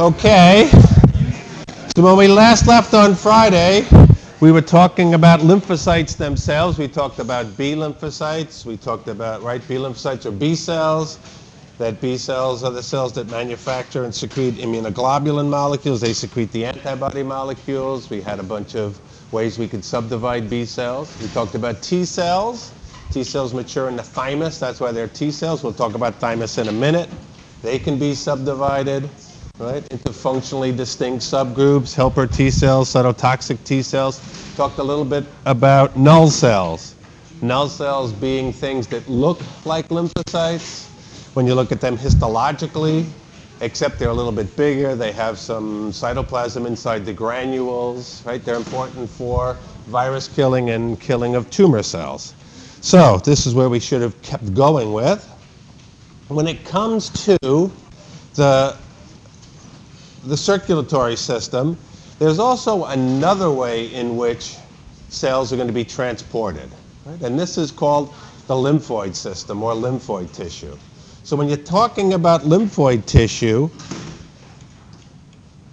Okay. 0.00 0.70
So 1.94 2.02
when 2.02 2.16
we 2.16 2.26
last 2.26 2.66
left 2.66 2.94
on 2.94 3.14
Friday, 3.14 3.86
we 4.40 4.50
were 4.50 4.62
talking 4.62 5.12
about 5.12 5.40
lymphocytes 5.40 6.16
themselves. 6.16 6.78
We 6.78 6.88
talked 6.88 7.18
about 7.18 7.58
B 7.58 7.74
lymphocytes. 7.74 8.64
We 8.64 8.78
talked 8.78 9.08
about, 9.08 9.42
right, 9.42 9.60
B 9.68 9.74
lymphocytes 9.74 10.24
are 10.24 10.30
B 10.30 10.54
cells. 10.54 11.18
That 11.76 12.00
B 12.00 12.16
cells 12.16 12.64
are 12.64 12.70
the 12.70 12.82
cells 12.82 13.12
that 13.12 13.30
manufacture 13.30 14.04
and 14.04 14.14
secrete 14.14 14.54
immunoglobulin 14.54 15.50
molecules. 15.50 16.00
They 16.00 16.14
secrete 16.14 16.50
the 16.52 16.64
antibody 16.64 17.22
molecules. 17.22 18.08
We 18.08 18.22
had 18.22 18.40
a 18.40 18.42
bunch 18.44 18.74
of 18.74 18.98
ways 19.30 19.58
we 19.58 19.68
could 19.68 19.84
subdivide 19.84 20.48
B 20.48 20.64
cells. 20.64 21.14
We 21.20 21.28
talked 21.28 21.54
about 21.54 21.82
T 21.82 22.06
cells. 22.06 22.72
T 23.10 23.22
cells 23.22 23.52
mature 23.52 23.90
in 23.90 23.96
the 23.96 24.02
thymus. 24.02 24.58
That's 24.58 24.80
why 24.80 24.90
they're 24.90 25.06
T 25.08 25.30
cells. 25.30 25.62
We'll 25.62 25.74
talk 25.74 25.94
about 25.94 26.14
thymus 26.14 26.56
in 26.56 26.68
a 26.68 26.72
minute. 26.72 27.10
They 27.60 27.78
can 27.78 27.98
be 27.98 28.14
subdivided 28.14 29.10
right, 29.62 29.86
into 29.92 30.12
functionally 30.12 30.72
distinct 30.72 31.22
subgroups, 31.22 31.94
helper 31.94 32.26
T 32.26 32.50
cells, 32.50 32.92
cytotoxic 32.92 33.62
T 33.64 33.82
cells. 33.82 34.20
Talked 34.56 34.78
a 34.78 34.82
little 34.82 35.04
bit 35.04 35.24
about 35.46 35.96
null 35.96 36.28
cells. 36.28 36.94
Null 37.40 37.68
cells 37.68 38.12
being 38.12 38.52
things 38.52 38.86
that 38.88 39.08
look 39.08 39.40
like 39.64 39.88
lymphocytes. 39.88 40.88
When 41.34 41.46
you 41.46 41.54
look 41.54 41.72
at 41.72 41.80
them 41.80 41.96
histologically, 41.96 43.06
except 43.60 43.98
they're 43.98 44.10
a 44.10 44.14
little 44.14 44.32
bit 44.32 44.54
bigger, 44.56 44.94
they 44.94 45.12
have 45.12 45.38
some 45.38 45.90
cytoplasm 45.92 46.66
inside 46.66 47.04
the 47.04 47.12
granules, 47.12 48.24
right? 48.26 48.44
They're 48.44 48.56
important 48.56 49.08
for 49.08 49.56
virus 49.86 50.28
killing 50.28 50.70
and 50.70 51.00
killing 51.00 51.34
of 51.34 51.48
tumor 51.50 51.82
cells. 51.82 52.34
So 52.80 53.18
this 53.18 53.46
is 53.46 53.54
where 53.54 53.68
we 53.68 53.78
should 53.78 54.02
have 54.02 54.20
kept 54.22 54.54
going 54.54 54.92
with. 54.92 55.24
When 56.28 56.48
it 56.48 56.64
comes 56.64 57.10
to 57.26 57.70
the, 58.34 58.76
the 60.26 60.36
circulatory 60.36 61.16
system, 61.16 61.76
there's 62.18 62.38
also 62.38 62.84
another 62.86 63.50
way 63.50 63.92
in 63.92 64.16
which 64.16 64.56
cells 65.08 65.52
are 65.52 65.56
going 65.56 65.68
to 65.68 65.74
be 65.74 65.84
transported. 65.84 66.70
Right? 67.04 67.20
And 67.22 67.38
this 67.38 67.58
is 67.58 67.70
called 67.70 68.14
the 68.46 68.54
lymphoid 68.54 69.14
system 69.14 69.62
or 69.62 69.72
lymphoid 69.72 70.32
tissue. 70.32 70.76
So 71.24 71.36
when 71.36 71.48
you're 71.48 71.56
talking 71.56 72.14
about 72.14 72.42
lymphoid 72.42 73.06
tissue, 73.06 73.70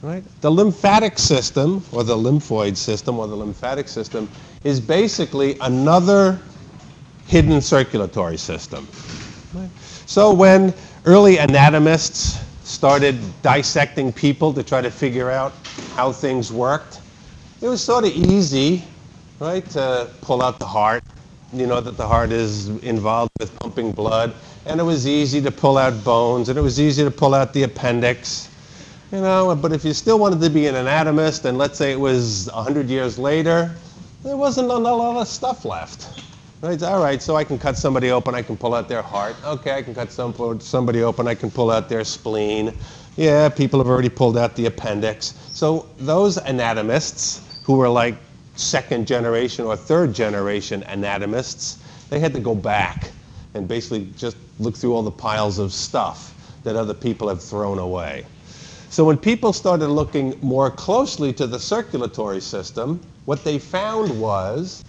right, 0.02 0.24
the 0.42 0.52
lymphatic 0.52 1.18
system 1.18 1.84
or 1.92 2.04
the 2.04 2.16
lymphoid 2.16 2.78
system 2.78 3.20
or 3.20 3.28
the 3.28 3.36
lymphatic 3.36 3.88
system 3.88 4.30
is 4.64 4.80
basically 4.80 5.58
another 5.62 6.40
hidden 7.28 7.62
circulatory 7.62 8.38
system. 8.38 8.88
Right? 9.54 9.70
So 10.06 10.34
when 10.34 10.74
early 11.06 11.40
anatomists 11.40 12.40
started 12.70 13.18
dissecting 13.42 14.14
people 14.14 14.54
to 14.54 14.62
try 14.62 14.80
to 14.80 14.92
figure 14.92 15.32
out 15.32 15.54
how 15.96 16.12
things 16.12 16.54
worked, 16.54 17.02
it 17.62 17.68
was 17.68 17.84
sort 17.84 18.06
of 18.06 18.12
easy, 18.12 18.84
right, 19.40 19.68
to 19.72 20.08
pull 20.22 20.44
out 20.44 20.60
the 20.60 20.68
heart. 20.68 21.04
You 21.52 21.66
know 21.66 21.82
that 21.82 21.98
the 21.98 22.08
heart 22.08 22.32
is 22.32 22.68
involved 22.84 23.32
with 23.40 23.58
pumping 23.60 23.92
blood, 23.92 24.36
and 24.68 24.80
it 24.80 24.84
was 24.84 25.08
easy 25.08 25.42
to 25.42 25.50
pull 25.50 25.80
out 25.80 26.04
bones, 26.04 26.50
and 26.50 26.60
it 26.60 26.62
was 26.62 26.80
easy 26.80 27.04
to 27.04 27.10
pull 27.10 27.34
out 27.34 27.54
the 27.54 27.64
appendix. 27.64 28.48
You 29.12 29.22
know, 29.22 29.56
but 29.56 29.74
if 29.74 29.84
you 29.84 29.94
still 29.94 30.20
wanted 30.20 30.40
to 30.42 30.52
be 30.52 30.68
an 30.68 30.76
anatomist, 30.76 31.46
and 31.46 31.58
let's 31.58 31.76
say 31.76 31.92
it 31.92 32.00
was 32.00 32.52
100 32.54 32.88
years 32.88 33.18
later, 33.18 33.72
there 34.24 34.38
wasn't 34.38 34.70
a 34.70 34.78
lot 34.78 35.20
of 35.20 35.28
stuff 35.28 35.66
left. 35.66 36.08
Right, 36.62 36.84
all 36.84 37.02
right, 37.02 37.22
so 37.22 37.38
I 37.38 37.46
can 37.46 37.58
cut 37.58 37.78
somebody 37.78 38.12
open, 38.12 38.36
I 38.36 38.42
can 38.42 38.58
pull 38.58 38.76
out 38.76 38.90
their 38.90 39.02
heart. 39.02 39.38
Okay, 39.46 39.72
I 39.72 39.82
can 39.82 39.96
cut 39.96 40.12
some, 40.12 40.60
somebody 40.60 41.02
open, 41.04 41.26
I 41.26 41.34
can 41.34 41.50
pull 41.50 41.72
out 41.72 41.88
their 41.88 42.04
spleen. 42.04 42.74
Yeah, 43.16 43.48
people 43.48 43.80
have 43.80 43.88
already 43.88 44.10
pulled 44.10 44.38
out 44.38 44.58
the 44.58 44.66
appendix. 44.66 45.36
So 45.54 45.88
those 46.00 46.38
anatomists 46.38 47.64
who 47.64 47.78
were 47.78 47.88
like 47.88 48.16
second 48.58 49.08
generation 49.08 49.64
or 49.64 49.78
third 49.78 50.14
generation 50.14 50.84
anatomists, 50.84 51.78
they 52.10 52.20
had 52.20 52.34
to 52.34 52.42
go 52.42 52.54
back 52.54 53.10
and 53.54 53.66
basically 53.66 54.12
just 54.18 54.36
look 54.60 54.76
through 54.76 54.94
all 54.94 55.04
the 55.04 55.12
piles 55.12 55.60
of 55.60 55.72
stuff 55.72 56.34
that 56.64 56.76
other 56.76 56.94
people 56.94 57.30
have 57.30 57.42
thrown 57.42 57.80
away. 57.80 58.26
So 58.90 59.06
when 59.06 59.18
people 59.18 59.54
started 59.54 59.88
looking 59.88 60.38
more 60.42 60.70
closely 60.70 61.32
to 61.34 61.48
the 61.48 61.60
circulatory 61.60 62.42
system, 62.42 63.00
what 63.24 63.46
they 63.46 63.60
found 63.60 64.20
was 64.20 64.84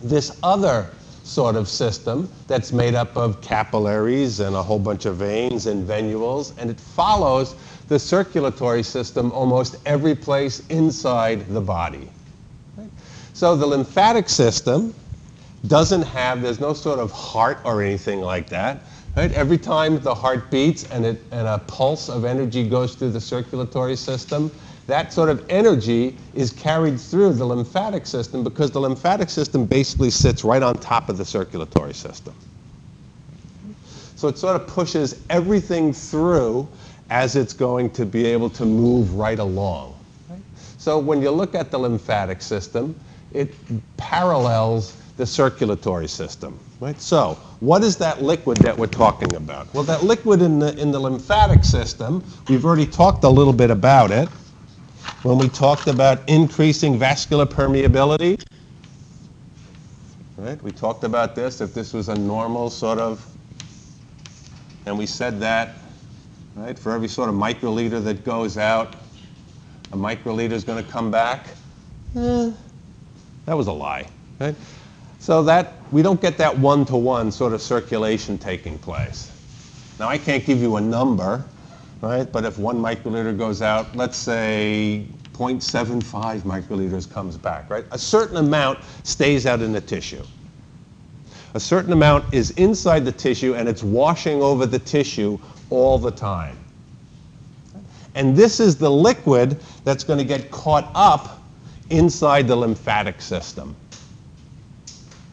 this 0.00 0.38
other 0.42 0.90
sort 1.24 1.56
of 1.56 1.68
system 1.68 2.28
that's 2.46 2.72
made 2.72 2.94
up 2.94 3.16
of 3.16 3.40
capillaries 3.42 4.40
and 4.40 4.56
a 4.56 4.62
whole 4.62 4.78
bunch 4.78 5.04
of 5.04 5.16
veins 5.16 5.66
and 5.66 5.86
venules, 5.86 6.56
and 6.58 6.70
it 6.70 6.80
follows 6.80 7.54
the 7.88 7.98
circulatory 7.98 8.82
system 8.82 9.30
almost 9.32 9.76
every 9.86 10.14
place 10.14 10.62
inside 10.68 11.46
the 11.48 11.60
body. 11.60 12.08
So 13.34 13.56
the 13.56 13.66
lymphatic 13.66 14.28
system 14.28 14.94
doesn't 15.66 16.02
have, 16.02 16.42
there's 16.42 16.60
no 16.60 16.72
sort 16.72 16.98
of 16.98 17.12
heart 17.12 17.58
or 17.64 17.82
anything 17.82 18.20
like 18.20 18.48
that. 18.48 18.80
Right? 19.16 19.32
Every 19.32 19.58
time 19.58 20.00
the 20.00 20.14
heart 20.14 20.50
beats 20.50 20.84
and, 20.90 21.04
it, 21.04 21.22
and 21.32 21.46
a 21.46 21.58
pulse 21.58 22.08
of 22.08 22.24
energy 22.24 22.68
goes 22.68 22.94
through 22.94 23.10
the 23.10 23.20
circulatory 23.20 23.96
system, 23.96 24.50
that 24.88 25.12
sort 25.12 25.28
of 25.28 25.44
energy 25.50 26.16
is 26.34 26.50
carried 26.50 26.98
through 26.98 27.34
the 27.34 27.44
lymphatic 27.44 28.06
system 28.06 28.42
because 28.42 28.70
the 28.70 28.80
lymphatic 28.80 29.28
system 29.28 29.66
basically 29.66 30.08
sits 30.10 30.42
right 30.42 30.62
on 30.62 30.74
top 30.76 31.10
of 31.10 31.18
the 31.18 31.24
circulatory 31.26 31.92
system. 31.92 32.34
So 34.16 34.28
it 34.28 34.38
sort 34.38 34.56
of 34.56 34.66
pushes 34.66 35.22
everything 35.28 35.92
through 35.92 36.66
as 37.10 37.36
it's 37.36 37.52
going 37.52 37.90
to 37.90 38.06
be 38.06 38.24
able 38.24 38.48
to 38.50 38.64
move 38.64 39.14
right 39.14 39.38
along. 39.38 39.94
So 40.78 40.98
when 40.98 41.20
you 41.20 41.30
look 41.30 41.54
at 41.54 41.70
the 41.70 41.78
lymphatic 41.78 42.40
system, 42.40 42.98
it 43.34 43.54
parallels 43.98 44.96
the 45.18 45.26
circulatory 45.26 46.08
system. 46.08 46.58
Right? 46.80 46.98
So 46.98 47.34
what 47.60 47.84
is 47.84 47.96
that 47.98 48.22
liquid 48.22 48.56
that 48.58 48.78
we're 48.78 48.86
talking 48.86 49.34
about? 49.34 49.72
Well, 49.74 49.84
that 49.84 50.04
liquid 50.04 50.40
in 50.40 50.58
the, 50.58 50.74
in 50.80 50.92
the 50.92 50.98
lymphatic 50.98 51.62
system, 51.62 52.24
we've 52.48 52.64
already 52.64 52.86
talked 52.86 53.24
a 53.24 53.28
little 53.28 53.52
bit 53.52 53.70
about 53.70 54.10
it 54.10 54.30
when 55.22 55.38
we 55.38 55.48
talked 55.48 55.88
about 55.88 56.26
increasing 56.28 56.98
vascular 56.98 57.46
permeability. 57.46 58.40
Right? 60.36 60.62
We 60.62 60.70
talked 60.70 61.02
about 61.02 61.34
this, 61.34 61.60
if 61.60 61.74
this 61.74 61.92
was 61.92 62.08
a 62.08 62.14
normal 62.14 62.70
sort 62.70 62.98
of, 62.98 63.24
and 64.86 64.96
we 64.96 65.06
said 65.06 65.40
that, 65.40 65.74
right, 66.54 66.78
for 66.78 66.92
every 66.92 67.08
sort 67.08 67.28
of 67.28 67.34
microliter 67.34 68.02
that 68.04 68.24
goes 68.24 68.56
out, 68.56 68.94
a 69.92 69.96
microliter 69.96 70.52
is 70.52 70.62
going 70.62 70.84
to 70.84 70.88
come 70.90 71.10
back. 71.10 71.46
Eh, 72.14 72.52
that 73.46 73.56
was 73.56 73.66
a 73.66 73.72
lie. 73.72 74.06
Right? 74.38 74.54
So 75.18 75.42
that 75.42 75.74
we 75.90 76.02
don't 76.02 76.20
get 76.20 76.38
that 76.38 76.56
one-to-one 76.56 77.32
sort 77.32 77.52
of 77.52 77.60
circulation 77.60 78.38
taking 78.38 78.78
place. 78.78 79.32
Now 79.98 80.08
I 80.08 80.18
can't 80.18 80.44
give 80.44 80.60
you 80.60 80.76
a 80.76 80.80
number, 80.80 81.44
right? 82.00 82.30
But 82.30 82.44
if 82.44 82.58
one 82.58 82.78
microliter 82.78 83.36
goes 83.36 83.62
out, 83.62 83.94
let's 83.96 84.16
say 84.16 85.06
0.75 85.32 86.40
microliters 86.40 87.10
comes 87.10 87.36
back, 87.36 87.70
right? 87.70 87.84
A 87.92 87.98
certain 87.98 88.36
amount 88.36 88.80
stays 89.04 89.46
out 89.46 89.60
in 89.60 89.72
the 89.72 89.80
tissue. 89.80 90.22
A 91.54 91.60
certain 91.60 91.92
amount 91.92 92.32
is 92.32 92.50
inside 92.52 93.04
the 93.04 93.12
tissue 93.12 93.54
and 93.54 93.68
it's 93.68 93.82
washing 93.82 94.42
over 94.42 94.66
the 94.66 94.78
tissue 94.78 95.38
all 95.70 95.98
the 95.98 96.10
time. 96.10 96.56
And 98.14 98.36
this 98.36 98.58
is 98.60 98.76
the 98.76 98.90
liquid 98.90 99.60
that's 99.84 100.04
going 100.04 100.18
to 100.18 100.24
get 100.24 100.50
caught 100.50 100.90
up 100.94 101.40
inside 101.90 102.48
the 102.48 102.56
lymphatic 102.56 103.20
system. 103.20 103.74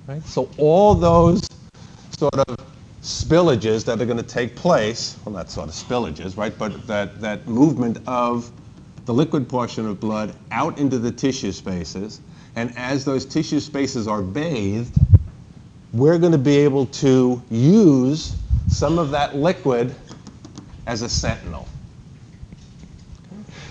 Right? 0.08 0.24
So 0.24 0.50
all 0.58 0.94
those 0.94 1.48
sort 2.18 2.36
of 2.36 2.75
spillages 3.06 3.86
that 3.86 4.02
are 4.02 4.06
going 4.06 4.18
to 4.18 4.24
take 4.24 4.56
place, 4.56 5.16
well, 5.24 5.36
not 5.36 5.52
sort 5.52 5.70
of 5.70 5.76
spillages, 5.76 6.36
right, 6.38 6.58
but 6.58 6.88
that, 6.88 7.22
that 7.22 7.48
movement 7.48 8.00
of 8.08 8.52
the 9.06 9.14
liquid 9.14 9.48
portion 9.48 9.86
of 9.86 10.00
blood 10.00 10.34
out 10.50 10.80
into 10.80 10.98
the 10.98 11.12
tissue 11.12 11.52
spaces. 11.52 12.20
And 12.56 12.76
as 12.76 13.06
those 13.06 13.24
tissue 13.24 13.60
spaces 13.60 14.08
are 14.08 14.24
bathed, 14.24 14.98
we're 15.94 16.18
going 16.18 16.32
to 16.32 16.40
be 16.40 16.58
able 16.58 16.88
to 16.88 17.40
use 17.52 18.36
some 18.70 18.98
of 18.98 19.12
that 19.12 19.36
liquid 19.36 19.94
as 20.88 21.04
a 21.04 21.10
sentinel. 21.10 21.68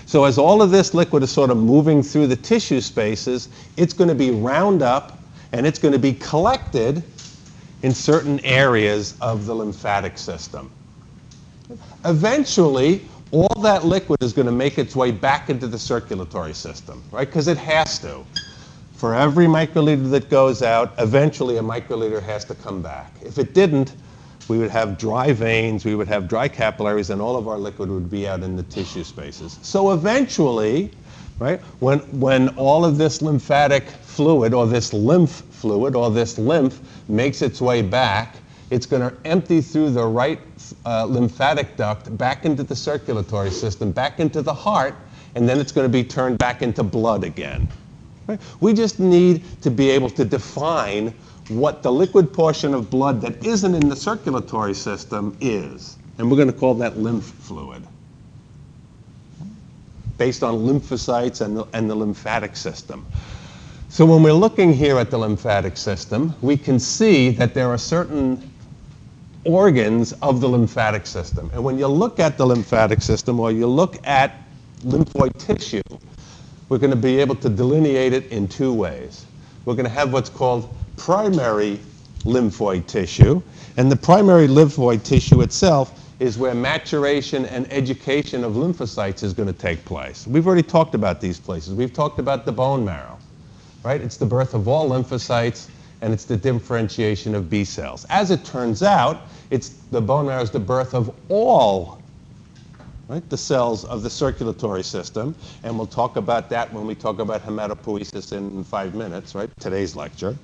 So 0.05 0.23
as 0.23 0.37
all 0.37 0.61
of 0.61 0.71
this 0.71 0.93
liquid 0.93 1.23
is 1.23 1.31
sort 1.31 1.49
of 1.49 1.57
moving 1.57 2.01
through 2.01 2.27
the 2.27 2.37
tissue 2.37 2.79
spaces, 2.79 3.49
it's 3.75 3.91
going 3.91 4.07
to 4.07 4.15
be 4.15 4.31
round 4.31 4.81
up 4.81 5.19
and 5.51 5.67
it's 5.67 5.77
going 5.77 5.91
to 5.91 5.99
be 5.99 6.13
collected 6.13 7.03
in 7.85 7.93
certain 7.93 8.43
areas 8.43 9.15
of 9.21 9.45
the 9.45 9.53
lymphatic 9.53 10.17
system. 10.17 10.71
Eventually, 12.03 13.05
all 13.29 13.61
that 13.61 13.85
liquid 13.85 14.23
is 14.23 14.33
going 14.33 14.47
to 14.47 14.51
make 14.51 14.79
its 14.79 14.95
way 14.95 15.11
back 15.11 15.51
into 15.51 15.67
the 15.67 15.77
circulatory 15.77 16.55
system, 16.55 17.03
right? 17.11 17.27
Because 17.27 17.47
it 17.47 17.59
has 17.59 17.99
to. 17.99 18.23
For 18.93 19.13
every 19.13 19.45
microliter 19.45 20.09
that 20.09 20.31
goes 20.31 20.63
out, 20.63 20.95
eventually 20.97 21.57
a 21.57 21.61
microliter 21.61 22.23
has 22.23 22.43
to 22.45 22.55
come 22.55 22.81
back. 22.81 23.13
If 23.23 23.37
it 23.37 23.53
didn't, 23.53 23.93
we 24.47 24.57
would 24.57 24.71
have 24.71 24.97
dry 24.97 25.31
veins, 25.31 25.85
we 25.85 25.93
would 25.93 26.07
have 26.07 26.27
dry 26.27 26.47
capillaries, 26.47 27.11
and 27.11 27.21
all 27.21 27.35
of 27.35 27.47
our 27.47 27.59
liquid 27.59 27.91
would 27.91 28.09
be 28.09 28.27
out 28.27 28.41
in 28.41 28.55
the 28.55 28.63
tissue 28.63 29.03
spaces. 29.03 29.59
So 29.61 29.91
eventually, 29.91 30.89
right, 31.37 31.59
when, 31.81 31.99
when 32.19 32.49
all 32.57 32.83
of 32.83 32.97
this 32.97 33.21
lymphatic 33.21 33.83
fluid 34.15 34.53
or 34.53 34.65
this 34.65 34.93
lymph 34.93 35.43
fluid 35.51 35.95
or 35.95 36.09
this 36.09 36.37
lymph 36.37 36.79
makes 37.09 37.41
its 37.41 37.59
way 37.59 37.81
back, 37.81 38.37
it's 38.69 38.85
going 38.85 39.01
to 39.01 39.15
empty 39.27 39.61
through 39.61 39.91
the 39.91 40.05
right 40.05 40.39
uh, 40.85 41.03
lymphatic 41.03 41.75
duct 41.75 42.17
back 42.17 42.45
into 42.45 42.63
the 42.63 42.75
circulatory 42.75 43.51
system, 43.51 43.91
back 43.91 44.19
into 44.19 44.41
the 44.41 44.53
heart, 44.53 44.95
and 45.35 45.47
then 45.47 45.59
it's 45.59 45.71
going 45.71 45.85
to 45.85 45.91
be 45.91 46.03
turned 46.03 46.37
back 46.37 46.61
into 46.61 46.81
blood 46.81 47.23
again. 47.23 47.67
Right? 48.27 48.39
We 48.61 48.73
just 48.73 48.99
need 48.99 49.43
to 49.61 49.69
be 49.69 49.89
able 49.89 50.09
to 50.11 50.23
define 50.23 51.13
what 51.49 51.83
the 51.83 51.91
liquid 51.91 52.33
portion 52.33 52.73
of 52.73 52.89
blood 52.89 53.21
that 53.21 53.45
isn't 53.45 53.75
in 53.75 53.89
the 53.89 53.95
circulatory 53.95 54.73
system 54.73 55.37
is. 55.41 55.97
And 56.17 56.31
we're 56.31 56.37
going 56.37 56.51
to 56.51 56.57
call 56.57 56.73
that 56.75 56.97
lymph 56.97 57.25
fluid 57.25 57.83
based 60.17 60.43
on 60.43 60.55
lymphocytes 60.55 61.41
and 61.41 61.57
the, 61.57 61.65
and 61.73 61.89
the 61.89 61.95
lymphatic 61.95 62.55
system. 62.55 63.05
So 63.95 64.05
when 64.05 64.23
we're 64.23 64.33
looking 64.33 64.73
here 64.73 64.97
at 64.97 65.09
the 65.09 65.17
lymphatic 65.17 65.77
system, 65.77 66.35
we 66.41 66.57
can 66.57 66.79
see 66.79 67.29
that 67.29 67.53
there 67.53 67.69
are 67.69 67.77
certain 67.77 68.51
organs 69.45 70.11
of 70.21 70.41
the 70.41 70.49
lymphatic 70.49 71.05
system. 71.05 71.49
And 71.53 71.63
when 71.63 71.79
you 71.79 71.87
look 71.87 72.19
at 72.19 72.37
the 72.37 72.45
lymphatic 72.45 73.01
system 73.01 73.39
or 73.39 73.53
you 73.53 73.67
look 73.67 74.05
at 74.05 74.35
lymphoid 74.83 75.31
tissue, 75.37 75.81
we're 76.67 76.77
going 76.77 76.89
to 76.89 76.97
be 76.97 77.21
able 77.21 77.35
to 77.35 77.47
delineate 77.47 78.11
it 78.11 78.25
in 78.33 78.49
two 78.49 78.73
ways. 78.73 79.25
We're 79.63 79.75
going 79.75 79.85
to 79.85 79.95
have 79.95 80.11
what's 80.11 80.29
called 80.29 80.75
primary 80.97 81.79
lymphoid 82.25 82.87
tissue, 82.87 83.41
and 83.77 83.89
the 83.89 83.95
primary 83.95 84.49
lymphoid 84.49 85.03
tissue 85.03 85.39
itself 85.39 86.05
is 86.19 86.37
where 86.37 86.53
maturation 86.53 87.45
and 87.45 87.65
education 87.71 88.43
of 88.43 88.55
lymphocytes 88.55 89.23
is 89.23 89.33
going 89.33 89.47
to 89.47 89.57
take 89.57 89.85
place. 89.85 90.27
We've 90.27 90.45
already 90.45 90.63
talked 90.63 90.95
about 90.95 91.21
these 91.21 91.39
places. 91.39 91.73
We've 91.73 91.93
talked 91.93 92.19
about 92.19 92.45
the 92.45 92.51
bone 92.51 92.83
marrow, 92.83 93.14
right? 93.85 94.01
It's 94.01 94.17
the 94.17 94.25
birth 94.25 94.55
of 94.55 94.67
all 94.67 94.89
lymphocytes, 94.89 95.69
and 96.01 96.11
it's 96.11 96.25
the 96.25 96.35
differentiation 96.35 97.35
of 97.35 97.49
B 97.49 97.63
cells. 97.63 98.05
As 98.09 98.31
it 98.31 98.43
turns 98.43 98.81
out, 98.83 99.21
it's 99.51 99.69
the 99.91 100.01
bone 100.01 100.25
marrow 100.25 100.41
is 100.41 100.49
the 100.49 100.59
birth 100.59 100.93
of 100.95 101.13
all 101.29 102.01
right, 103.07 103.27
the 103.29 103.37
cells 103.37 103.85
of 103.85 104.01
the 104.01 104.09
circulatory 104.09 104.83
system, 104.83 105.35
and 105.63 105.77
we'll 105.77 105.85
talk 105.85 106.15
about 106.15 106.49
that 106.49 106.73
when 106.73 106.87
we 106.87 106.95
talk 106.95 107.19
about 107.19 107.45
hematopoiesis 107.45 108.33
in 108.33 108.63
five 108.63 108.95
minutes, 108.95 109.35
right, 109.35 109.49
today's 109.59 109.95
lecture. 109.95 110.35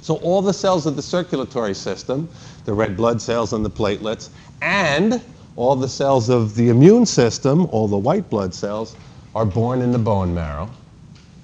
So 0.00 0.16
all 0.16 0.40
the 0.40 0.54
cells 0.54 0.86
of 0.86 0.96
the 0.96 1.02
circulatory 1.02 1.74
system, 1.74 2.30
the 2.64 2.72
red 2.72 2.96
blood 2.96 3.20
cells 3.20 3.52
and 3.52 3.62
the 3.62 3.70
platelets, 3.70 4.30
and 4.62 5.22
all 5.56 5.76
the 5.76 5.88
cells 5.88 6.30
of 6.30 6.54
the 6.54 6.70
immune 6.70 7.04
system, 7.04 7.66
all 7.66 7.86
the 7.86 7.98
white 7.98 8.30
blood 8.30 8.54
cells, 8.54 8.96
are 9.34 9.44
born 9.44 9.82
in 9.82 9.92
the 9.92 9.98
bone 9.98 10.34
marrow. 10.34 10.70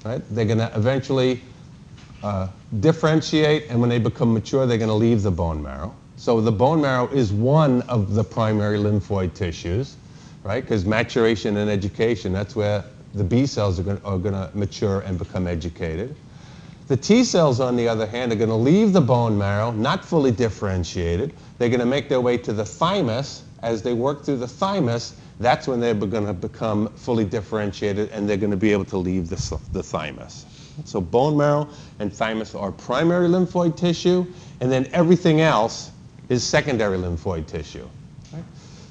Right? 0.05 0.23
They're 0.31 0.47
going 0.47 0.59
to 0.59 0.73
eventually 0.75 1.43
uh, 2.23 2.49
differentiate, 2.81 3.69
and 3.69 3.81
when 3.81 3.91
they 3.91 3.99
become 3.99 4.33
mature, 4.33 4.67
they're 4.67 4.79
going 4.79 4.89
to 4.89 4.95
leave 4.95 5.23
the 5.23 5.31
bone 5.31 5.63
marrow. 5.63 5.95
So 6.17 6.41
the 6.41 6.53
bone 6.53 6.81
marrow 6.81 7.09
is 7.09 7.33
one 7.33 7.83
of 7.83 8.15
the 8.15 8.25
primary 8.25 8.79
lymphoid 8.79 9.35
tissues, 9.35 9.97
right? 10.43 10.63
Because 10.63 10.85
maturation 10.85 11.57
and 11.59 11.71
education, 11.71 12.33
that's 12.33 12.55
where 12.57 12.85
the 13.15 13.25
B 13.25 13.47
cells 13.47 13.81
are 13.81 13.83
going, 13.83 14.01
are 14.05 14.19
going 14.19 14.35
to 14.35 14.51
mature 14.55 15.01
and 15.01 15.19
become 15.19 15.47
educated. 15.47 16.15
The 16.89 16.97
T 16.97 17.23
cells, 17.25 17.61
on 17.61 17.77
the 17.77 17.87
other 17.87 18.07
hand, 18.07 18.33
are 18.33 18.37
going 18.37 18.51
to 18.51 18.55
leave 18.57 18.93
the 18.93 19.01
bone 19.01 19.39
marrow, 19.39 19.71
not 19.71 20.05
fully 20.05 20.31
differentiated. 20.31 21.33
They're 21.59 21.69
going 21.69 21.81
to 21.81 21.87
make 21.87 22.09
their 22.09 22.21
way 22.21 22.37
to 22.39 22.53
the 22.53 22.65
thymus. 22.65 23.45
As 23.63 23.83
they 23.83 23.93
work 23.93 24.25
through 24.25 24.39
the 24.39 24.49
thymus, 24.49 25.15
that's 25.41 25.67
when 25.67 25.81
they're 25.81 25.95
going 25.95 26.27
to 26.27 26.35
become 26.35 26.89
fully 26.91 27.25
differentiated 27.25 28.11
and 28.11 28.29
they're 28.29 28.37
going 28.37 28.51
to 28.51 28.57
be 28.59 28.73
able 28.73 28.85
to 28.85 28.99
leave 28.99 29.29
the, 29.29 29.61
the 29.73 29.83
thymus. 29.83 30.45
So 30.85 31.01
bone 31.01 31.37
marrow 31.37 31.69
and 31.99 32.13
thymus 32.13 32.55
are 32.55 32.71
primary 32.71 33.27
lymphoid 33.27 33.77
tissue, 33.77 34.27
and 34.61 34.71
then 34.71 34.89
everything 34.93 35.41
else 35.41 35.91
is 36.29 36.45
secondary 36.45 36.99
lymphoid 36.99 37.47
tissue. 37.47 37.89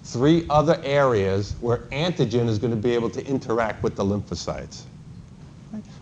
Three 0.04 0.46
other 0.50 0.82
areas 0.84 1.56
where 1.62 1.78
antigen 1.92 2.48
is 2.48 2.58
going 2.58 2.72
to 2.72 2.78
be 2.78 2.96
able 2.96 3.12
to 3.12 3.26
interact 3.28 3.84
with 3.84 3.96
the 3.96 4.04
lymphocytes. 4.04 4.82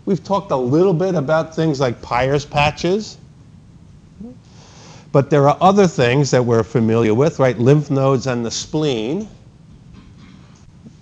We've 0.06 0.24
talked 0.24 0.50
a 0.50 0.56
little 0.56 0.94
bit 0.94 1.14
about 1.14 1.54
things 1.54 1.78
like 1.78 2.00
Peyer's 2.00 2.46
patches, 2.46 3.18
but 5.12 5.28
there 5.28 5.46
are 5.46 5.58
other 5.60 5.86
things 5.86 6.30
that 6.30 6.42
we're 6.42 6.62
familiar 6.62 7.12
with, 7.12 7.38
right? 7.38 7.58
Lymph 7.58 7.90
nodes 7.90 8.26
and 8.26 8.44
the 8.44 8.50
spleen. 8.50 9.28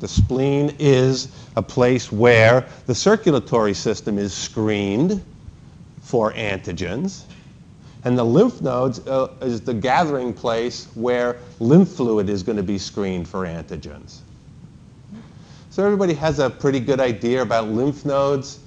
The 0.00 0.08
spleen 0.08 0.74
is 0.78 1.28
a 1.56 1.62
place 1.62 2.12
where 2.12 2.66
the 2.86 2.94
circulatory 2.94 3.74
system 3.74 4.18
is 4.18 4.34
screened 4.34 5.22
for 6.02 6.32
antigens. 6.32 7.22
And 8.04 8.16
the 8.16 8.24
lymph 8.24 8.60
nodes 8.60 9.04
uh, 9.06 9.32
is 9.40 9.62
the 9.62 9.74
gathering 9.74 10.32
place 10.32 10.86
where 10.94 11.38
lymph 11.58 11.88
fluid 11.88 12.28
is 12.28 12.42
going 12.42 12.56
to 12.56 12.62
be 12.62 12.78
screened 12.78 13.26
for 13.26 13.46
antigens. 13.46 14.18
So 15.70 15.84
everybody 15.84 16.14
has 16.14 16.38
a 16.38 16.48
pretty 16.48 16.78
good 16.78 17.00
idea 17.00 17.42
about 17.42 17.68
lymph 17.68 18.04
nodes, 18.04 18.60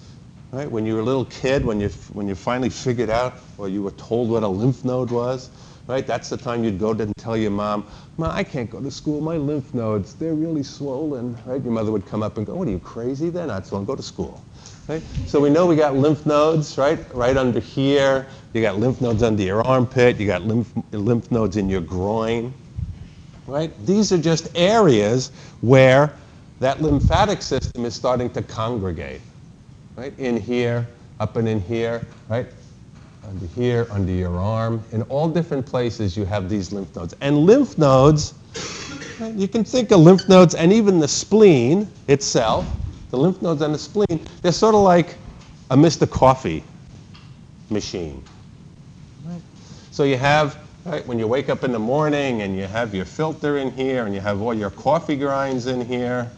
right? 0.51 0.69
When 0.69 0.85
you 0.85 0.95
were 0.95 0.99
a 0.99 1.03
little 1.03 1.25
kid, 1.25 1.63
when 1.63 1.79
you, 1.79 1.89
when 2.11 2.27
you 2.27 2.35
finally 2.35 2.69
figured 2.69 3.09
out 3.09 3.35
or 3.57 3.69
you 3.69 3.81
were 3.81 3.91
told 3.91 4.29
what 4.29 4.43
a 4.43 4.47
lymph 4.47 4.83
node 4.83 5.09
was, 5.09 5.49
right? 5.89 6.05
That's 6.05 6.29
the 6.29 6.37
time 6.37 6.63
you'd 6.63 6.77
go 6.79 6.91
and 6.91 7.11
tell 7.17 7.35
your 7.35 7.49
mom, 7.49 7.85
Mom, 8.17 8.31
I 8.31 8.43
can't 8.43 8.69
go 8.69 8.79
to 8.79 8.91
school. 8.91 9.21
My 9.21 9.37
lymph 9.37 9.73
nodes, 9.73 10.13
they're 10.13 10.35
really 10.35 10.61
swollen, 10.61 11.35
right? 11.47 11.61
Your 11.61 11.73
mother 11.73 11.91
would 11.91 12.05
come 12.05 12.21
up 12.21 12.37
and 12.37 12.45
go, 12.45 12.53
what 12.53 12.67
are 12.67 12.71
you, 12.71 12.79
crazy? 12.79 13.29
They're 13.29 13.47
not 13.47 13.65
swollen. 13.65 13.85
Go 13.85 13.95
to 13.95 14.03
school. 14.03 14.41
Right? 14.87 15.01
So 15.25 15.39
we 15.39 15.49
know 15.49 15.65
we 15.65 15.75
got 15.75 15.95
lymph 15.95 16.27
nodes, 16.27 16.77
right? 16.77 16.99
Right 17.13 17.35
under 17.35 17.59
here. 17.59 18.27
You 18.53 18.61
got 18.61 18.77
lymph 18.77 19.01
nodes 19.01 19.23
under 19.23 19.41
your 19.41 19.65
armpit. 19.65 20.19
You 20.19 20.27
got 20.27 20.43
lymph, 20.43 20.71
lymph 20.91 21.31
nodes 21.31 21.57
in 21.57 21.69
your 21.69 21.81
groin. 21.81 22.53
Right? 23.47 23.73
These 23.87 24.11
are 24.11 24.17
just 24.19 24.55
areas 24.55 25.31
where 25.61 26.13
that 26.59 26.83
lymphatic 26.83 27.41
system 27.41 27.83
is 27.85 27.95
starting 27.95 28.29
to 28.31 28.43
congregate. 28.43 29.21
Right? 29.95 30.13
In 30.19 30.39
here, 30.39 30.87
up 31.19 31.35
and 31.35 31.47
in 31.47 31.61
here, 31.61 32.05
right? 32.29 32.45
Under 33.29 33.45
here, 33.47 33.87
under 33.91 34.11
your 34.11 34.37
arm. 34.37 34.83
In 34.91 35.03
all 35.03 35.29
different 35.29 35.65
places 35.65 36.17
you 36.17 36.25
have 36.25 36.49
these 36.49 36.73
lymph 36.73 36.95
nodes. 36.95 37.15
And 37.21 37.37
lymph 37.37 37.77
nodes, 37.77 38.33
you 39.35 39.47
can 39.47 39.63
think 39.63 39.91
of 39.91 39.99
lymph 39.99 40.27
nodes 40.27 40.55
and 40.55 40.73
even 40.73 40.99
the 40.99 41.07
spleen 41.07 41.87
itself 42.07 42.65
the 43.09 43.17
lymph 43.17 43.41
nodes 43.41 43.61
and 43.61 43.73
the 43.73 43.79
spleen, 43.79 44.19
they're 44.41 44.51
sort 44.51 44.75
of 44.75 44.81
like 44.81 45.15
a 45.71 45.75
Mr. 45.75 46.09
Coffee 46.09 46.63
machine. 47.69 48.23
So 49.91 50.03
you 50.03 50.17
have, 50.17 50.57
right, 50.85 51.05
when 51.07 51.19
you 51.19 51.27
wake 51.27 51.49
up 51.49 51.63
in 51.63 51.71
the 51.71 51.79
morning 51.79 52.43
and 52.43 52.55
you 52.55 52.63
have 52.63 52.95
your 52.95 53.05
filter 53.05 53.57
in 53.57 53.71
here 53.71 54.05
and 54.05 54.13
you 54.13 54.21
have 54.21 54.41
all 54.41 54.53
your 54.53 54.69
coffee 54.69 55.15
grinds 55.15 55.65
in 55.67 55.83
here, 55.83 56.29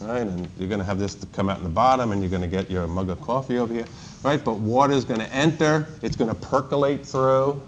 right, 0.00 0.22
and 0.22 0.48
you're 0.58 0.68
going 0.68 0.78
to 0.78 0.86
have 0.86 0.98
this 0.98 1.16
come 1.32 1.50
out 1.50 1.58
in 1.58 1.64
the 1.64 1.70
bottom 1.70 2.12
and 2.12 2.22
you're 2.22 2.30
going 2.30 2.42
to 2.42 2.48
get 2.48 2.70
your 2.70 2.86
mug 2.86 3.10
of 3.10 3.20
coffee 3.20 3.58
over 3.58 3.74
here, 3.74 3.86
right, 4.22 4.42
but 4.44 4.58
water 4.58 4.92
is 4.92 5.04
going 5.04 5.20
to 5.20 5.32
enter, 5.32 5.86
it's 6.02 6.16
going 6.16 6.28
to 6.28 6.34
percolate 6.34 7.04
through, 7.04 7.60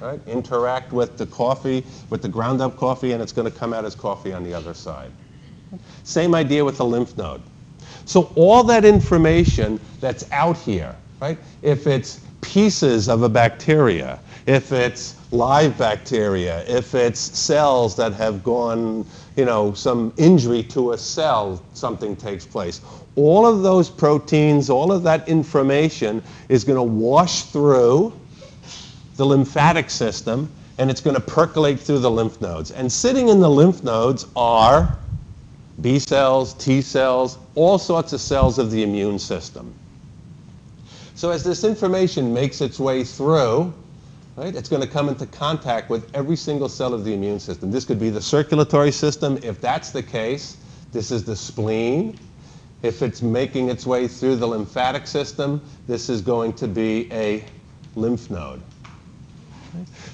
right, 0.00 0.20
interact 0.26 0.92
with 0.92 1.16
the 1.18 1.26
coffee, 1.26 1.84
with 2.10 2.22
the 2.22 2.28
ground 2.28 2.60
up 2.60 2.76
coffee, 2.76 3.12
and 3.12 3.22
it's 3.22 3.32
going 3.32 3.50
to 3.50 3.56
come 3.56 3.72
out 3.72 3.84
as 3.84 3.94
coffee 3.94 4.32
on 4.32 4.44
the 4.44 4.54
other 4.54 4.74
side. 4.74 5.10
Same 6.04 6.34
idea 6.34 6.64
with 6.64 6.78
the 6.78 6.84
lymph 6.84 7.16
node. 7.16 7.42
So 8.04 8.32
all 8.36 8.64
that 8.64 8.84
information 8.84 9.78
that's 10.00 10.30
out 10.32 10.56
here, 10.56 10.96
right? 11.20 11.38
If 11.62 11.86
it's 11.86 12.20
pieces 12.40 13.08
of 13.08 13.22
a 13.22 13.28
bacteria, 13.28 14.18
if 14.46 14.72
it's 14.72 15.16
live 15.30 15.76
bacteria, 15.76 16.64
if 16.66 16.94
it's 16.94 17.20
cells 17.20 17.94
that 17.96 18.14
have 18.14 18.42
gone, 18.42 19.04
you 19.36 19.44
know, 19.44 19.74
some 19.74 20.14
injury 20.16 20.62
to 20.62 20.92
a 20.92 20.98
cell, 20.98 21.62
something 21.74 22.16
takes 22.16 22.46
place. 22.46 22.80
All 23.18 23.44
of 23.44 23.62
those 23.62 23.90
proteins, 23.90 24.70
all 24.70 24.92
of 24.92 25.02
that 25.02 25.28
information 25.28 26.22
is 26.48 26.62
going 26.62 26.76
to 26.76 26.84
wash 26.84 27.42
through 27.42 28.12
the 29.16 29.26
lymphatic 29.26 29.90
system 29.90 30.48
and 30.78 30.88
it's 30.88 31.00
going 31.00 31.16
to 31.16 31.20
percolate 31.20 31.80
through 31.80 31.98
the 31.98 32.10
lymph 32.10 32.40
nodes. 32.40 32.70
And 32.70 32.90
sitting 32.90 33.28
in 33.28 33.40
the 33.40 33.50
lymph 33.50 33.82
nodes 33.82 34.24
are 34.36 34.96
B 35.80 35.98
cells, 35.98 36.54
T 36.54 36.80
cells, 36.80 37.38
all 37.56 37.76
sorts 37.76 38.12
of 38.12 38.20
cells 38.20 38.56
of 38.56 38.70
the 38.70 38.84
immune 38.84 39.18
system. 39.18 39.74
So 41.16 41.32
as 41.32 41.42
this 41.42 41.64
information 41.64 42.32
makes 42.32 42.60
its 42.60 42.78
way 42.78 43.02
through, 43.02 43.74
right, 44.36 44.54
it's 44.54 44.68
going 44.68 44.82
to 44.82 44.88
come 44.88 45.08
into 45.08 45.26
contact 45.26 45.90
with 45.90 46.08
every 46.14 46.36
single 46.36 46.68
cell 46.68 46.94
of 46.94 47.04
the 47.04 47.14
immune 47.14 47.40
system. 47.40 47.72
This 47.72 47.84
could 47.84 47.98
be 47.98 48.10
the 48.10 48.22
circulatory 48.22 48.92
system. 48.92 49.40
If 49.42 49.60
that's 49.60 49.90
the 49.90 50.04
case, 50.04 50.56
this 50.92 51.10
is 51.10 51.24
the 51.24 51.34
spleen. 51.34 52.16
If 52.82 53.02
it's 53.02 53.22
making 53.22 53.70
its 53.70 53.86
way 53.86 54.06
through 54.06 54.36
the 54.36 54.46
lymphatic 54.46 55.06
system, 55.06 55.60
this 55.86 56.08
is 56.08 56.20
going 56.20 56.52
to 56.54 56.68
be 56.68 57.12
a 57.12 57.44
lymph 57.96 58.30
node. 58.30 58.62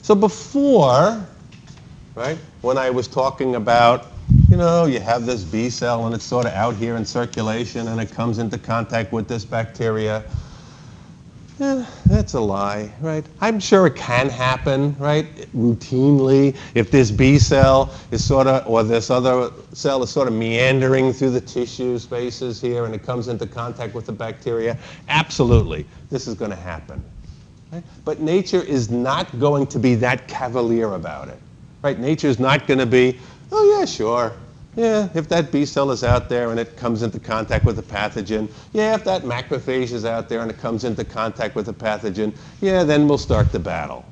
So 0.03 0.15
before, 0.15 1.27
right, 2.15 2.39
when 2.63 2.79
I 2.79 2.91
was 2.91 3.07
talking 3.07 3.55
about, 3.57 4.07
you 4.51 4.57
know, 4.57 4.87
you 4.87 5.01
have 5.01 5.27
this 5.27 5.43
B 5.43 5.69
cell 5.69 6.07
and 6.07 6.15
it's 6.15 6.25
sort 6.25 6.47
of 6.47 6.53
out 6.53 6.75
here 6.77 6.97
in 6.97 7.05
circulation 7.05 7.89
and 7.89 8.01
it 8.01 8.11
comes 8.11 8.39
into 8.39 8.59
contact 8.59 9.13
with 9.13 9.29
this 9.29 9.45
bacteria. 9.45 10.25
Eh, 11.61 11.85
that's 12.07 12.35
a 12.35 12.41
lie, 12.41 12.93
right? 13.01 13.25
I'm 13.41 13.61
sure 13.61 13.87
it 13.87 13.95
can 13.95 14.29
happen, 14.29 14.97
right? 14.99 15.27
Routinely, 15.55 16.57
if 16.75 16.91
this 16.91 17.13
B 17.13 17.39
cell 17.39 17.95
is 18.11 18.25
sort 18.25 18.49
of, 18.49 18.67
or 18.67 18.83
this 18.83 19.09
other 19.09 19.53
cell 19.73 20.03
is 20.03 20.11
sort 20.11 20.27
of 20.27 20.35
meandering 20.35 21.13
through 21.13 21.31
the 21.31 21.41
tissue 21.41 21.97
spaces 22.01 22.61
here 22.61 22.87
and 22.87 22.95
it 22.95 23.05
comes 23.05 23.29
into 23.29 23.47
contact 23.47 23.95
with 23.95 24.05
the 24.05 24.13
bacteria, 24.13 24.77
absolutely, 25.09 25.87
this 26.11 26.27
is 26.27 26.35
going 26.35 26.51
to 26.51 26.57
happen. 26.57 27.05
Right? 27.71 27.85
But 28.05 28.19
nature 28.19 28.63
is 28.63 28.91
not 28.91 29.39
going 29.39 29.69
to 29.69 29.79
be 29.79 29.95
that 29.97 30.27
cavalier 30.27 30.95
about 30.95 31.29
it, 31.29 31.39
right? 31.83 32.01
Nature 32.01 32.29
is 32.29 32.41
not 32.41 32.67
going 32.67 32.81
to 32.81 32.87
be, 32.87 33.17
oh 33.53 33.79
yeah, 33.79 33.85
sure, 33.85 34.33
yeah, 34.77 35.09
if 35.15 35.29
that 35.29 35.53
B 35.53 35.65
cell 35.65 35.91
is 35.91 36.03
out 36.03 36.29
there 36.29 36.51
and 36.51 36.59
it 36.59 36.77
comes 36.77 37.03
into 37.03 37.19
contact 37.19 37.65
with 37.65 37.79
a 37.79 37.83
pathogen, 37.83 38.51
yeah, 38.73 38.95
if 38.95 39.05
that 39.05 39.23
macrophage 39.23 39.93
is 39.93 40.05
out 40.05 40.29
there 40.29 40.41
and 40.41 40.51
it 40.51 40.59
comes 40.59 40.85
into 40.85 41.05
contact 41.05 41.55
with 41.55 41.69
a 41.69 41.73
pathogen, 41.73 42.35
yeah, 42.61 42.83
then 42.83 43.07
we'll 43.07 43.19
start 43.19 43.53
the 43.53 43.59
battle. 43.59 44.05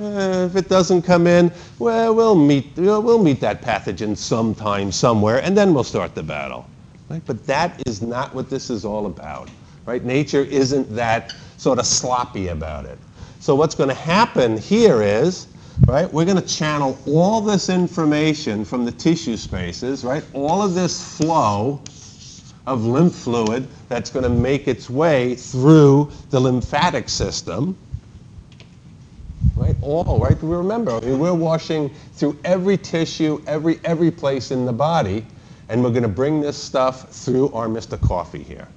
Uh, 0.00 0.46
if 0.50 0.56
it 0.56 0.68
doesn't 0.68 1.02
come 1.02 1.26
in, 1.26 1.50
well, 1.78 2.14
we'll 2.14 2.34
meet, 2.34 2.66
we'll 2.76 3.22
meet 3.22 3.40
that 3.40 3.62
pathogen 3.62 4.16
sometime, 4.16 4.92
somewhere, 4.92 5.40
and 5.42 5.56
then 5.56 5.72
we'll 5.72 5.84
start 5.84 6.14
the 6.14 6.22
battle. 6.22 6.66
Right? 7.08 7.22
But 7.24 7.46
that 7.46 7.82
is 7.86 8.02
not 8.02 8.34
what 8.34 8.50
this 8.50 8.68
is 8.68 8.84
all 8.84 9.06
about. 9.06 9.48
Right? 9.86 10.04
Nature 10.04 10.42
isn't 10.42 10.94
that 10.94 11.34
sort 11.56 11.78
of 11.78 11.86
sloppy 11.86 12.48
about 12.48 12.84
it. 12.84 12.98
So 13.40 13.54
what's 13.54 13.74
going 13.74 13.88
to 13.88 13.94
happen 13.94 14.58
here 14.58 15.02
is 15.02 15.46
right? 15.86 16.12
We're 16.12 16.24
going 16.26 16.40
to 16.40 16.46
channel 16.46 16.98
all 17.06 17.40
this 17.40 17.68
information 17.68 18.64
from 18.64 18.84
the 18.84 18.92
tissue 18.92 19.36
spaces, 19.36 20.04
right? 20.04 20.24
All 20.34 20.62
of 20.62 20.74
this 20.74 21.18
flow 21.18 21.82
of 22.66 22.84
lymph 22.84 23.14
fluid 23.14 23.68
that's 23.88 24.10
going 24.10 24.24
to 24.24 24.28
make 24.30 24.68
its 24.68 24.90
way 24.90 25.34
through 25.36 26.12
the 26.30 26.40
lymphatic 26.40 27.08
system, 27.08 27.78
right? 29.56 29.76
All, 29.82 30.20
right? 30.20 30.38
Remember, 30.42 30.92
I 30.92 31.00
mean, 31.00 31.18
we're 31.20 31.34
washing 31.34 31.90
through 32.14 32.40
every 32.44 32.78
tissue, 32.78 33.42
every, 33.46 33.80
every 33.84 34.10
place 34.10 34.50
in 34.52 34.66
the 34.66 34.72
body, 34.74 35.26
and 35.68 35.84
we're 35.84 35.90
going 35.90 36.02
to 36.04 36.08
bring 36.08 36.40
this 36.40 36.62
stuff 36.62 37.10
through 37.12 37.50
our 37.52 37.68
Mr. 37.68 38.00
Coffee 38.00 38.42
here. 38.44 38.68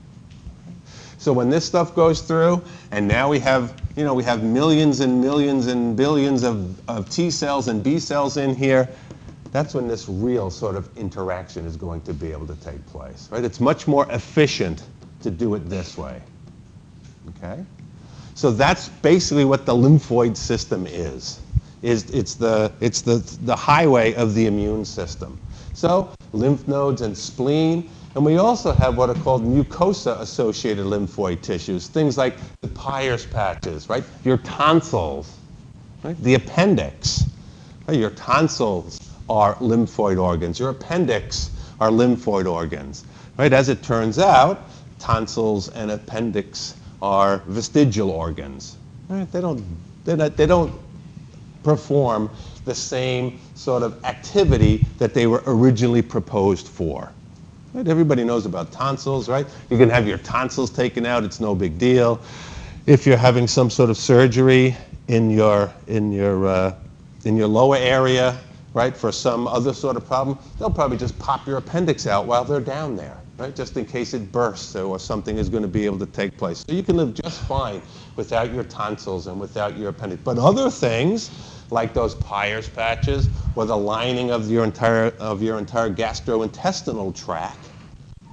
So 1.20 1.34
when 1.34 1.50
this 1.50 1.66
stuff 1.66 1.94
goes 1.94 2.22
through, 2.22 2.64
and 2.92 3.06
now 3.06 3.30
we 3.30 3.40
have, 3.40 3.80
you 3.98 4.06
know, 4.06 4.14
we 4.14 4.24
have 4.24 4.42
millions 4.42 5.02
and 5.02 5.22
millions 5.22 5.68
and 5.68 5.96
billions 5.96 6.44
of, 6.44 6.90
of 6.90 7.10
T 7.10 7.30
cells 7.30 7.68
and 7.68 7.84
B 7.84 8.00
cells 8.00 8.38
in 8.38 8.56
here, 8.56 8.90
that's 9.52 9.74
when 9.74 9.88
this 9.88 10.08
real 10.08 10.50
sort 10.50 10.78
of 10.78 10.96
interaction 10.98 11.66
is 11.66 11.76
going 11.76 12.02
to 12.02 12.14
be 12.14 12.32
able 12.32 12.48
to 12.48 12.56
take 12.56 12.84
place, 12.88 13.28
right? 13.32 13.44
It's 13.44 13.60
much 13.60 13.86
more 13.86 14.10
efficient 14.12 14.84
to 15.22 15.30
do 15.30 15.56
it 15.56 15.70
this 15.70 15.98
way, 15.98 16.22
okay? 17.38 17.66
So 18.36 18.52
that's 18.52 18.88
basically 18.88 19.44
what 19.44 19.66
the 19.66 19.74
lymphoid 19.74 20.38
system 20.38 20.88
is. 20.88 21.42
is 21.82 22.10
it's 22.12 22.36
the, 22.36 22.72
it's 22.80 23.02
the, 23.02 23.18
the 23.42 23.56
highway 23.56 24.14
of 24.14 24.36
the 24.36 24.46
immune 24.46 24.86
system. 24.86 25.38
So 25.74 26.14
lymph 26.32 26.66
nodes 26.66 27.02
and 27.02 27.18
spleen, 27.18 27.90
and 28.16 28.26
we 28.26 28.38
also 28.38 28.72
have 28.72 28.98
what 28.98 29.10
are 29.10 29.16
called 29.16 29.44
mucosa-associated 29.44 30.86
lymphoid 30.86 31.42
tissues, 31.42 31.88
things 31.88 32.18
like 32.18 32.36
the 32.62 32.68
Peyer's 32.70 33.26
patches, 33.26 33.88
right? 33.90 34.04
Your 34.24 34.38
tonsils, 34.38 35.38
right? 36.04 36.18
The 36.24 36.36
appendix. 36.36 37.24
Right? 37.88 38.00
Your 38.00 38.10
tonsils 38.12 39.00
are 39.30 39.56
lymphoid 39.56 40.22
organs. 40.22 40.60
Your 40.60 40.70
appendix 40.70 41.52
are 41.80 41.90
lymphoid 41.90 42.52
organs, 42.52 43.06
right? 43.38 43.54
As 43.54 43.70
it 43.70 43.84
turns 43.84 44.20
out, 44.20 44.70
tonsils 44.98 45.70
and 45.70 45.92
appendix 45.92 46.76
are 47.02 47.44
vestigial 47.48 48.10
organs. 48.10 48.78
Right? 49.08 49.32
They 49.32 49.42
don't, 49.42 49.64
don't, 50.04 50.36
they 50.36 50.46
don't 50.46 50.74
perform 51.64 52.30
the 52.66 52.76
same 52.76 53.40
sort 53.56 53.84
of 53.84 54.04
activity 54.04 54.86
that 54.98 55.14
they 55.14 55.28
were 55.28 55.44
originally 55.46 56.02
proposed 56.02 56.68
for. 56.68 57.12
Right? 57.74 57.88
Everybody 57.88 58.24
knows 58.24 58.46
about 58.46 58.72
tonsils, 58.72 59.30
right? 59.30 59.46
You 59.70 59.78
can 59.78 59.90
have 59.90 60.08
your 60.08 60.18
tonsils 60.18 60.72
taken 60.72 61.06
out, 61.06 61.24
it's 61.24 61.40
no 61.40 61.54
big 61.54 61.78
deal. 61.78 62.20
If 62.88 63.06
you're 63.06 63.18
having 63.18 63.48
some 63.48 63.70
sort 63.70 63.90
of 63.90 63.98
surgery 63.98 64.76
in 65.08 65.30
your, 65.30 65.72
in 65.88 66.12
your, 66.12 66.48
uh, 66.48 66.76
in 67.26 67.38
your 67.38 67.48
lower 67.48 67.78
area, 67.78 68.40
right, 68.74 68.96
for 68.96 69.12
some 69.12 69.48
other 69.48 69.74
sort 69.74 69.98
of 69.98 70.06
problem, 70.06 70.38
they'll 70.58 70.72
probably 70.72 70.98
just 70.98 71.18
pop 71.20 71.46
your 71.46 71.58
appendix 71.58 72.08
out 72.08 72.26
while 72.26 72.44
they're 72.44 72.60
down 72.60 72.96
there, 72.96 73.18
right, 73.38 73.56
just 73.56 73.78
in 73.78 73.86
case 73.86 74.16
it 74.16 74.32
bursts 74.32 74.76
or 74.76 74.98
something 74.98 75.38
is 75.38 75.50
going 75.50 75.64
to 75.64 75.70
be 75.70 75.86
able 75.86 76.00
to 76.00 76.06
take 76.08 76.38
place. 76.38 76.66
So 76.68 76.74
you 76.74 76.82
can 76.82 76.98
live 76.98 77.14
just 77.14 77.42
fine 77.42 77.82
without 78.16 78.52
your 78.52 78.64
tonsils 78.64 79.28
and 79.28 79.40
without 79.40 79.78
your 79.78 79.90
appendix. 79.90 80.22
But 80.24 80.40
other 80.40 80.72
things, 80.72 81.30
like 81.72 81.94
those 81.94 82.16
Peyer's 82.16 82.70
patches 82.70 83.30
or 83.56 83.66
the 83.66 83.78
lining 83.78 84.32
of 84.32 84.50
your 84.50 84.64
entire, 84.64 85.14
of 85.20 85.42
your 85.42 85.58
entire 85.58 85.90
gastrointestinal 85.90 87.16
tract. 87.16 87.58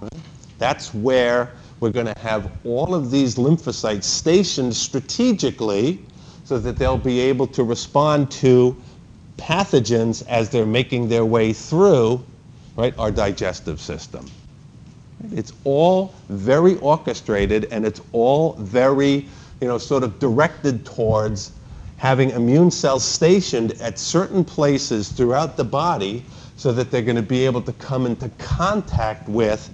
Right? 0.01 0.13
That's 0.59 0.95
where 0.95 1.53
we're 1.81 1.91
going 1.91 2.07
to 2.07 2.19
have 2.19 2.51
all 2.65 2.95
of 2.95 3.11
these 3.11 3.35
lymphocytes 3.35 4.05
stationed 4.05 4.75
strategically 4.75 6.03
so 6.45 6.59
that 6.59 6.79
they'll 6.79 6.97
be 6.97 7.21
able 7.21 7.47
to 7.49 7.65
respond 7.65 8.31
to 8.31 8.77
pathogens 9.37 10.27
as 10.29 10.49
they're 10.49 10.65
making 10.65 11.09
their 11.09 11.25
way 11.25 11.53
through 11.53 12.25
right, 12.77 12.95
our 12.99 13.11
digestive 13.11 13.81
system. 13.81 14.25
It's 15.33 15.53
all 15.65 16.15
very 16.29 16.77
orchestrated 16.77 17.67
and 17.71 17.85
it's 17.85 18.01
all 18.13 18.55
very, 18.55 19.27
you 19.61 19.69
know, 19.69 19.79
sort 19.79 20.03
of 20.03 20.19
directed 20.19 20.87
towards 20.87 21.53
having 21.97 22.31
immune 22.31 22.71
cells 22.71 23.05
stationed 23.05 23.73
at 23.81 23.99
certain 23.99 24.45
places 24.45 25.09
throughout 25.11 25.57
the 25.57 25.65
body 25.65 26.25
so 26.57 26.73
that 26.73 26.91
they're 26.91 27.03
going 27.03 27.17
to 27.17 27.23
be 27.23 27.45
able 27.45 27.63
to 27.63 27.73
come 27.75 28.07
into 28.07 28.29
contact 28.39 29.29
with 29.29 29.73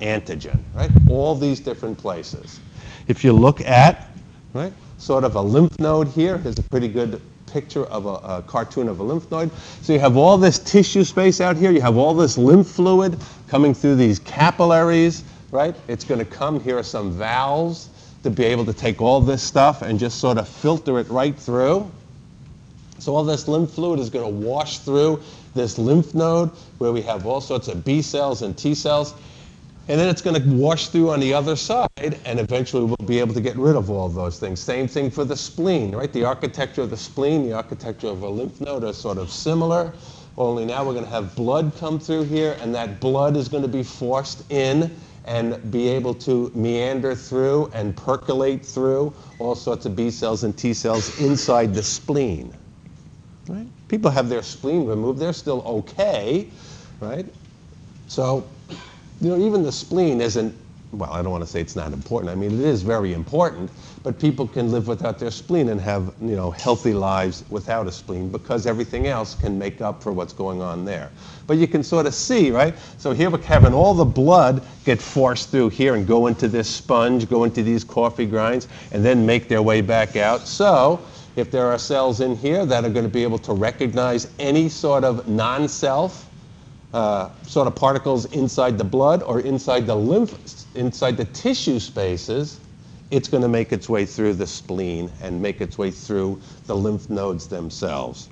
antigen, 0.00 0.58
right? 0.74 0.90
All 1.08 1.34
these 1.34 1.60
different 1.60 1.98
places. 1.98 2.60
If 3.06 3.24
you 3.24 3.32
look 3.32 3.60
at, 3.60 4.08
right, 4.52 4.72
sort 4.98 5.24
of 5.24 5.36
a 5.36 5.40
lymph 5.40 5.78
node 5.78 6.08
here, 6.08 6.38
here's 6.38 6.58
a 6.58 6.62
pretty 6.62 6.88
good 6.88 7.20
picture 7.46 7.84
of 7.84 8.06
a, 8.06 8.08
a, 8.08 8.42
cartoon 8.46 8.88
of 8.88 8.98
a 8.98 9.02
lymph 9.02 9.30
node. 9.30 9.50
So 9.82 9.92
you 9.92 10.00
have 10.00 10.16
all 10.16 10.36
this 10.36 10.58
tissue 10.58 11.04
space 11.04 11.40
out 11.40 11.56
here, 11.56 11.70
you 11.70 11.80
have 11.80 11.96
all 11.96 12.14
this 12.14 12.36
lymph 12.36 12.68
fluid 12.68 13.16
coming 13.48 13.74
through 13.74 13.96
these 13.96 14.18
capillaries, 14.18 15.22
right? 15.52 15.76
It's 15.86 16.04
going 16.04 16.18
to 16.18 16.24
come, 16.24 16.58
here 16.58 16.78
are 16.78 16.82
some 16.82 17.12
valves 17.12 17.90
to 18.24 18.30
be 18.30 18.44
able 18.44 18.64
to 18.64 18.72
take 18.72 19.00
all 19.00 19.20
this 19.20 19.42
stuff 19.42 19.82
and 19.82 19.98
just 19.98 20.18
sort 20.18 20.38
of 20.38 20.48
filter 20.48 20.98
it 20.98 21.08
right 21.08 21.36
through. 21.36 21.90
So 22.98 23.14
all 23.14 23.22
this 23.22 23.46
lymph 23.46 23.70
fluid 23.70 24.00
is 24.00 24.10
going 24.10 24.24
to 24.24 24.46
wash 24.46 24.78
through 24.78 25.22
this 25.54 25.78
lymph 25.78 26.14
node 26.14 26.50
where 26.78 26.90
we 26.90 27.02
have 27.02 27.26
all 27.26 27.40
sorts 27.40 27.68
of 27.68 27.84
B 27.84 28.02
cells 28.02 28.42
and 28.42 28.56
T 28.56 28.74
cells. 28.74 29.14
And 29.86 30.00
then 30.00 30.08
it's 30.08 30.22
going 30.22 30.42
to 30.42 30.48
wash 30.56 30.88
through 30.88 31.10
on 31.10 31.20
the 31.20 31.34
other 31.34 31.56
side, 31.56 31.88
and 32.24 32.40
eventually 32.40 32.84
we'll 32.84 33.06
be 33.06 33.20
able 33.20 33.34
to 33.34 33.40
get 33.42 33.54
rid 33.56 33.76
of 33.76 33.90
all 33.90 34.08
those 34.08 34.38
things. 34.38 34.58
Same 34.58 34.88
thing 34.88 35.10
for 35.10 35.26
the 35.26 35.36
spleen, 35.36 35.94
right? 35.94 36.10
The 36.10 36.24
architecture 36.24 36.80
of 36.80 36.88
the 36.88 36.96
spleen, 36.96 37.46
the 37.46 37.52
architecture 37.52 38.06
of 38.06 38.22
a 38.22 38.28
lymph 38.28 38.62
node 38.62 38.82
are 38.82 38.94
sort 38.94 39.18
of 39.18 39.30
similar, 39.30 39.92
only 40.38 40.64
now 40.64 40.84
we're 40.84 40.94
going 40.94 41.04
to 41.04 41.10
have 41.10 41.36
blood 41.36 41.72
come 41.78 41.98
through 42.00 42.24
here, 42.24 42.56
and 42.62 42.74
that 42.74 42.98
blood 42.98 43.36
is 43.36 43.46
going 43.46 43.62
to 43.62 43.68
be 43.68 43.82
forced 43.82 44.50
in 44.50 44.90
and 45.26 45.70
be 45.70 45.88
able 45.88 46.14
to 46.14 46.50
meander 46.54 47.14
through 47.14 47.70
and 47.72 47.96
percolate 47.96 48.64
through 48.64 49.12
all 49.38 49.54
sorts 49.54 49.86
of 49.86 49.96
B 49.96 50.10
cells 50.10 50.44
and 50.44 50.56
T 50.56 50.74
cells 50.74 51.20
inside 51.20 51.74
the 51.74 51.82
spleen. 51.82 52.54
Right? 53.48 53.66
People 53.88 54.10
have 54.10 54.28
their 54.28 54.42
spleen 54.42 54.86
removed, 54.86 55.18
they're 55.18 55.32
still 55.32 55.62
okay, 55.62 56.48
right? 57.00 57.26
So, 58.08 58.46
you 59.20 59.30
know, 59.30 59.38
even 59.38 59.62
the 59.62 59.72
spleen 59.72 60.20
isn't 60.20 60.54
well, 60.98 61.12
I 61.12 61.22
don't 61.22 61.32
want 61.32 61.44
to 61.44 61.50
say 61.50 61.60
it's 61.60 61.76
not 61.76 61.92
important. 61.92 62.30
I 62.30 62.34
mean, 62.34 62.52
it 62.52 62.64
is 62.64 62.82
very 62.82 63.12
important, 63.12 63.70
but 64.02 64.18
people 64.18 64.46
can 64.46 64.70
live 64.70 64.86
without 64.86 65.18
their 65.18 65.30
spleen 65.30 65.68
and 65.68 65.80
have, 65.80 66.14
you 66.20 66.36
know, 66.36 66.50
healthy 66.50 66.94
lives 66.94 67.44
without 67.50 67.86
a 67.86 67.92
spleen 67.92 68.30
because 68.30 68.66
everything 68.66 69.06
else 69.06 69.34
can 69.34 69.58
make 69.58 69.80
up 69.80 70.02
for 70.02 70.12
what's 70.12 70.32
going 70.32 70.62
on 70.62 70.84
there. 70.84 71.10
But 71.46 71.58
you 71.58 71.66
can 71.66 71.82
sort 71.82 72.06
of 72.06 72.14
see, 72.14 72.50
right? 72.50 72.74
So 72.98 73.12
here 73.12 73.30
we're 73.30 73.42
having 73.42 73.74
all 73.74 73.94
the 73.94 74.04
blood 74.04 74.62
get 74.84 75.00
forced 75.00 75.50
through 75.50 75.70
here 75.70 75.94
and 75.94 76.06
go 76.06 76.26
into 76.28 76.48
this 76.48 76.68
sponge, 76.68 77.28
go 77.28 77.44
into 77.44 77.62
these 77.62 77.84
coffee 77.84 78.26
grinds, 78.26 78.68
and 78.92 79.04
then 79.04 79.26
make 79.26 79.48
their 79.48 79.62
way 79.62 79.80
back 79.80 80.16
out. 80.16 80.46
So 80.46 81.00
if 81.36 81.50
there 81.50 81.66
are 81.66 81.78
cells 81.78 82.20
in 82.20 82.36
here 82.36 82.64
that 82.64 82.84
are 82.84 82.90
going 82.90 83.04
to 83.04 83.12
be 83.12 83.22
able 83.22 83.38
to 83.38 83.52
recognize 83.52 84.28
any 84.38 84.68
sort 84.68 85.02
of 85.04 85.28
non-self, 85.28 86.30
uh, 86.92 87.28
sort 87.42 87.66
of 87.66 87.74
particles 87.74 88.26
inside 88.26 88.78
the 88.78 88.84
blood 88.84 89.22
or 89.24 89.40
inside 89.40 89.86
the 89.86 89.96
lymph, 89.96 90.63
inside 90.74 91.16
the 91.16 91.24
tissue 91.26 91.78
spaces, 91.78 92.60
it's 93.10 93.28
going 93.28 93.42
to 93.42 93.48
make 93.48 93.72
its 93.72 93.88
way 93.88 94.04
through 94.06 94.34
the 94.34 94.46
spleen 94.46 95.10
and 95.22 95.40
make 95.40 95.60
its 95.60 95.78
way 95.78 95.90
through 95.90 96.40
the 96.66 96.74
lymph 96.74 97.10
nodes 97.10 97.46
themselves. 97.46 98.28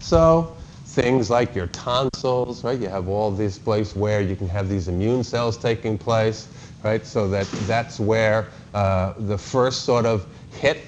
So 0.00 0.56
things 0.86 1.30
like 1.30 1.54
your 1.54 1.66
tonsils, 1.68 2.64
right? 2.64 2.78
You 2.78 2.88
have 2.88 3.08
all 3.08 3.30
these 3.30 3.58
places 3.58 3.96
where 3.96 4.20
you 4.20 4.36
can 4.36 4.48
have 4.48 4.68
these 4.68 4.88
immune 4.88 5.24
cells 5.24 5.56
taking 5.56 5.98
place, 5.98 6.48
right? 6.82 7.04
So 7.06 7.28
that 7.28 7.46
that's 7.66 7.98
where 7.98 8.48
uh, 8.74 9.14
the 9.18 9.38
first 9.38 9.84
sort 9.84 10.06
of 10.06 10.26
hit 10.52 10.80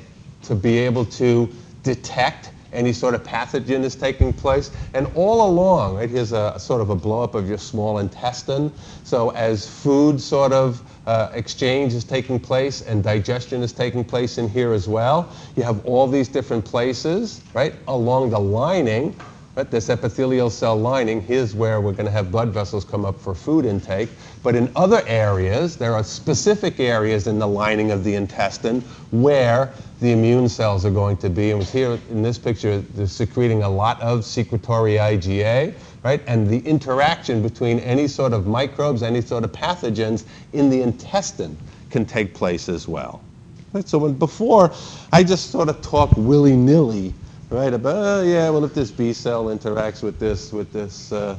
to 0.43 0.55
be 0.55 0.79
able 0.79 1.05
to 1.05 1.49
detect 1.83 2.51
any 2.77 2.93
sort 2.93 3.15
of 3.15 3.23
pathogen 3.23 3.83
is 3.83 3.97
taking 3.97 4.33
place. 4.33 4.71
And 4.95 5.09
all 5.15 5.49
along, 5.49 5.97
right, 5.97 6.09
here's 6.09 6.33
a, 6.33 6.59
sort 6.59 6.81
of 6.81 6.91
a 6.91 6.97
blowup 6.97 7.35
of 7.35 7.49
your 7.49 7.59
small 7.59 7.99
intestine. 7.99 8.73
So 9.05 9.31
as 9.31 9.67
food 9.67 10.21
sort 10.21 10.53
of 10.53 10.83
uh, 11.07 11.31
exchange 11.33 11.95
is 11.95 12.05
taking 12.05 12.39
place 12.39 12.83
and 12.83 13.03
digestion 13.03 13.63
is 13.63 13.73
taking 13.73 14.05
place 14.05 14.39
in 14.39 14.49
here 14.49 14.73
as 14.73 14.87
well, 14.89 15.29
you 15.57 15.63
have 15.63 15.85
all 15.87 16.07
these 16.07 16.29
different 16.29 16.65
places, 16.65 17.41
right, 17.55 17.75
along 17.89 18.31
the 18.31 18.39
lining 18.41 19.15
Right? 19.57 19.71
This 19.71 19.89
epithelial 19.89 20.51
cell 20.51 20.77
lining, 20.77 21.23
here's 21.23 21.55
where 21.55 21.81
we're 21.81 21.95
going 21.95 22.05
to 22.05 22.13
have 22.13 22.31
blood 22.31 22.51
vessels 22.51 22.85
come 22.85 23.07
up 23.07 23.19
for 23.19 23.35
food 23.35 23.65
intake. 23.65 24.11
But 24.47 24.55
in 24.55 24.71
other 24.77 25.03
areas, 25.09 25.77
there 25.77 25.93
are 25.95 26.05
specific 26.05 26.79
areas 26.79 27.27
in 27.27 27.41
the 27.41 27.49
lining 27.49 27.91
of 27.91 28.05
the 28.05 28.15
intestine 28.15 28.81
where 29.11 29.73
the 29.99 30.13
immune 30.13 30.49
cells 30.49 30.87
are 30.87 30.91
going 30.93 31.17
to 31.17 31.29
be. 31.29 31.51
And 31.51 31.65
here 31.65 31.99
in 32.13 32.23
this 32.23 32.39
picture, 32.39 32.79
they're 32.79 33.09
secreting 33.09 33.65
a 33.65 33.69
lot 33.69 34.01
of 34.01 34.25
secretory 34.25 34.99
IgA, 34.99 35.75
right? 36.05 36.23
And 36.29 36.49
the 36.49 36.61
interaction 36.61 37.43
between 37.43 37.81
any 37.81 38.07
sort 38.07 38.33
of 38.33 38.47
microbes, 38.47 39.03
any 39.03 39.21
sort 39.21 39.43
of 39.43 39.51
pathogens 39.51 40.23
in 40.53 40.71
the 40.71 40.81
intestine 40.81 41.59
can 41.91 42.05
take 42.05 42.33
place 42.33 42.69
as 42.69 42.87
well. 42.87 43.25
Right? 43.73 43.89
So 43.89 43.99
when 43.99 44.13
before, 44.13 44.71
I 45.13 45.25
just 45.25 45.51
sort 45.51 45.69
of 45.69 45.83
talk 45.83 46.13
willy-nilly 46.17 47.15
right? 47.51 47.73
About 47.73 47.97
oh, 47.97 48.23
yeah, 48.23 48.51
well, 48.51 48.65
if 48.65 48.75
this 48.75 48.91
B 48.91 49.13
cell 49.13 49.47
interacts 49.47 50.03
with 50.03 50.19
this 50.19 50.53
with 50.53 50.73
this 50.73 51.13
uh, 51.13 51.37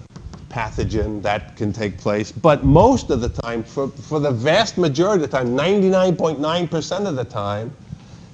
pathogen, 0.50 1.22
that 1.22 1.56
can 1.56 1.74
take 1.74 1.98
place. 1.98 2.32
But 2.32 2.64
most 2.64 3.10
of 3.10 3.22
the 3.22 3.30
time, 3.30 3.64
for 3.64 3.90
for 3.90 4.20
the 4.20 4.32
vast 4.32 4.78
majority 4.78 5.24
of 5.24 5.32
the 5.32 5.38
time, 5.38 5.56
99.9% 5.56 7.08
of 7.08 7.16
the 7.16 7.24
time, 7.26 7.76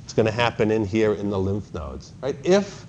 it's 0.03 0.13
going 0.13 0.25
to 0.25 0.31
happen 0.31 0.71
in 0.71 0.85
here 0.85 1.13
in 1.13 1.29
the 1.29 1.39
lymph 1.39 1.73
nodes, 1.73 2.13
right? 2.21 2.35
If 2.43 2.85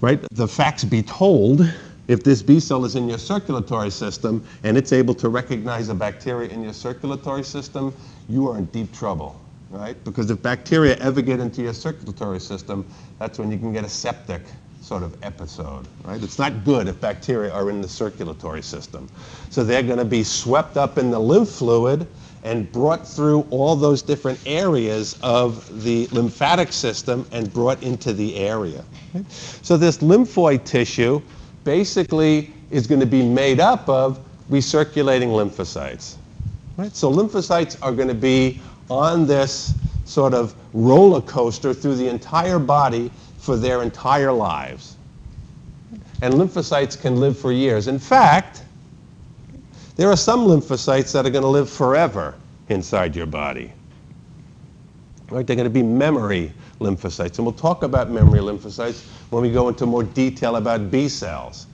right, 0.00 0.20
the 0.32 0.48
facts 0.48 0.84
be 0.84 1.02
told. 1.02 1.70
If 2.08 2.24
this 2.24 2.42
B 2.42 2.58
cell 2.58 2.84
is 2.84 2.96
in 2.96 3.08
your 3.08 3.16
circulatory 3.16 3.90
system 3.90 4.44
and 4.64 4.76
it's 4.76 4.92
able 4.92 5.14
to 5.14 5.28
recognize 5.28 5.88
a 5.88 5.94
bacteria 5.94 6.48
in 6.50 6.62
your 6.62 6.72
circulatory 6.72 7.44
system, 7.44 7.94
you 8.28 8.48
are 8.48 8.58
in 8.58 8.64
deep 8.66 8.92
trouble 8.92 9.40
right? 9.72 10.02
Because 10.04 10.30
if 10.30 10.40
bacteria 10.42 10.96
ever 10.96 11.22
get 11.22 11.40
into 11.40 11.62
your 11.62 11.72
circulatory 11.72 12.40
system, 12.40 12.86
that's 13.18 13.38
when 13.38 13.50
you 13.50 13.58
can 13.58 13.72
get 13.72 13.84
a 13.84 13.88
septic 13.88 14.42
sort 14.82 15.04
of 15.04 15.16
episode, 15.22 15.86
right? 16.04 16.22
It's 16.22 16.38
not 16.38 16.64
good 16.64 16.88
if 16.88 17.00
bacteria 17.00 17.52
are 17.52 17.70
in 17.70 17.80
the 17.80 17.88
circulatory 17.88 18.62
system. 18.62 19.08
So 19.50 19.62
they're 19.62 19.82
going 19.82 19.98
to 19.98 20.04
be 20.04 20.24
swept 20.24 20.76
up 20.76 20.98
in 20.98 21.10
the 21.10 21.18
lymph 21.18 21.50
fluid 21.50 22.06
and 22.44 22.70
brought 22.72 23.06
through 23.06 23.46
all 23.50 23.76
those 23.76 24.02
different 24.02 24.40
areas 24.44 25.16
of 25.22 25.84
the 25.84 26.08
lymphatic 26.08 26.72
system 26.72 27.24
and 27.30 27.52
brought 27.52 27.80
into 27.84 28.12
the 28.12 28.36
area. 28.36 28.84
Right? 29.14 29.30
So 29.30 29.76
this 29.76 29.98
lymphoid 29.98 30.64
tissue 30.64 31.22
basically 31.62 32.52
is 32.72 32.88
going 32.88 33.00
to 33.00 33.06
be 33.06 33.24
made 33.24 33.60
up 33.60 33.88
of 33.88 34.18
recirculating 34.50 35.28
lymphocytes. 35.28 36.16
Right? 36.76 36.94
So 36.96 37.12
lymphocytes 37.12 37.76
are 37.82 37.92
going 37.92 38.08
to 38.08 38.14
be 38.14 38.60
on 38.90 39.26
this 39.26 39.74
sort 40.04 40.34
of 40.34 40.56
roller 40.72 41.20
coaster 41.20 41.72
through 41.72 41.94
the 41.94 42.08
entire 42.08 42.58
body 42.58 43.10
for 43.42 43.56
their 43.56 43.82
entire 43.82 44.32
lives. 44.32 44.96
And 46.22 46.34
lymphocytes 46.34 46.98
can 46.98 47.16
live 47.16 47.36
for 47.36 47.50
years. 47.50 47.88
In 47.88 47.98
fact, 47.98 48.62
there 49.96 50.08
are 50.08 50.16
some 50.16 50.46
lymphocytes 50.46 51.12
that 51.12 51.26
are 51.26 51.30
going 51.30 51.42
to 51.42 51.48
live 51.48 51.68
forever 51.68 52.36
inside 52.68 53.16
your 53.16 53.26
body. 53.26 53.72
Right? 55.28 55.44
They're 55.44 55.56
going 55.56 55.64
to 55.64 55.70
be 55.70 55.82
memory 55.82 56.52
lymphocytes. 56.78 57.38
And 57.38 57.44
we'll 57.44 57.52
talk 57.52 57.82
about 57.82 58.10
memory 58.10 58.38
lymphocytes 58.38 59.04
when 59.30 59.42
we 59.42 59.50
go 59.50 59.66
into 59.66 59.86
more 59.86 60.04
detail 60.04 60.54
about 60.54 60.92
B 60.92 61.08
cells. 61.08 61.66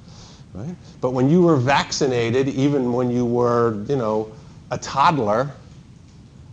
Right? 0.55 0.75
But 1.03 1.11
when 1.11 1.29
you 1.29 1.43
were 1.43 1.57
vaccinated, 1.57 2.49
even 2.49 2.95
when 2.95 3.11
you 3.11 3.27
were, 3.27 3.85
you 3.91 3.97
know, 3.97 4.33
a 4.71 4.79
toddler, 4.79 5.51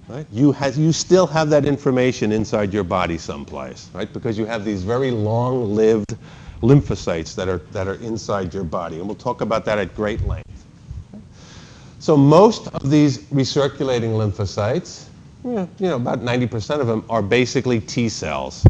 Right? 0.08 0.28
You, 0.32 0.56
you 0.76 0.92
still 0.92 1.26
have 1.28 1.50
that 1.50 1.66
information 1.66 2.32
inside 2.32 2.72
your 2.72 2.84
body 2.84 3.18
someplace, 3.18 3.90
right? 3.94 4.12
Because 4.12 4.38
you 4.38 4.46
have 4.46 4.64
these 4.64 4.84
very 4.84 5.10
long-lived 5.10 6.16
lymphocytes 6.62 7.36
that 7.36 7.48
are, 7.48 7.58
that 7.72 7.88
are 7.88 7.96
inside 7.96 8.54
your 8.54 8.64
body. 8.64 8.98
And 8.98 9.08
we'll 9.08 9.16
talk 9.16 9.42
about 9.42 9.66
that 9.66 9.80
at 9.80 9.96
great 9.96 10.22
length. 10.28 10.66
So 12.00 12.16
most 12.16 12.68
of 12.68 12.92
these 12.92 13.18
recirculating 13.30 14.12
lymphocytes, 14.12 15.06
you 15.44 15.68
know, 15.80 15.96
about 15.96 16.22
90% 16.22 16.80
of 16.80 16.88
them 16.88 17.04
are 17.10 17.24
basically 17.24 17.80
T 17.80 18.10
cells. 18.10 18.64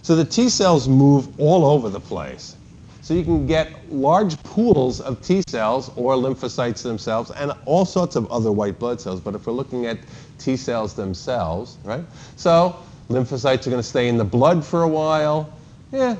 So 0.00 0.16
the 0.16 0.24
T 0.24 0.48
cells 0.48 0.88
move 0.88 1.38
all 1.38 1.66
over 1.66 1.90
the 1.90 2.00
place. 2.00 2.56
So 3.02 3.14
you 3.14 3.24
can 3.24 3.46
get 3.46 3.90
large 3.90 4.42
pools 4.42 5.00
of 5.00 5.22
T 5.22 5.42
cells 5.48 5.90
or 5.96 6.14
lymphocytes 6.14 6.82
themselves 6.82 7.30
and 7.30 7.52
all 7.64 7.84
sorts 7.84 8.16
of 8.16 8.30
other 8.30 8.52
white 8.52 8.78
blood 8.78 9.00
cells. 9.00 9.20
But 9.20 9.34
if 9.34 9.46
we're 9.46 9.54
looking 9.54 9.86
at 9.86 9.98
T 10.38 10.56
cells 10.56 10.94
themselves, 10.94 11.76
right? 11.84 12.04
So 12.36 12.76
lymphocytes 13.10 13.66
are 13.66 13.70
going 13.70 13.82
to 13.82 13.88
stay 13.88 14.08
in 14.08 14.16
the 14.16 14.24
blood 14.24 14.64
for 14.64 14.82
a 14.82 14.88
while. 14.88 15.52
Yeah, 15.92 16.16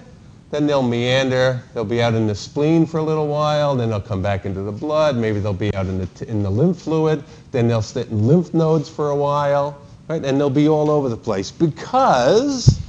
then 0.51 0.67
they'll 0.67 0.83
meander. 0.83 1.63
They'll 1.75 1.85
be 1.85 2.01
out 2.01 2.15
in 2.15 2.27
the 2.27 2.35
spleen 2.35 2.87
for 2.87 2.99
a 2.99 3.03
little 3.03 3.29
while. 3.29 3.77
Then 3.77 3.91
they'll 3.91 4.01
come 4.01 4.23
back 4.23 4.47
into 4.47 4.63
the 4.63 4.73
blood. 4.73 5.17
Maybe 5.17 5.41
they'll 5.41 5.53
be 5.53 5.75
out 5.75 5.87
in 5.87 5.99
the, 5.99 6.29
in 6.29 6.43
the 6.43 6.51
lymph 6.51 6.79
fluid. 6.79 7.23
Then 7.53 7.69
they'll 7.69 7.83
sit 7.83 8.09
in 8.09 8.27
lymph 8.27 8.55
nodes 8.55 8.89
for 8.89 9.11
a 9.11 9.17
while, 9.17 9.79
right? 10.09 10.25
And 10.25 10.41
they'll 10.41 10.49
be 10.49 10.69
all 10.69 10.91
over 10.91 11.09
the 11.09 11.17
place 11.17 11.51
because 11.51 12.81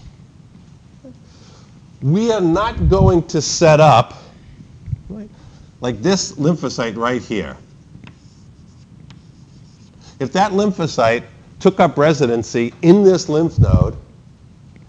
we 2.02 2.32
are 2.32 2.42
not 2.42 2.88
going 2.88 3.24
to 3.28 3.42
set 3.42 3.82
up 3.82 4.14
right, 5.10 5.30
like 5.82 6.02
this 6.02 6.34
lymphocyte 6.34 6.96
right 6.96 7.22
here. 7.22 7.58
If 10.20 10.32
that 10.34 10.52
lymphocyte 10.52 11.24
took 11.60 11.80
up 11.80 11.98
residency 11.98 12.74
in 12.82 13.04
this 13.04 13.30
lymph 13.30 13.58
node, 13.60 13.96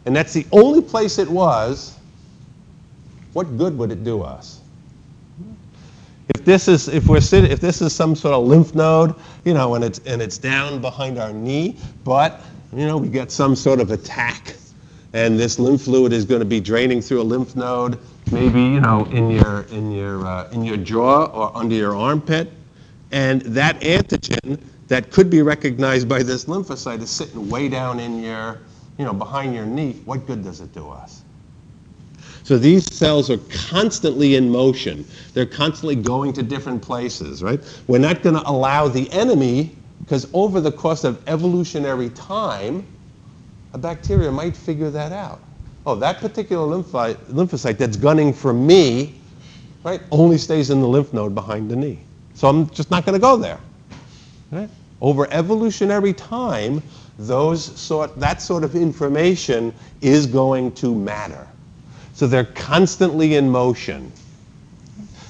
and 0.07 0.14
that's 0.14 0.33
the 0.33 0.47
only 0.53 0.83
place 0.83 1.19
it 1.19 1.29
was, 1.29 1.97
what 3.33 3.57
good 3.57 3.77
would 3.79 3.93
it 3.93 4.03
do 4.03 4.23
us? 4.23 4.61
If 6.35 6.45
this 6.45 6.69
is 6.69 6.88
if 6.88 7.07
we're 7.07 7.21
sitting, 7.21 7.51
if 7.51 7.61
this 7.61 7.83
is 7.83 7.95
some 7.95 8.14
sort 8.14 8.35
of 8.35 8.45
lymph 8.45 8.75
node, 8.75 9.14
you 9.45 9.55
know, 9.55 9.75
and 9.75 9.85
it's 9.85 9.99
and 10.01 10.23
it's 10.23 10.38
down 10.38 10.81
behind 10.81 11.19
our 11.19 11.33
knee, 11.33 11.77
but 12.05 12.40
you 12.73 12.87
know 12.87 12.97
we 12.97 13.09
get 13.09 13.31
some 13.31 13.57
sort 13.57 13.81
of 13.81 13.90
attack 13.90 14.55
and 15.12 15.38
this 15.38 15.59
lymph 15.59 15.83
fluid 15.83 16.12
is 16.12 16.25
going 16.25 16.40
to 16.40 16.47
be 16.47 16.61
draining 16.61 17.01
through 17.01 17.21
a 17.21 17.25
lymph 17.25 17.57
node, 17.57 17.99
maybe 18.31 18.61
you 18.61 18.81
know 18.81 19.05
in 19.07 19.31
your 19.31 19.62
in 19.73 19.90
your 19.90 20.27
uh, 20.27 20.51
in 20.51 20.64
your 20.64 20.77
jaw 20.77 21.25
or 21.27 21.57
under 21.57 21.75
your 21.75 21.97
armpit, 21.97 22.53
and 23.11 23.43
that 23.43 23.81
antigen 23.81 24.61
that 24.90 25.12
could 25.12 25.31
be 25.31 25.40
recognized 25.40 26.09
by 26.09 26.20
this 26.20 26.46
lymphocyte 26.46 27.00
is 27.00 27.11
sitting 27.11 27.48
way 27.48 27.68
down 27.68 28.00
in 28.00 28.20
your 28.20 28.59
you 28.98 29.05
know 29.05 29.14
behind 29.14 29.55
your 29.55 29.64
knee. 29.64 30.03
What 30.05 30.26
good 30.26 30.42
does 30.42 30.61
it 30.61 30.74
do 30.74 30.90
us? 30.90 31.22
So 32.42 32.59
these 32.59 32.92
cells 32.92 33.31
are 33.31 33.38
constantly 33.68 34.35
in 34.35 34.50
motion. 34.50 35.07
They're 35.33 35.46
constantly 35.46 35.94
going 35.94 36.33
to 36.33 36.42
different 36.42 36.83
places, 36.83 37.40
right? 37.40 37.61
We're 37.87 37.98
not 37.98 38.22
going 38.22 38.35
to 38.35 38.42
allow 38.44 38.88
the 38.88 39.09
enemy, 39.12 39.76
because 40.00 40.29
over 40.33 40.61
the 40.61 40.72
course 40.72 41.05
of 41.05 41.22
evolutionary 41.29 42.11
time, 42.11 42.85
a 43.72 43.79
bacteria 43.79 44.33
might 44.33 44.57
figure 44.57 44.90
that 44.90 45.12
out. 45.12 45.40
Oh, 45.87 45.94
that 45.94 46.18
particular 46.18 46.66
lymphocyte, 46.66 47.14
lymphocyte 47.26 47.79
that's 47.79 47.96
gunning 47.96 48.33
for 48.33 48.53
me, 48.53 49.20
right, 49.85 50.00
only 50.11 50.37
stays 50.37 50.70
in 50.70 50.81
the 50.81 50.88
lymph 50.88 51.12
node 51.12 51.35
behind 51.37 51.70
the 51.70 51.76
knee. 51.76 52.00
So 52.35 52.48
I'm 52.48 52.68
just 52.70 52.90
not 52.90 53.07
going 53.07 53.14
to 53.14 53.20
go 53.20 53.37
there. 53.37 53.61
Right? 54.50 54.68
Over 55.01 55.27
evolutionary 55.31 56.13
time, 56.13 56.83
those 57.19 57.65
sort, 57.79 58.19
that 58.19 58.43
sort 58.43 58.65
of 58.65 58.75
information 58.75 59.75
is 60.01 60.27
going 60.27 60.73
to 60.73 60.95
matter. 60.95 61.47
So 62.15 62.27
they're 62.27 62.45
constantly 62.45 63.37
in 63.37 63.49
motion. 63.49 64.13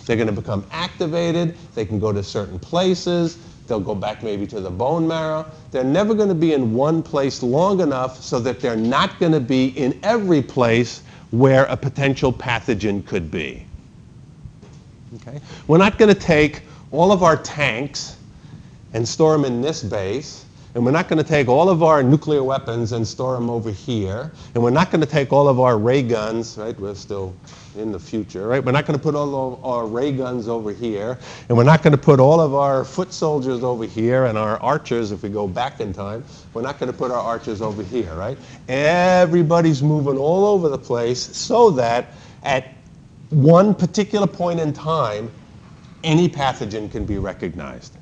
They're 0.06 0.16
going 0.16 0.28
to 0.28 0.33
become 0.33 0.66
activated. 0.72 1.56
They 1.74 1.85
can 1.85 2.00
go 2.00 2.12
to 2.12 2.22
certain 2.22 2.59
places. 2.59 3.38
They'll 3.68 3.78
go 3.78 3.94
back 3.94 4.24
maybe 4.24 4.46
to 4.48 4.61
the 4.61 4.70
bone 4.70 5.06
marrow. 5.06 5.46
They're 5.70 5.85
never 5.85 6.14
going 6.14 6.28
to 6.28 6.35
be 6.35 6.52
in 6.52 6.74
one 6.74 7.02
place 7.02 7.42
long 7.42 7.80
enough 7.80 8.20
so 8.20 8.40
that 8.40 8.59
they're 8.61 8.74
not 8.74 9.20
going 9.20 9.30
to 9.30 9.40
be 9.40 9.68
in 9.68 9.98
every 10.02 10.42
place 10.42 11.02
where 11.30 11.64
a 11.66 11.76
potential 11.76 12.33
pathogen 12.33 13.06
could 13.06 13.30
be. 13.30 13.64
Okay? 15.16 15.40
We're 15.68 15.78
not 15.78 15.98
going 15.98 16.12
to 16.12 16.20
take 16.20 16.62
all 16.90 17.12
of 17.12 17.22
our 17.22 17.37
tanks 17.37 18.16
and 18.92 19.07
store 19.09 19.33
them 19.33 19.44
in 19.44 19.61
this 19.61 19.83
base 19.83 20.44
and 20.74 20.85
we're 20.85 20.92
not 20.92 21.09
going 21.09 21.22
to 21.22 21.29
take 21.29 21.48
all 21.48 21.68
of 21.68 21.83
our 21.83 22.03
nuclear 22.03 22.44
weapons 22.44 22.92
and 22.92 23.07
store 23.07 23.35
them 23.35 23.50
over 23.50 23.70
here, 23.70 24.31
and 24.55 24.62
we're 24.62 24.70
not 24.70 24.90
going 24.92 25.00
to 25.00 25.07
take 25.07 25.33
all 25.33 25.48
of 25.48 25.59
our 25.59 25.76
ray 25.76 26.00
guns, 26.00 26.57
right? 26.57 26.79
We're 26.79 26.94
still 26.94 27.35
in 27.76 27.90
the 27.90 27.98
future, 27.98 28.46
right? 28.46 28.64
We're 28.64 28.70
not 28.70 28.87
going 28.87 28.98
to 28.98 29.03
put 29.03 29.16
all 29.16 29.55
of 29.55 29.64
our 29.64 29.87
ray 29.87 30.12
guns 30.12 30.46
over 30.46 30.72
here, 30.72 31.18
and 31.48 31.59
we're 31.59 31.64
not 31.64 31.83
going 31.83 31.90
to 31.92 31.98
put 31.98 32.20
all 32.20 32.40
of 32.40 32.55
our 32.55 32.85
foot 32.85 33.12
soldiers 33.12 33.64
over 33.64 33.85
here, 33.85 34.26
and 34.26 34.38
our 34.38 34.62
archers, 34.62 35.11
if 35.11 35.24
we 35.24 35.29
go 35.29 35.48
back 35.48 35.81
in 35.81 35.92
time, 35.92 36.24
we're 36.55 36.62
not 36.62 36.79
going 36.79 36.90
to 36.90 36.96
put 36.96 37.11
our 37.11 37.20
archers 37.20 37.61
over 37.61 37.83
here, 37.83 38.14
right? 38.14 38.38
Everybody's 38.68 39.83
moving 39.83 40.18
all 40.18 40.46
over 40.46 40.68
the 40.68 40.79
place 40.79 41.20
so 41.37 41.70
that 41.70 42.12
at 42.44 42.68
one 43.31 43.74
particular 43.74 44.26
point 44.26 44.61
in 44.61 44.72
time, 44.72 45.33
any 46.05 46.29
pathogen 46.29 46.90
can 46.90 47.05
be 47.05 47.18
recognized. 47.18 47.96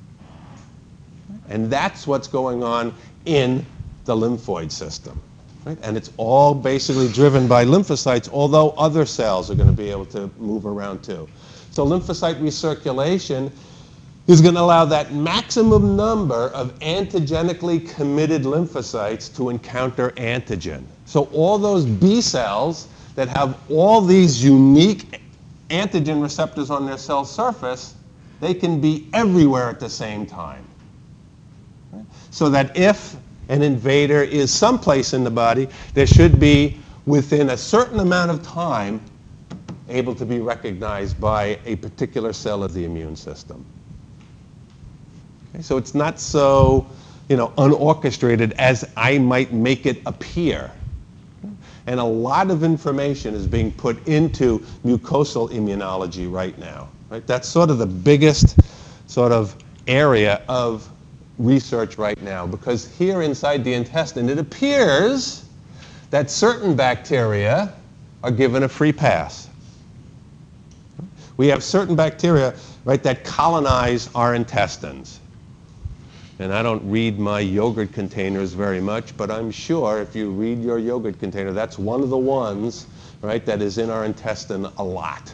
And 1.48 1.70
that's 1.70 2.06
what's 2.06 2.28
going 2.28 2.62
on 2.62 2.94
in 3.24 3.64
the 4.04 4.14
lymphoid 4.14 4.70
system. 4.70 5.20
Right? 5.64 5.78
And 5.82 5.96
it's 5.96 6.10
all 6.16 6.54
basically 6.54 7.08
driven 7.12 7.46
by 7.46 7.64
lymphocytes, 7.64 8.30
although 8.32 8.70
other 8.70 9.04
cells 9.04 9.50
are 9.50 9.54
going 9.54 9.68
to 9.68 9.76
be 9.76 9.90
able 9.90 10.06
to 10.06 10.30
move 10.38 10.66
around 10.66 11.02
too. 11.02 11.28
So 11.70 11.86
lymphocyte 11.86 12.40
recirculation 12.40 13.50
is 14.26 14.40
going 14.40 14.54
to 14.54 14.60
allow 14.60 14.84
that 14.84 15.12
maximum 15.12 15.96
number 15.96 16.48
of 16.48 16.78
antigenically 16.80 17.80
committed 17.94 18.42
lymphocytes 18.42 19.34
to 19.36 19.50
encounter 19.50 20.10
antigen. 20.12 20.84
So 21.06 21.24
all 21.32 21.58
those 21.58 21.84
B 21.84 22.20
cells 22.20 22.88
that 23.14 23.28
have 23.28 23.58
all 23.70 24.00
these 24.00 24.44
unique 24.44 25.20
antigen 25.70 26.22
receptors 26.22 26.70
on 26.70 26.86
their 26.86 26.98
cell 26.98 27.24
surface, 27.24 27.94
they 28.40 28.54
can 28.54 28.80
be 28.80 29.08
everywhere 29.12 29.68
at 29.68 29.80
the 29.80 29.90
same 29.90 30.24
time 30.24 30.64
so 32.38 32.48
that 32.48 32.76
if 32.76 33.16
an 33.48 33.62
invader 33.62 34.22
is 34.22 34.54
someplace 34.54 35.12
in 35.12 35.24
the 35.24 35.30
body, 35.30 35.66
there 35.94 36.06
should 36.06 36.38
be, 36.38 36.78
within 37.04 37.50
a 37.50 37.56
certain 37.56 37.98
amount 37.98 38.30
of 38.30 38.40
time, 38.44 39.00
able 39.88 40.14
to 40.14 40.24
be 40.24 40.38
recognized 40.38 41.20
by 41.20 41.58
a 41.66 41.74
particular 41.74 42.32
cell 42.32 42.62
of 42.62 42.72
the 42.74 42.84
immune 42.84 43.16
system. 43.16 43.66
Okay, 45.52 45.64
so 45.64 45.78
it's 45.78 45.96
not 45.96 46.20
so 46.20 46.86
you 47.28 47.36
know, 47.36 47.48
unorchestrated 47.58 48.52
as 48.52 48.88
I 48.96 49.18
might 49.18 49.52
make 49.52 49.84
it 49.84 50.00
appear. 50.06 50.70
And 51.88 51.98
a 51.98 52.04
lot 52.04 52.52
of 52.52 52.62
information 52.62 53.34
is 53.34 53.48
being 53.48 53.72
put 53.72 54.06
into 54.06 54.60
mucosal 54.86 55.50
immunology 55.50 56.30
right 56.30 56.56
now. 56.56 56.88
Right? 57.10 57.26
That's 57.26 57.48
sort 57.48 57.68
of 57.68 57.78
the 57.78 57.86
biggest 57.86 58.60
sort 59.08 59.32
of 59.32 59.56
area 59.88 60.40
of 60.48 60.88
research 61.38 61.98
right 61.98 62.20
now 62.22 62.46
because 62.46 62.86
here 62.96 63.22
inside 63.22 63.64
the 63.64 63.72
intestine 63.72 64.28
it 64.28 64.38
appears 64.38 65.44
that 66.10 66.30
certain 66.30 66.74
bacteria 66.74 67.72
are 68.22 68.30
given 68.30 68.64
a 68.64 68.68
free 68.68 68.92
pass. 68.92 69.48
We 71.36 71.46
have 71.48 71.62
certain 71.62 71.94
bacteria, 71.94 72.54
right, 72.84 73.02
that 73.04 73.22
colonize 73.22 74.10
our 74.14 74.34
intestines. 74.34 75.20
And 76.40 76.52
I 76.52 76.62
don't 76.62 76.88
read 76.88 77.18
my 77.18 77.40
yogurt 77.40 77.92
containers 77.92 78.52
very 78.52 78.80
much, 78.80 79.16
but 79.16 79.30
I'm 79.30 79.50
sure 79.50 80.00
if 80.00 80.16
you 80.16 80.30
read 80.30 80.60
your 80.62 80.78
yogurt 80.78 81.20
container, 81.20 81.52
that's 81.52 81.78
one 81.78 82.02
of 82.02 82.10
the 82.10 82.18
ones, 82.18 82.86
right, 83.22 83.44
that 83.46 83.62
is 83.62 83.78
in 83.78 83.90
our 83.90 84.04
intestine 84.04 84.66
a 84.78 84.84
lot 84.84 85.32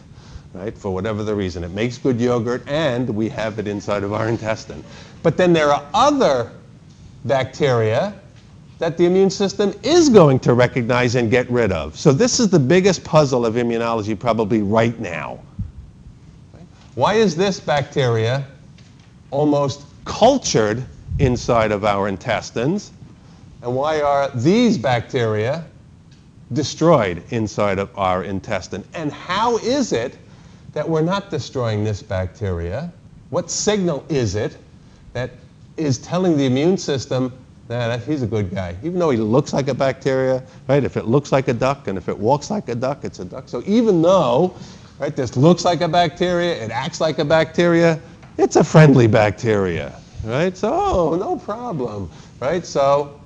right, 0.54 0.76
for 0.76 0.94
whatever 0.94 1.22
the 1.22 1.34
reason. 1.34 1.64
It 1.64 1.72
makes 1.72 1.98
good 1.98 2.20
yogurt, 2.20 2.62
and 2.66 3.08
we 3.10 3.28
have 3.30 3.58
it 3.58 3.66
inside 3.66 4.04
of 4.04 4.12
our 4.12 4.28
intestine. 4.34 4.82
But 5.24 5.38
then 5.38 5.54
there 5.54 5.72
are 5.72 5.82
other 5.94 6.52
bacteria 7.24 8.14
that 8.78 8.98
the 8.98 9.06
immune 9.06 9.30
system 9.30 9.72
is 9.82 10.10
going 10.10 10.38
to 10.40 10.52
recognize 10.52 11.14
and 11.14 11.30
get 11.30 11.50
rid 11.50 11.72
of. 11.72 11.96
So 11.96 12.12
this 12.12 12.38
is 12.38 12.50
the 12.50 12.58
biggest 12.58 13.02
puzzle 13.04 13.46
of 13.46 13.54
immunology 13.54 14.18
probably 14.18 14.60
right 14.60 15.00
now. 15.00 15.40
Why 16.94 17.14
is 17.14 17.34
this 17.34 17.58
bacteria 17.58 18.46
almost 19.30 19.86
cultured 20.04 20.84
inside 21.18 21.72
of 21.72 21.86
our 21.86 22.06
intestines? 22.06 22.92
And 23.62 23.74
why 23.74 24.02
are 24.02 24.30
these 24.34 24.76
bacteria 24.76 25.64
destroyed 26.52 27.22
inside 27.30 27.78
of 27.78 27.88
our 27.96 28.24
intestine? 28.24 28.84
And 28.92 29.10
how 29.10 29.56
is 29.56 29.94
it 29.94 30.18
that 30.74 30.86
we're 30.86 31.00
not 31.00 31.30
destroying 31.30 31.82
this 31.82 32.02
bacteria? 32.02 32.92
What 33.30 33.50
signal 33.50 34.04
is 34.10 34.34
it 34.34 34.58
that 35.14 35.30
is 35.78 35.98
telling 35.98 36.36
the 36.36 36.44
immune 36.44 36.76
system 36.76 37.32
that 37.68 37.90
uh, 37.90 37.98
he's 38.04 38.20
a 38.20 38.26
good 38.26 38.54
guy, 38.54 38.76
even 38.82 38.98
though 38.98 39.08
he 39.08 39.16
looks 39.16 39.54
like 39.54 39.68
a 39.68 39.74
bacteria, 39.74 40.42
right? 40.68 40.84
If 40.84 40.98
it 40.98 41.06
looks 41.06 41.32
like 41.32 41.48
a 41.48 41.54
duck 41.54 41.88
and 41.88 41.96
if 41.96 42.10
it 42.10 42.16
walks 42.16 42.50
like 42.50 42.68
a 42.68 42.74
duck, 42.74 43.04
it's 43.04 43.18
a 43.20 43.24
duck. 43.24 43.48
So 43.48 43.62
even 43.64 44.02
though, 44.02 44.54
right, 44.98 45.16
this 45.16 45.34
looks 45.34 45.64
like 45.64 45.80
a 45.80 45.88
bacteria, 45.88 46.62
it 46.62 46.70
acts 46.70 47.00
like 47.00 47.18
a 47.18 47.24
bacteria, 47.24 47.98
it's 48.36 48.56
a 48.56 48.64
friendly 48.64 49.06
bacteria, 49.06 49.98
right? 50.24 50.54
So 50.54 51.14
no 51.14 51.36
problem, 51.36 52.10
right? 52.38 52.66
So 52.66 53.18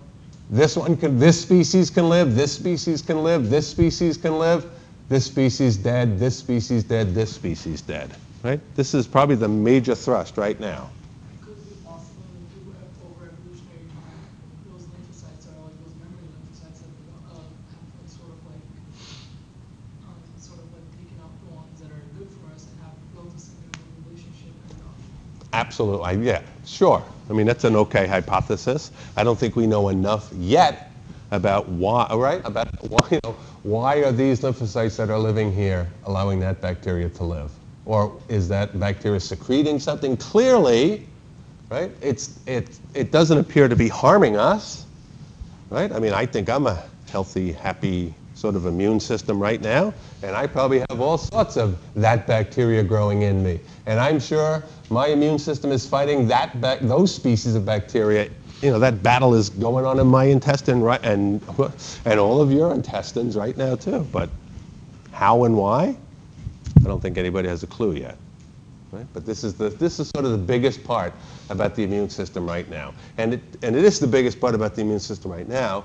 this 0.51 0.77
one 0.77 0.97
can, 0.97 1.19
this 1.19 1.43
species 1.43 1.91
can 1.91 2.09
live, 2.09 2.37
this 2.37 2.53
species 2.53 3.03
can 3.03 3.25
live, 3.25 3.51
this 3.51 3.67
species 3.67 4.17
can 4.17 4.39
live 4.39 4.65
this 5.09 5.25
species 5.25 5.77
dead, 5.77 6.19
this 6.19 6.37
species 6.37 6.85
dead, 6.85 7.15
this 7.15 7.35
species 7.35 7.81
dead. 7.81 8.11
Right? 8.43 8.61
This 8.77 8.95
is 8.95 9.07
probably 9.07 9.37
the 9.37 9.49
major 9.49 9.95
thrust 9.95 10.37
right 10.37 10.59
now. 10.61 10.91
Absolutely, 25.53 26.27
yeah, 26.27 26.43
sure. 26.67 27.03
I 27.31 27.33
mean, 27.33 27.47
that's 27.47 27.65
an 27.65 27.77
okay 27.77 28.07
hypothesis. 28.07 28.91
I 29.17 29.25
don't 29.25 29.39
think 29.39 29.57
we 29.57 29.67
know 29.67 29.89
enough 29.89 30.31
yet 30.35 30.91
about 31.31 31.69
why, 31.69 32.09
right? 32.15 32.43
About 32.45 32.69
why, 32.89 33.09
you 33.11 33.21
know, 33.25 33.33
why 33.63 33.97
are 33.99 34.13
these 34.13 34.41
lymphocytes 34.41 34.97
that 34.97 35.11
are 35.11 35.19
living 35.19 35.53
here 35.53 35.89
allowing 36.05 36.41
that 36.41 36.61
bacteria 36.61 37.09
to 37.11 37.25
live? 37.25 37.51
Or 37.85 38.19
is 38.29 38.49
that 38.49 38.79
bacteria 38.79 39.21
secreting 39.21 39.79
something? 39.79 40.17
Clearly, 40.17 41.07
right? 41.71 41.91
It's, 42.01 42.39
it, 42.47 42.79
it 42.95 43.11
doesn't 43.11 43.39
appear 43.39 43.69
to 43.69 43.77
be 43.77 43.89
harming 43.89 44.37
us, 44.37 44.87
right? 45.71 45.91
I 45.93 45.99
mean, 45.99 46.13
I 46.13 46.27
think 46.27 46.49
I'm 46.49 46.67
a 46.67 46.83
healthy, 47.11 47.53
happy 47.53 48.15
sort 48.39 48.55
of 48.55 48.67
immune 48.67 49.01
system 49.01 49.41
right 49.41 49.61
now, 49.61 49.93
and 50.23 50.37
I 50.37 50.47
probably 50.47 50.79
have 50.91 51.01
all 51.01 51.19
sorts 51.19 51.57
of 51.57 51.77
that 51.95 52.27
bacteria 52.27 52.85
growing 52.85 53.23
in 53.23 53.43
me. 53.43 53.59
And 53.87 53.99
I'm 53.99 54.21
sure 54.21 54.63
my 54.91 55.09
immune 55.09 55.39
system 55.39 55.73
is 55.73 55.87
fighting 55.87 56.29
that 56.29 56.57
those 56.83 57.15
species 57.15 57.55
of 57.57 57.67
bacteria 57.67 58.31
you 58.63 58.71
know, 58.71 58.79
that 58.81 59.03
battle 59.03 59.35
is 59.35 59.51
going 59.51 59.85
on 59.85 60.01
in 60.01 60.07
my 60.07 60.25
intestine 60.25 60.81
right, 60.81 61.03
and, 61.05 61.41
and 62.05 62.19
all 62.19 62.41
of 62.41 62.51
your 62.51 62.75
intestines 62.75 63.37
right 63.37 63.57
now 63.57 63.77
too. 63.77 64.07
But 64.13 64.31
how 65.13 65.45
and 65.45 65.57
why? 65.57 65.97
I 66.81 66.85
don't 66.85 67.01
think 67.01 67.19
anybody 67.19 67.49
has 67.49 67.63
a 67.63 67.67
clue 67.67 67.95
yet. 67.95 68.17
Right? 68.91 69.07
But 69.13 69.27
this 69.27 69.45
is, 69.45 69.55
the, 69.55 69.69
this 69.69 70.01
is 70.01 70.09
sort 70.09 70.25
of 70.25 70.33
the 70.33 70.39
biggest 70.39 70.83
part 70.83 71.13
about 71.51 71.75
the 71.75 71.85
immune 71.85 72.09
system 72.09 72.49
right 72.49 72.69
now. 72.69 72.95
And 73.19 73.35
it, 73.35 73.41
and 73.63 73.77
it 73.77 73.85
is 73.85 74.01
the 74.01 74.07
biggest 74.07 74.41
part 74.41 74.55
about 74.55 74.75
the 74.75 74.81
immune 74.81 75.01
system 75.01 75.31
right 75.31 75.47
now 75.47 75.85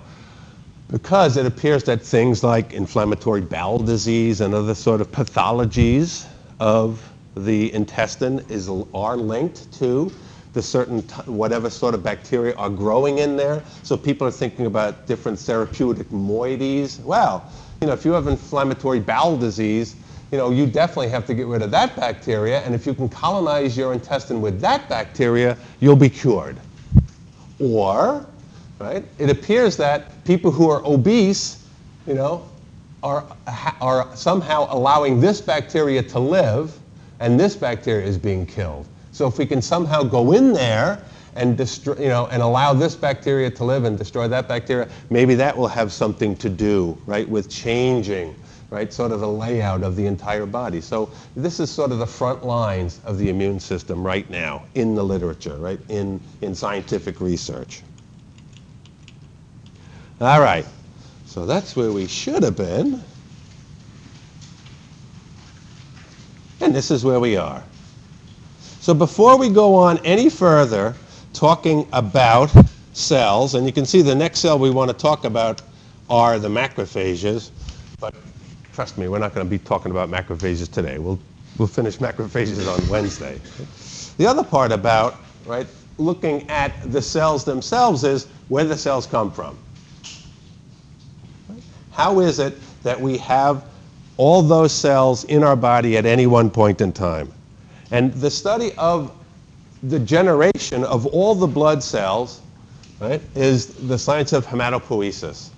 because 0.90 1.38
it 1.38 1.46
appears 1.46 1.84
that 1.86 2.02
things 2.02 2.44
like 2.44 2.74
inflammatory 2.74 3.42
bowel 3.42 3.80
disease 3.80 4.42
and 4.42 4.54
other 4.54 4.76
sort 4.76 5.02
of 5.02 5.12
pathologies 5.12 6.26
of 6.60 7.10
the 7.36 7.74
intestine 7.74 8.40
is, 8.50 8.70
are 8.94 9.18
linked 9.18 9.72
to 9.74 10.12
the 10.54 10.62
certain 10.62 11.02
whatever 11.26 11.70
sort 11.70 11.96
of 11.96 12.04
bacteria 12.04 12.54
are 12.56 12.70
growing 12.70 13.18
in 13.18 13.36
there. 13.36 13.64
So 13.82 13.98
people 13.98 14.28
are 14.28 14.32
thinking 14.32 14.68
about 14.68 15.08
different 15.08 15.40
therapeutic 15.40 16.08
moieties. 16.10 17.04
Well, 17.04 17.44
you 17.82 17.88
know, 17.88 17.94
if 17.94 18.06
you 18.06 18.12
have 18.12 18.28
inflammatory 18.28 19.00
bowel 19.00 19.36
disease, 19.36 19.96
you 20.32 20.38
know, 20.38 20.52
you 20.52 20.66
definitely 20.66 21.10
have 21.10 21.26
to 21.28 21.34
get 21.34 21.48
rid 21.48 21.62
of 21.62 21.72
that 21.72 21.96
bacteria. 21.96 22.62
And 22.62 22.74
if 22.74 22.86
you 22.86 22.94
can 22.94 23.10
colonize 23.10 23.76
your 23.76 23.94
intestine 23.94 24.42
with 24.42 24.62
that 24.62 24.88
bacteria, 24.90 25.58
you'll 25.80 25.96
be 25.96 26.10
cured. 26.10 26.58
Or, 27.60 28.26
right, 28.80 29.06
it 29.18 29.30
appears 29.30 29.78
that 29.78 30.24
people 30.26 30.52
who 30.52 30.70
are 30.70 30.86
obese, 30.86 31.66
you 32.08 32.14
know, 32.14 32.48
are, 33.02 33.26
are 33.82 34.16
somehow 34.16 34.68
allowing 34.70 35.20
this 35.20 35.42
bacteria 35.42 36.02
to 36.02 36.20
live, 36.20 36.78
and 37.20 37.40
this 37.40 37.56
bacteria 37.56 38.06
is 38.06 38.18
being 38.18 38.46
killed. 38.46 38.88
So 39.12 39.28
if 39.28 39.38
we 39.38 39.46
can 39.46 39.62
somehow 39.62 40.04
go 40.04 40.34
in 40.34 40.54
there 40.54 41.04
and 41.36 41.58
destroy, 41.58 41.96
you 41.96 42.08
know, 42.08 42.28
and 42.28 42.42
allow 42.42 42.74
this 42.74 42.96
bacteria 42.96 43.50
to 43.52 43.64
live 43.64 43.86
and 43.86 43.98
destroy 43.98 44.28
that 44.28 44.48
bacteria, 44.48 44.88
maybe 45.10 45.36
that 45.36 45.56
will 45.56 45.68
have 45.68 45.92
something 45.92 46.36
to 46.38 46.50
do, 46.50 46.98
right, 47.06 47.28
with 47.28 47.50
changing, 47.50 48.36
right, 48.70 48.92
sort 48.92 49.12
of 49.12 49.20
the 49.20 49.28
layout 49.28 49.84
of 49.84 49.96
the 49.96 50.06
entire 50.06 50.46
body. 50.46 50.82
So 50.82 51.12
this 51.36 51.60
is 51.60 51.70
sort 51.70 51.92
of 51.92 52.00
the 52.00 52.08
front 52.08 52.44
lines 52.44 53.00
of 53.06 53.18
the 53.18 53.30
immune 53.30 53.60
system 53.60 54.06
right 54.06 54.28
now 54.30 54.64
in 54.76 54.96
the 54.96 55.04
literature, 55.04 55.58
right, 55.58 55.80
in, 55.90 56.20
in 56.42 56.56
scientific 56.56 57.22
research. 57.22 57.84
All 60.22 60.42
right. 60.42 60.66
So 61.26 61.46
that's 61.46 61.76
where 61.76 61.92
we 61.92 62.08
should 62.08 62.44
have 62.44 62.56
been. 62.56 63.04
And 66.62 66.74
this 66.74 66.92
is 66.92 67.04
where 67.04 67.20
we 67.20 67.36
are. 67.36 67.64
So 68.80 68.94
before 68.94 69.38
we 69.38 69.50
go 69.50 69.76
on 69.76 69.98
any 70.06 70.30
further 70.30 70.96
talking 71.34 71.88
about 71.92 72.54
cells, 72.94 73.56
and 73.56 73.66
you 73.66 73.74
can 73.74 73.86
see 73.86 74.02
the 74.02 74.14
next 74.14 74.40
cell 74.40 74.60
we 74.60 74.70
want 74.70 74.92
to 74.92 74.96
talk 74.96 75.26
about 75.26 75.62
are 76.10 76.38
the 76.38 76.48
macrophages, 76.48 77.50
but 78.00 78.14
trust 78.74 78.98
me, 78.98 79.08
we're 79.08 79.20
not 79.20 79.34
going 79.34 79.46
to 79.46 79.50
be 79.50 79.58
talking 79.58 79.92
about 79.92 80.10
macrophages 80.10 80.72
today. 80.72 81.00
We'll, 81.00 81.20
we'll 81.58 81.68
finish 81.68 81.98
macrophages 81.98 82.72
on 82.72 82.88
Wednesday. 82.90 83.40
The 84.18 84.28
other 84.28 84.44
part 84.44 84.72
about, 84.72 85.16
right, 85.46 85.68
looking 85.98 86.50
at 86.50 86.74
the 86.92 87.02
cells 87.02 87.44
themselves 87.44 88.04
is 88.04 88.28
where 88.50 88.64
the 88.64 88.78
cells 88.78 89.08
come 89.08 89.32
from. 89.32 89.58
How 91.94 92.20
is 92.20 92.40
it 92.40 92.58
that 92.84 93.00
we 93.00 93.18
have 93.20 93.64
all 94.18 94.42
those 94.42 94.72
cells 94.72 95.24
in 95.26 95.44
our 95.44 95.56
body 95.56 95.98
at 95.98 96.06
any 96.06 96.28
one 96.28 96.50
point 96.50 96.82
in 96.82 96.92
time? 96.92 97.32
And 97.92 98.14
the 98.14 98.32
study 98.32 98.74
of 98.78 99.16
the 99.84 100.00
generation 100.00 100.84
of 100.84 101.06
all 101.08 101.36
the 101.36 101.48
blood 101.48 101.84
cells 101.84 102.42
right, 103.00 103.22
is 103.36 103.68
the 103.88 103.98
science 103.98 104.34
of 104.34 104.46
hematopoiesis. 104.46 105.50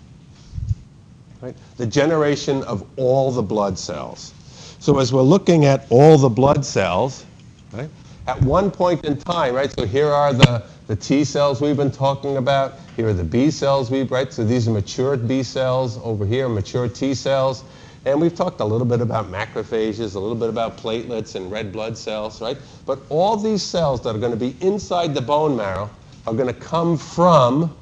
Right? 1.41 1.55
The 1.77 1.85
generation 1.85 2.63
of 2.63 2.85
all 2.97 3.31
the 3.31 3.43
blood 3.43 3.77
cells. 3.77 4.33
So 4.79 4.99
as 4.99 5.13
we're 5.13 5.21
looking 5.21 5.65
at 5.65 5.85
all 5.89 6.17
the 6.17 6.29
blood 6.29 6.65
cells, 6.65 7.25
right, 7.71 7.89
at 8.27 8.41
one 8.41 8.71
point 8.71 9.05
in 9.05 9.17
time, 9.17 9.53
right, 9.53 9.71
so 9.71 9.85
here 9.85 10.07
are 10.07 10.33
the, 10.33 10.63
the 10.87 10.95
T 10.95 11.23
cells 11.23 11.61
we've 11.61 11.77
been 11.77 11.91
talking 11.91 12.37
about. 12.37 12.73
Here 12.95 13.07
are 13.07 13.13
the 13.13 13.23
B 13.23 13.49
cells 13.49 13.89
we've, 13.89 14.11
right, 14.11 14.31
so 14.31 14.43
these 14.43 14.67
are 14.67 14.71
mature 14.71 15.17
B 15.17 15.43
cells. 15.43 15.97
Over 16.03 16.25
here, 16.25 16.47
mature 16.47 16.87
T 16.87 17.13
cells. 17.13 17.63
And 18.05 18.21
we've 18.21 18.35
talked 18.35 18.59
a 18.59 18.65
little 18.65 18.85
bit 18.85 19.01
about 19.01 19.31
macrophages, 19.31 20.15
a 20.15 20.19
little 20.19 20.35
bit 20.35 20.49
about 20.49 20.77
platelets 20.77 21.33
and 21.33 21.51
red 21.51 21.71
blood 21.71 21.97
cells, 21.97 22.39
right? 22.39 22.57
But 22.85 22.99
all 23.09 23.35
these 23.35 23.63
cells 23.63 24.01
that 24.03 24.15
are 24.15 24.19
going 24.19 24.31
to 24.31 24.37
be 24.37 24.55
inside 24.61 25.15
the 25.15 25.21
bone 25.21 25.55
marrow 25.55 25.89
are 26.27 26.33
going 26.33 26.53
to 26.53 26.59
come 26.59 26.97
from 26.97 27.75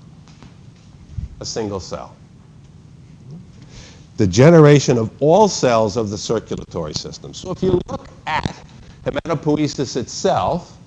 a 1.41 1.45
single 1.45 1.81
cell. 1.81 2.15
The 4.15 4.27
generation 4.27 4.97
of 4.97 5.11
all 5.21 5.49
cells 5.49 5.97
of 5.97 6.09
the 6.09 6.17
circulatory 6.17 6.93
system. 6.93 7.33
So 7.33 7.51
if 7.51 7.61
you 7.61 7.81
look 7.87 8.07
at 8.25 8.55
hematopoiesis 9.05 9.97
itself, 9.97 10.77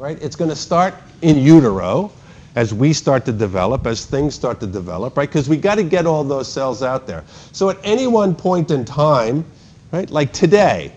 right, 0.00 0.20
it's 0.22 0.34
going 0.34 0.48
to 0.50 0.56
start 0.56 0.94
in 1.22 1.36
utero, 1.38 2.10
as 2.56 2.74
we 2.74 2.92
start 2.92 3.24
to 3.26 3.32
develop, 3.32 3.86
as 3.86 4.06
things 4.06 4.34
start 4.34 4.58
to 4.60 4.66
develop, 4.66 5.16
right? 5.16 5.28
Because 5.28 5.48
we 5.48 5.56
got 5.56 5.76
to 5.76 5.84
get 5.84 6.06
all 6.06 6.24
those 6.24 6.52
cells 6.52 6.82
out 6.82 7.06
there. 7.06 7.22
So 7.52 7.70
at 7.70 7.78
any 7.84 8.06
one 8.06 8.34
point 8.34 8.70
in 8.70 8.84
time, 8.84 9.44
right, 9.92 10.10
like 10.10 10.32
today, 10.32 10.92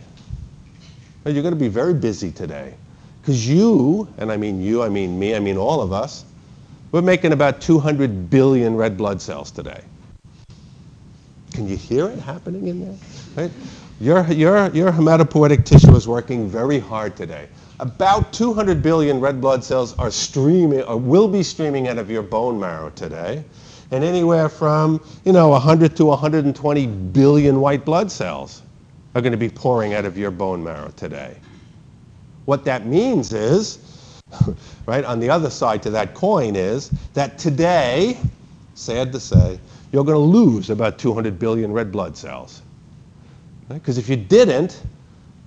you're 1.26 1.44
going 1.44 1.54
to 1.54 1.60
be 1.60 1.68
very 1.68 1.94
busy 1.94 2.32
today. 2.32 2.74
Because 3.22 3.48
you, 3.48 4.08
and 4.18 4.32
I 4.32 4.38
mean 4.38 4.62
you, 4.62 4.82
I 4.82 4.89
mean 4.89 5.20
me, 5.20 5.36
I 5.36 5.39
mean 5.39 5.58
all 5.58 5.82
of 5.82 5.94
us, 5.94 6.26
we're 6.92 7.02
making 7.02 7.34
about 7.34 7.62
200 7.62 8.30
billion 8.30 8.76
red 8.76 8.98
blood 8.98 9.22
cells 9.22 9.52
today. 9.52 9.82
Can 11.54 11.68
you 11.68 11.78
hear 11.78 12.08
it 12.08 12.20
happening 12.20 12.68
in 12.68 12.86
there? 12.86 12.98
Right? 13.36 13.52
Your, 14.00 14.26
your, 14.32 14.69
your 14.72 14.91
hematopoietic 14.91 15.65
tissue 15.65 15.96
is 15.96 16.08
working 16.08 16.48
very 16.48 16.80
hard 16.80 17.15
today. 17.15 17.48
About 17.80 18.32
200 18.32 18.84
billion 18.84 19.19
red 19.19 19.41
blood 19.41 19.63
cells 19.63 19.98
are 19.98 20.12
streaming 20.12 20.84
or 20.84 20.98
will 20.98 21.28
be 21.28 21.41
streaming 21.41 21.88
out 21.88 21.98
of 21.98 22.12
your 22.12 22.22
bone 22.22 22.60
marrow 22.60 22.91
today 22.91 23.43
and 23.91 24.04
anywhere 24.04 24.50
from 24.50 25.04
you 25.24 25.32
know 25.32 25.50
100 25.50 25.96
to 25.98 26.06
120 26.06 26.88
billion 26.88 27.60
white 27.60 27.86
blood 27.86 28.12
cells 28.12 28.62
are 29.15 29.22
going 29.22 29.32
to 29.32 29.38
be 29.38 29.50
pouring 29.50 29.93
out 29.93 30.06
of 30.06 30.17
your 30.17 30.32
bone 30.32 30.63
marrow 30.63 30.91
today. 30.96 31.36
What 32.46 32.65
that 32.65 32.86
means 32.86 33.34
is 33.34 33.80
right 34.86 35.06
on 35.06 35.19
the 35.19 35.30
other 35.30 35.50
side 35.50 35.84
to 35.84 35.91
that 35.91 36.13
coin 36.13 36.56
is 36.56 36.89
that 37.13 37.38
today 37.38 38.17
sad 38.74 39.12
to 39.12 39.19
say 39.19 39.60
you're 39.91 40.04
going 40.04 40.15
to 40.15 40.39
lose 40.39 40.69
about 40.72 40.98
200 40.98 41.38
billion 41.38 41.72
red 41.72 41.91
blood 41.91 42.17
cells 42.17 42.63
because 43.74 43.98
if 43.98 44.10
you 44.10 44.16
didn't 44.16 44.82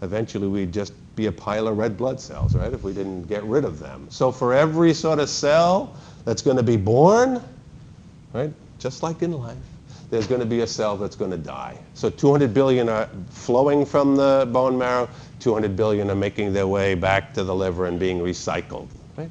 eventually 0.02 0.48
we'd 0.48 0.72
just 0.72 0.92
be 1.14 1.26
a 1.26 1.32
pile 1.32 1.68
of 1.68 1.78
red 1.78 1.96
blood 1.96 2.20
cells, 2.20 2.54
right, 2.54 2.72
if 2.72 2.82
we 2.82 2.92
didn't 2.92 3.24
get 3.24 3.42
rid 3.44 3.64
of 3.64 3.78
them. 3.78 4.06
So 4.10 4.30
for 4.30 4.52
every 4.52 4.92
sort 4.92 5.18
of 5.18 5.28
cell 5.28 5.96
that's 6.24 6.42
going 6.42 6.58
to 6.58 6.62
be 6.62 6.76
born, 6.76 7.42
right, 8.32 8.52
just 8.78 9.02
like 9.02 9.22
in 9.22 9.32
life, 9.32 9.56
there's 10.10 10.26
going 10.26 10.40
to 10.40 10.46
be 10.46 10.60
a 10.60 10.66
cell 10.66 10.96
that's 10.96 11.16
going 11.16 11.30
to 11.30 11.38
die. 11.38 11.78
So 11.94 12.10
200 12.10 12.52
billion 12.52 12.88
are 12.88 13.08
flowing 13.30 13.84
from 13.86 14.14
the 14.14 14.48
bone 14.52 14.76
marrow, 14.76 15.08
200 15.40 15.74
billion 15.74 16.10
are 16.10 16.14
making 16.14 16.52
their 16.52 16.66
way 16.66 16.94
back 16.94 17.32
to 17.34 17.44
the 17.44 17.54
liver 17.54 17.86
and 17.86 17.98
being 17.98 18.18
recycled. 18.18 18.88
Right? 19.16 19.30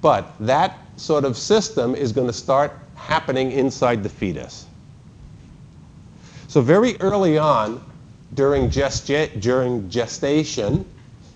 But 0.00 0.32
that 0.40 0.78
sort 0.96 1.24
of 1.24 1.36
system 1.36 1.94
is 1.94 2.12
going 2.12 2.26
to 2.26 2.32
start 2.32 2.72
happening 2.94 3.52
inside 3.52 4.02
the 4.02 4.08
fetus. 4.08 4.66
So 6.48 6.62
very 6.62 6.98
early 7.00 7.36
on, 7.36 7.84
during, 8.34 8.68
gesta- 8.68 9.40
during 9.40 9.88
gestation, 9.88 10.84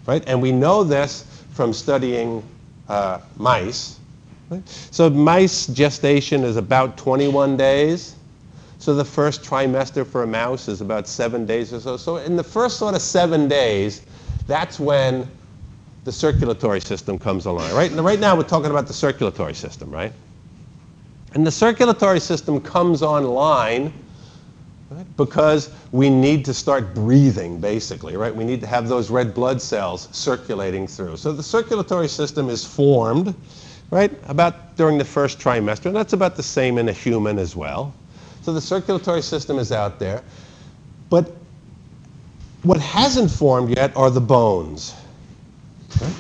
right? 0.06 0.22
And 0.26 0.40
we 0.40 0.52
know 0.52 0.84
this 0.84 1.24
from 1.52 1.72
studying 1.72 2.42
uh, 2.88 3.20
mice. 3.36 3.98
Right? 4.50 4.66
So 4.68 5.08
mice 5.08 5.66
gestation 5.66 6.44
is 6.44 6.56
about 6.56 6.96
21 6.96 7.56
days. 7.56 8.16
So 8.78 8.94
the 8.94 9.04
first 9.04 9.42
trimester 9.42 10.04
for 10.06 10.24
a 10.24 10.26
mouse 10.26 10.68
is 10.68 10.80
about 10.80 11.06
seven 11.06 11.46
days 11.46 11.72
or 11.72 11.80
so. 11.80 11.96
So 11.96 12.16
in 12.16 12.36
the 12.36 12.42
first 12.42 12.78
sort 12.78 12.94
of 12.94 13.02
seven 13.02 13.48
days, 13.48 14.02
that's 14.46 14.80
when 14.80 15.28
the 16.04 16.12
circulatory 16.12 16.80
system 16.80 17.18
comes 17.18 17.46
along, 17.46 17.72
right? 17.74 17.90
And 17.90 18.04
right 18.04 18.18
now 18.18 18.36
we're 18.36 18.42
talking 18.42 18.70
about 18.70 18.88
the 18.88 18.92
circulatory 18.92 19.54
system, 19.54 19.90
right? 19.90 20.12
And 21.34 21.46
the 21.46 21.50
circulatory 21.52 22.20
system 22.20 22.60
comes 22.60 23.02
online 23.02 23.92
Right? 24.92 25.16
Because 25.16 25.70
we 25.90 26.10
need 26.10 26.44
to 26.44 26.52
start 26.52 26.94
breathing, 26.94 27.60
basically, 27.60 28.16
right? 28.16 28.34
We 28.34 28.44
need 28.44 28.60
to 28.60 28.66
have 28.66 28.88
those 28.88 29.10
red 29.10 29.32
blood 29.32 29.62
cells 29.62 30.08
circulating 30.12 30.86
through. 30.86 31.16
So 31.16 31.32
the 31.32 31.42
circulatory 31.42 32.08
system 32.08 32.50
is 32.50 32.64
formed, 32.64 33.34
right, 33.90 34.12
about 34.28 34.76
during 34.76 34.98
the 34.98 35.04
first 35.04 35.38
trimester, 35.38 35.86
and 35.86 35.96
that's 35.96 36.12
about 36.12 36.36
the 36.36 36.42
same 36.42 36.76
in 36.76 36.90
a 36.90 36.92
human 36.92 37.38
as 37.38 37.56
well. 37.56 37.94
So 38.42 38.52
the 38.52 38.60
circulatory 38.60 39.22
system 39.22 39.58
is 39.58 39.72
out 39.72 39.98
there. 39.98 40.22
But 41.08 41.32
what 42.62 42.80
hasn't 42.80 43.30
formed 43.30 43.70
yet 43.70 43.96
are 43.96 44.10
the 44.10 44.20
bones. 44.20 44.94
Right? 46.00 46.12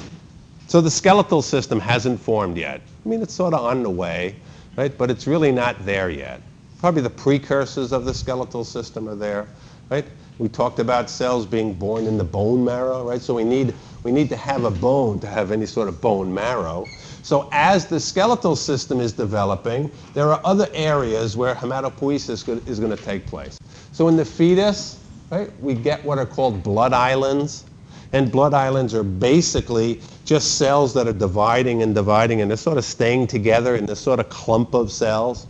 So 0.68 0.80
the 0.80 0.90
skeletal 0.90 1.42
system 1.42 1.78
hasn't 1.78 2.20
formed 2.20 2.56
yet. 2.56 2.80
I 3.04 3.08
mean, 3.08 3.20
it's 3.20 3.34
sort 3.34 3.52
of 3.52 3.60
on 3.64 3.82
the 3.82 3.90
way, 3.90 4.36
right? 4.76 4.96
But 4.96 5.10
it's 5.10 5.26
really 5.26 5.52
not 5.52 5.84
there 5.84 6.08
yet. 6.08 6.40
Probably 6.82 7.02
the 7.02 7.10
precursors 7.10 7.92
of 7.92 8.04
the 8.04 8.12
skeletal 8.12 8.64
system 8.64 9.08
are 9.08 9.14
there, 9.14 9.46
right? 9.88 10.04
We 10.40 10.48
talked 10.48 10.80
about 10.80 11.08
cells 11.08 11.46
being 11.46 11.74
born 11.74 12.08
in 12.08 12.18
the 12.18 12.24
bone 12.24 12.64
marrow, 12.64 13.04
right? 13.08 13.20
So 13.20 13.34
we 13.34 13.44
need, 13.44 13.72
we 14.02 14.10
need 14.10 14.28
to 14.30 14.36
have 14.36 14.64
a 14.64 14.70
bone 14.72 15.20
to 15.20 15.28
have 15.28 15.52
any 15.52 15.64
sort 15.64 15.86
of 15.86 16.00
bone 16.00 16.34
marrow. 16.34 16.88
So 17.22 17.48
as 17.52 17.86
the 17.86 18.00
skeletal 18.00 18.56
system 18.56 18.98
is 18.98 19.12
developing, 19.12 19.92
there 20.12 20.32
are 20.32 20.40
other 20.44 20.66
areas 20.74 21.36
where 21.36 21.54
hematopoiesis 21.54 22.66
is 22.66 22.80
going 22.80 22.96
to 22.96 23.04
take 23.04 23.26
place. 23.26 23.60
So 23.92 24.08
in 24.08 24.16
the 24.16 24.24
fetus, 24.24 24.98
right, 25.30 25.52
we 25.62 25.74
get 25.74 26.04
what 26.04 26.18
are 26.18 26.26
called 26.26 26.64
blood 26.64 26.92
islands. 26.92 27.64
And 28.12 28.32
blood 28.32 28.54
islands 28.54 28.92
are 28.92 29.04
basically 29.04 30.00
just 30.24 30.58
cells 30.58 30.94
that 30.94 31.06
are 31.06 31.12
dividing 31.12 31.84
and 31.84 31.94
dividing 31.94 32.40
and 32.40 32.50
they're 32.50 32.56
sort 32.56 32.76
of 32.76 32.84
staying 32.84 33.28
together 33.28 33.76
in 33.76 33.86
this 33.86 34.00
sort 34.00 34.18
of 34.18 34.28
clump 34.30 34.74
of 34.74 34.90
cells. 34.90 35.46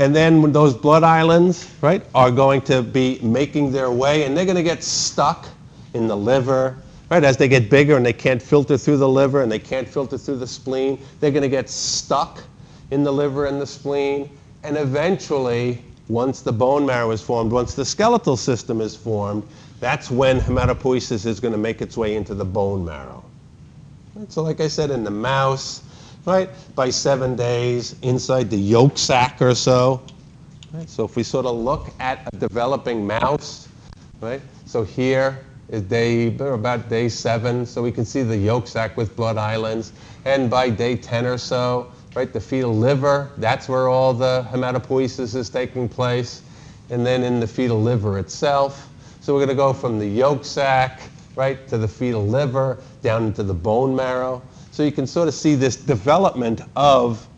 And 0.00 0.16
then 0.16 0.50
those 0.50 0.72
blood 0.72 1.02
islands, 1.04 1.70
right, 1.82 2.02
are 2.14 2.30
going 2.30 2.62
to 2.62 2.82
be 2.82 3.18
making 3.20 3.70
their 3.70 3.90
way 3.90 4.24
and 4.24 4.34
they're 4.34 4.46
going 4.46 4.56
to 4.56 4.62
get 4.62 4.82
stuck 4.82 5.46
in 5.92 6.08
the 6.08 6.16
liver, 6.16 6.78
right? 7.10 7.22
As 7.22 7.36
they 7.36 7.48
get 7.48 7.68
bigger 7.68 7.98
and 7.98 8.06
they 8.06 8.14
can't 8.14 8.40
filter 8.40 8.78
through 8.78 8.96
the 8.96 9.08
liver 9.08 9.42
and 9.42 9.52
they 9.52 9.58
can't 9.58 9.86
filter 9.86 10.16
through 10.16 10.38
the 10.38 10.46
spleen, 10.46 10.98
they're 11.20 11.30
going 11.30 11.42
to 11.42 11.50
get 11.50 11.68
stuck 11.68 12.42
in 12.90 13.04
the 13.04 13.12
liver 13.12 13.44
and 13.44 13.60
the 13.60 13.66
spleen. 13.66 14.30
And 14.62 14.78
eventually, 14.78 15.84
once 16.08 16.40
the 16.40 16.52
bone 16.52 16.86
marrow 16.86 17.10
is 17.10 17.20
formed, 17.20 17.52
once 17.52 17.74
the 17.74 17.84
skeletal 17.84 18.38
system 18.38 18.80
is 18.80 18.96
formed, 18.96 19.46
that's 19.80 20.10
when 20.10 20.40
hematopoiesis 20.40 21.26
is 21.26 21.40
going 21.40 21.52
to 21.52 21.58
make 21.58 21.82
its 21.82 21.98
way 21.98 22.16
into 22.16 22.34
the 22.34 22.44
bone 22.46 22.86
marrow. 22.86 23.22
So 24.30 24.42
like 24.42 24.60
I 24.60 24.68
said, 24.68 24.90
in 24.90 25.04
the 25.04 25.10
mouse, 25.10 25.82
right? 26.24 26.50
By 26.74 26.90
seven 26.90 27.36
days 27.36 27.96
inside 28.02 28.50
the 28.50 28.56
yolk 28.56 28.98
sac 28.98 29.40
or 29.40 29.54
so. 29.54 30.02
Right? 30.72 30.88
So 30.88 31.04
if 31.04 31.16
we 31.16 31.22
sort 31.22 31.46
of 31.46 31.56
look 31.56 31.88
at 31.98 32.28
a 32.32 32.36
developing 32.36 33.06
mouse, 33.06 33.68
right? 34.20 34.40
So 34.66 34.84
here 34.84 35.38
is 35.68 35.82
day 35.82 36.36
about 36.36 36.88
day 36.88 37.08
seven, 37.08 37.64
so 37.64 37.82
we 37.82 37.92
can 37.92 38.04
see 38.04 38.22
the 38.22 38.36
yolk 38.36 38.66
sac 38.66 38.96
with 38.96 39.16
blood 39.16 39.36
islands. 39.36 39.92
And 40.24 40.50
by 40.50 40.70
day 40.70 40.96
10 40.96 41.26
or 41.26 41.38
so, 41.38 41.90
right, 42.14 42.32
the 42.32 42.40
fetal 42.40 42.74
liver, 42.74 43.30
that's 43.38 43.68
where 43.68 43.88
all 43.88 44.12
the 44.12 44.46
hematopoiesis 44.50 45.34
is 45.34 45.48
taking 45.48 45.88
place, 45.88 46.42
and 46.90 47.06
then 47.06 47.22
in 47.22 47.40
the 47.40 47.46
fetal 47.46 47.80
liver 47.80 48.18
itself. 48.18 48.88
So 49.20 49.34
we're 49.34 49.40
going 49.40 49.50
to 49.50 49.54
go 49.54 49.72
from 49.72 49.98
the 49.98 50.06
yolk 50.06 50.44
sac, 50.44 51.00
right, 51.36 51.66
to 51.68 51.78
the 51.78 51.88
fetal 51.88 52.26
liver, 52.26 52.78
down 53.02 53.26
into 53.26 53.42
the 53.42 53.54
bone 53.54 53.94
marrow. 53.94 54.42
So 54.80 54.84
you 54.84 54.92
can 54.92 55.06
sort 55.06 55.28
of 55.28 55.34
see 55.34 55.56
this 55.56 55.76
development 55.76 56.62
of 56.74 57.28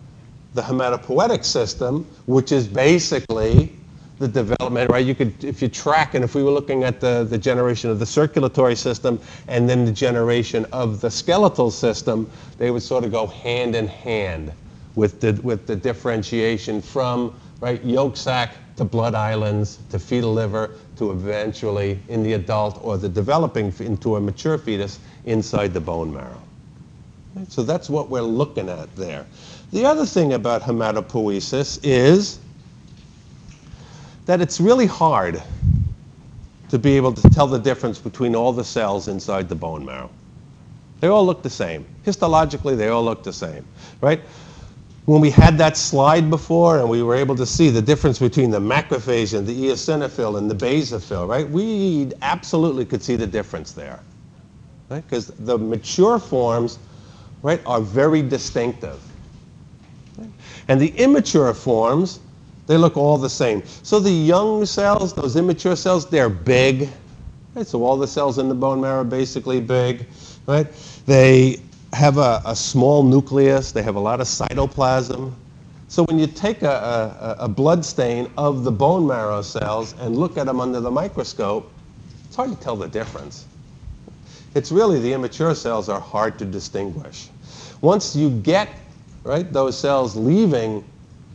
the 0.55 0.63
hematopoietic 0.63 1.45
system, 1.45 2.07
which 2.27 2.53
is 2.53 2.69
basically 2.69 3.73
the 4.21 4.29
development, 4.29 4.93
right? 4.93 5.05
You 5.05 5.17
could, 5.17 5.43
if 5.43 5.61
you 5.61 5.67
track, 5.67 6.15
and 6.15 6.23
if 6.23 6.37
we 6.37 6.45
were 6.45 6.53
looking 6.53 6.85
at 6.85 7.01
the, 7.01 7.25
the 7.25 7.37
generation 7.37 7.91
of 7.91 7.99
the 7.99 8.07
circulatory 8.07 8.77
system 8.77 9.19
and 9.49 9.69
then 9.69 9.85
the 9.85 9.91
generation 9.91 10.67
of 10.73 11.01
the 11.01 11.11
skeletal 11.11 11.73
system, 11.73 12.31
they 12.59 12.71
would 12.71 12.85
sort 12.85 13.03
of 13.03 13.11
go 13.11 13.27
hand 13.27 13.75
in 13.75 13.89
hand 13.89 14.53
with 14.95 15.21
the, 15.21 15.33
with 15.43 15.67
the 15.67 15.75
differentiation 15.75 16.81
from, 16.81 17.35
right, 17.59 17.85
yolk 17.85 18.17
sac 18.17 18.55
to 18.77 18.85
blood 18.85 19.17
islands 19.17 19.81
to 19.91 19.99
fetal 19.99 20.33
liver 20.33 20.71
to 20.97 21.11
eventually 21.11 21.99
in 22.07 22.23
the 22.23 22.35
adult 22.35 22.79
or 22.85 22.99
the 22.99 23.09
developing 23.09 23.75
into 23.81 24.15
a 24.15 24.21
mature 24.21 24.59
fetus 24.59 25.01
inside 25.25 25.75
the 25.75 25.81
bone 25.81 26.15
marrow. 26.15 26.41
So 27.49 27.63
that's 27.63 27.89
what 27.89 28.09
we're 28.09 28.21
looking 28.21 28.69
at 28.69 28.95
there. 28.97 29.27
The 29.73 29.85
other 29.87 30.05
thing 30.05 30.35
about 30.35 30.63
hematopoiesis 30.63 31.81
is 31.83 32.39
that 34.27 34.41
it's 34.41 34.61
really 34.61 34.87
hard 34.87 35.43
to 36.69 36.79
be 36.79 36.97
able 36.97 37.13
to 37.13 37.29
tell 37.31 37.47
the 37.47 37.59
difference 37.59 37.99
between 37.99 38.35
all 38.35 38.53
the 38.53 38.65
cells 38.65 39.09
inside 39.09 39.49
the 39.49 39.55
bone 39.55 39.85
marrow. 39.85 40.11
They 41.01 41.09
all 41.09 41.27
look 41.27 41.43
the 41.43 41.51
same. 41.51 41.85
Histologically, 42.07 42.77
they 42.77 42.89
all 42.89 43.05
look 43.05 43.23
the 43.25 43.33
same, 43.33 43.67
right? 44.01 44.21
When 45.07 45.21
we 45.21 45.31
had 45.31 45.59
that 45.59 45.77
slide 45.77 46.31
before 46.31 46.79
and 46.79 46.89
we 46.89 47.03
were 47.03 47.17
able 47.17 47.35
to 47.37 47.45
see 47.45 47.71
the 47.71 47.83
difference 47.83 48.19
between 48.19 48.51
the 48.51 48.61
macrophage 48.61 49.37
and 49.37 49.47
the 49.47 49.65
eosinophil 49.67 50.39
and 50.39 50.51
the 50.51 50.55
basophil, 50.55 51.27
right? 51.27 51.49
We 51.49 52.13
absolutely 52.23 52.85
could 52.85 53.03
see 53.03 53.17
the 53.17 53.27
difference 53.27 53.73
there, 53.73 54.01
right? 54.91 55.03
Because 55.03 55.27
the 55.27 55.59
mature 55.59 56.19
forms, 56.21 56.79
right, 57.43 57.61
are 57.67 57.81
very 57.81 58.23
distinctive. 58.23 59.01
And 60.69 60.81
the 60.81 60.89
immature 60.97 61.53
forms, 61.55 62.21
they 62.67 62.77
look 62.77 62.97
all 62.97 63.19
the 63.19 63.31
same. 63.31 63.63
So 63.83 63.99
the 63.99 64.11
young 64.11 64.65
cells, 64.65 65.13
those 65.13 65.37
immature 65.37 65.77
cells, 65.77 66.09
they're 66.09 66.29
big. 66.29 66.89
Right? 67.55 67.67
So 67.67 67.85
all 67.85 67.97
the 67.97 68.07
cells 68.07 68.39
in 68.39 68.49
the 68.49 68.55
bone 68.55 68.81
marrow 68.81 69.01
are 69.01 69.05
basically 69.05 69.61
big. 69.61 70.07
Right? 70.47 70.67
They 71.07 71.61
have 71.93 72.19
a, 72.19 72.41
a 72.47 72.55
small 72.55 73.03
nucleus. 73.03 73.73
They 73.73 73.83
have 73.83 73.97
a 73.97 74.01
lot 74.01 74.21
of 74.21 74.27
cytoplasm. 74.27 75.35
So 75.89 76.05
when 76.05 76.19
you 76.19 76.27
take 76.27 76.63
a, 76.63 77.37
a, 77.39 77.45
a 77.45 77.49
blood 77.49 77.85
stain 77.85 78.31
of 78.39 78.65
the 78.65 78.73
bone 78.73 79.07
marrow 79.07 79.43
cells 79.43 79.95
and 80.01 80.17
look 80.17 80.39
at 80.39 80.47
them 80.47 80.61
under 80.61 80.81
the 80.81 80.91
microscope, 80.91 81.71
it's 82.25 82.37
hard 82.37 82.51
to 82.51 82.57
tell 82.57 82.77
the 82.77 82.89
difference. 82.89 83.47
It's 84.55 84.73
really 84.73 85.01
the 85.01 85.13
immature 85.13 85.55
cells 85.55 85.89
are 85.91 86.01
hard 86.01 86.39
to 86.39 86.47
distinguish. 86.47 87.29
Once 87.83 88.17
you 88.17 88.31
get 88.41 88.69
right 89.25 89.53
those 89.53 89.79
cells 89.79 90.17
leaving 90.17 90.83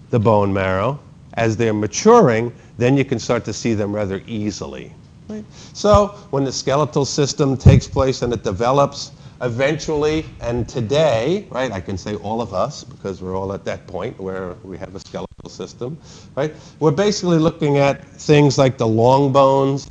the 0.09 0.19
bone 0.19 0.51
marrow, 0.51 0.99
as 1.33 1.55
they're 1.55 1.73
maturing, 1.73 2.51
then 2.77 2.97
you 2.97 3.05
can 3.05 3.19
start 3.19 3.45
to 3.45 3.53
see 3.53 3.73
them 3.73 3.93
rather 3.93 4.21
easily. 4.27 4.91
Right? 5.29 5.43
So 5.73 6.07
when 6.31 6.43
the 6.43 6.51
skeletal 6.51 7.05
system 7.05 7.55
takes 7.57 7.87
place 7.87 8.21
and 8.21 8.33
it 8.33 8.43
develops, 8.43 9.11
eventually 9.41 10.25
and 10.41 10.67
today, 10.67 11.47
right, 11.51 11.71
I 11.71 11.79
can 11.79 11.97
say 11.97 12.15
all 12.15 12.41
of 12.41 12.53
us 12.53 12.83
because 12.83 13.21
we're 13.21 13.37
all 13.37 13.53
at 13.53 13.63
that 13.65 13.85
point 13.85 14.19
where 14.19 14.53
we 14.63 14.77
have 14.77 14.95
a 14.95 14.99
skeletal 14.99 15.49
system, 15.49 15.97
right? 16.35 16.55
We're 16.79 16.91
basically 16.91 17.37
looking 17.37 17.77
at 17.77 18.03
things 18.05 18.57
like 18.57 18.77
the 18.77 18.87
long 18.87 19.31
bones 19.31 19.89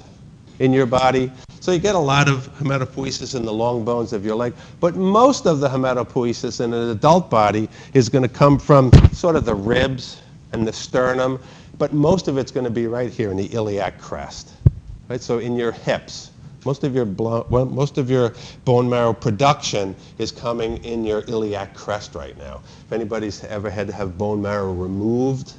in 0.59 0.73
your 0.73 0.87
body. 0.87 1.31
So 1.67 1.73
you 1.73 1.81
get 1.81 1.97
a 1.97 1.99
lot 1.99 2.29
of 2.29 2.49
hematopoiesis 2.61 3.35
in 3.35 3.45
the 3.45 3.53
long 3.53 3.85
bones 3.85 4.13
of 4.13 4.25
your 4.25 4.37
leg, 4.37 4.55
but 4.79 4.95
most 4.95 5.47
of 5.47 5.59
the 5.59 5.69
hematopoiesis 5.69 6.61
in 6.61 6.73
an 6.73 6.91
adult 6.91 7.29
body 7.29 7.69
is 7.93 8.09
going 8.09 8.23
to 8.23 8.29
come 8.29 8.57
from 8.57 8.93
sort 9.13 9.35
of 9.35 9.45
the 9.45 9.57
ribs, 9.57 10.23
and 10.53 10.65
the 10.65 10.73
sternum, 10.73 11.41
but 11.77 11.93
most 11.93 12.29
of 12.29 12.39
it's 12.39 12.53
going 12.53 12.63
to 12.63 12.71
be 12.71 12.87
right 12.87 13.13
here 13.13 13.33
in 13.33 13.37
the 13.37 13.47
iliac 13.47 13.99
crest. 13.99 14.53
Right? 15.09 15.21
So 15.21 15.41
in 15.41 15.57
your 15.57 15.73
hips, 15.73 16.31
most 16.65 16.85
of 16.85 16.95
your 16.95 17.05
blo- 17.05 17.49
well, 17.51 17.67
most 17.67 17.99
of 17.99 18.09
your 18.09 18.33
bone 18.65 18.89
marrow 18.89 19.13
production 19.13 19.97
is 20.19 20.31
coming 20.31 20.77
in 20.85 21.05
your 21.05 21.25
iliac 21.27 21.75
crest 21.75 22.15
right 22.15 22.39
now. 22.39 22.61
If 22.87 22.93
anybody's 22.93 23.43
ever 23.43 23.71
had 23.71 23.89
to 23.89 23.93
have 23.93 24.17
bone 24.17 24.41
marrow 24.41 24.73
removed, 24.73 25.55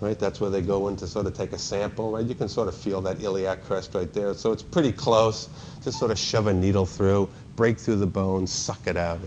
right, 0.00 0.18
that's 0.18 0.40
where 0.40 0.50
they 0.50 0.62
go 0.62 0.88
in 0.88 0.96
to 0.96 1.06
sort 1.06 1.26
of 1.26 1.34
take 1.34 1.52
a 1.52 1.58
sample, 1.58 2.12
right? 2.12 2.24
You 2.24 2.34
can 2.34 2.48
sort 2.48 2.68
of 2.68 2.76
feel 2.76 3.00
that 3.02 3.20
iliac 3.20 3.64
crest 3.64 3.94
right 3.94 4.12
there. 4.12 4.34
So 4.34 4.52
it's 4.52 4.62
pretty 4.62 4.92
close. 4.92 5.48
Just 5.82 5.98
sort 5.98 6.10
of 6.10 6.18
shove 6.18 6.46
a 6.46 6.54
needle 6.54 6.86
through, 6.86 7.28
break 7.56 7.78
through 7.78 7.96
the 7.96 8.06
bone, 8.06 8.46
suck 8.46 8.86
it 8.86 8.96
out. 8.96 9.18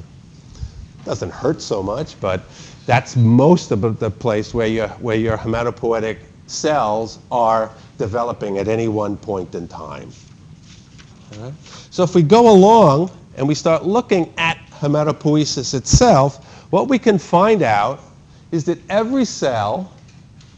Doesn't 1.03 1.31
hurt 1.31 1.62
so 1.62 1.81
much, 1.84 2.19
but 2.21 2.43
that's 2.86 3.15
most 3.15 3.71
of 3.71 3.99
the 3.99 4.12
place 4.12 4.53
where 4.53 4.67
your, 4.67 4.88
where 4.99 5.17
your 5.17 5.38
hematopoietic 5.38 6.19
cells 6.47 7.19
are 7.31 7.71
developing 7.97 8.57
at 8.57 8.67
any 8.67 8.88
one 8.88 9.17
point 9.17 9.55
in 9.55 9.67
time. 9.67 10.12
So 11.89 12.03
if 12.03 12.13
we 12.13 12.23
go 12.23 12.51
along 12.51 13.10
and 13.38 13.47
we 13.47 13.55
start 13.55 13.86
looking 13.86 14.34
at 14.38 14.57
hematopoiesis 14.71 15.73
itself, 15.73 16.45
what 16.71 16.88
we 16.88 16.99
can 16.99 17.17
find 17.17 17.62
out 17.62 18.01
is 18.51 18.65
that 18.65 18.77
every 18.89 19.25
cell 19.25 19.91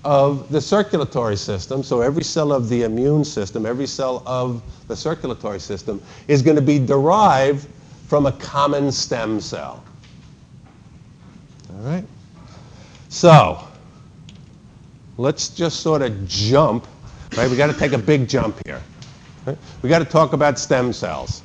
of 0.04 0.52
the 0.52 0.60
circulatory 0.60 1.38
system, 1.38 1.84
so 1.84 2.02
every 2.02 2.24
cell 2.24 2.52
of 2.52 2.70
the 2.70 2.84
immune 2.84 3.24
system, 3.24 3.66
every 3.66 3.88
cell 3.88 4.22
of 4.26 4.62
the 4.88 4.96
circulatory 4.96 5.60
system, 5.60 6.02
is 6.28 6.42
going 6.42 6.56
to 6.56 6.62
be 6.62 6.80
derived 6.80 7.68
from 8.08 8.26
a 8.26 8.32
common 8.34 8.92
stem 8.92 9.39
cell. 9.39 9.84
All 11.70 11.82
right? 11.84 12.06
So, 13.10 13.60
let's 15.18 15.50
just 15.50 15.80
sort 15.80 16.02
of 16.02 16.28
jump, 16.28 16.88
right? 17.38 17.50
We 17.50 17.56
got 17.56 17.68
to 17.68 17.80
take 17.80 17.94
a 17.94 17.98
big 17.98 18.28
jump 18.28 18.60
here. 18.66 18.82
Right? 19.46 19.58
We 19.82 19.89
got 19.89 20.00
to 20.00 20.06
talk 20.06 20.34
about 20.34 20.60
stem 20.60 20.92
cells. 20.94 21.44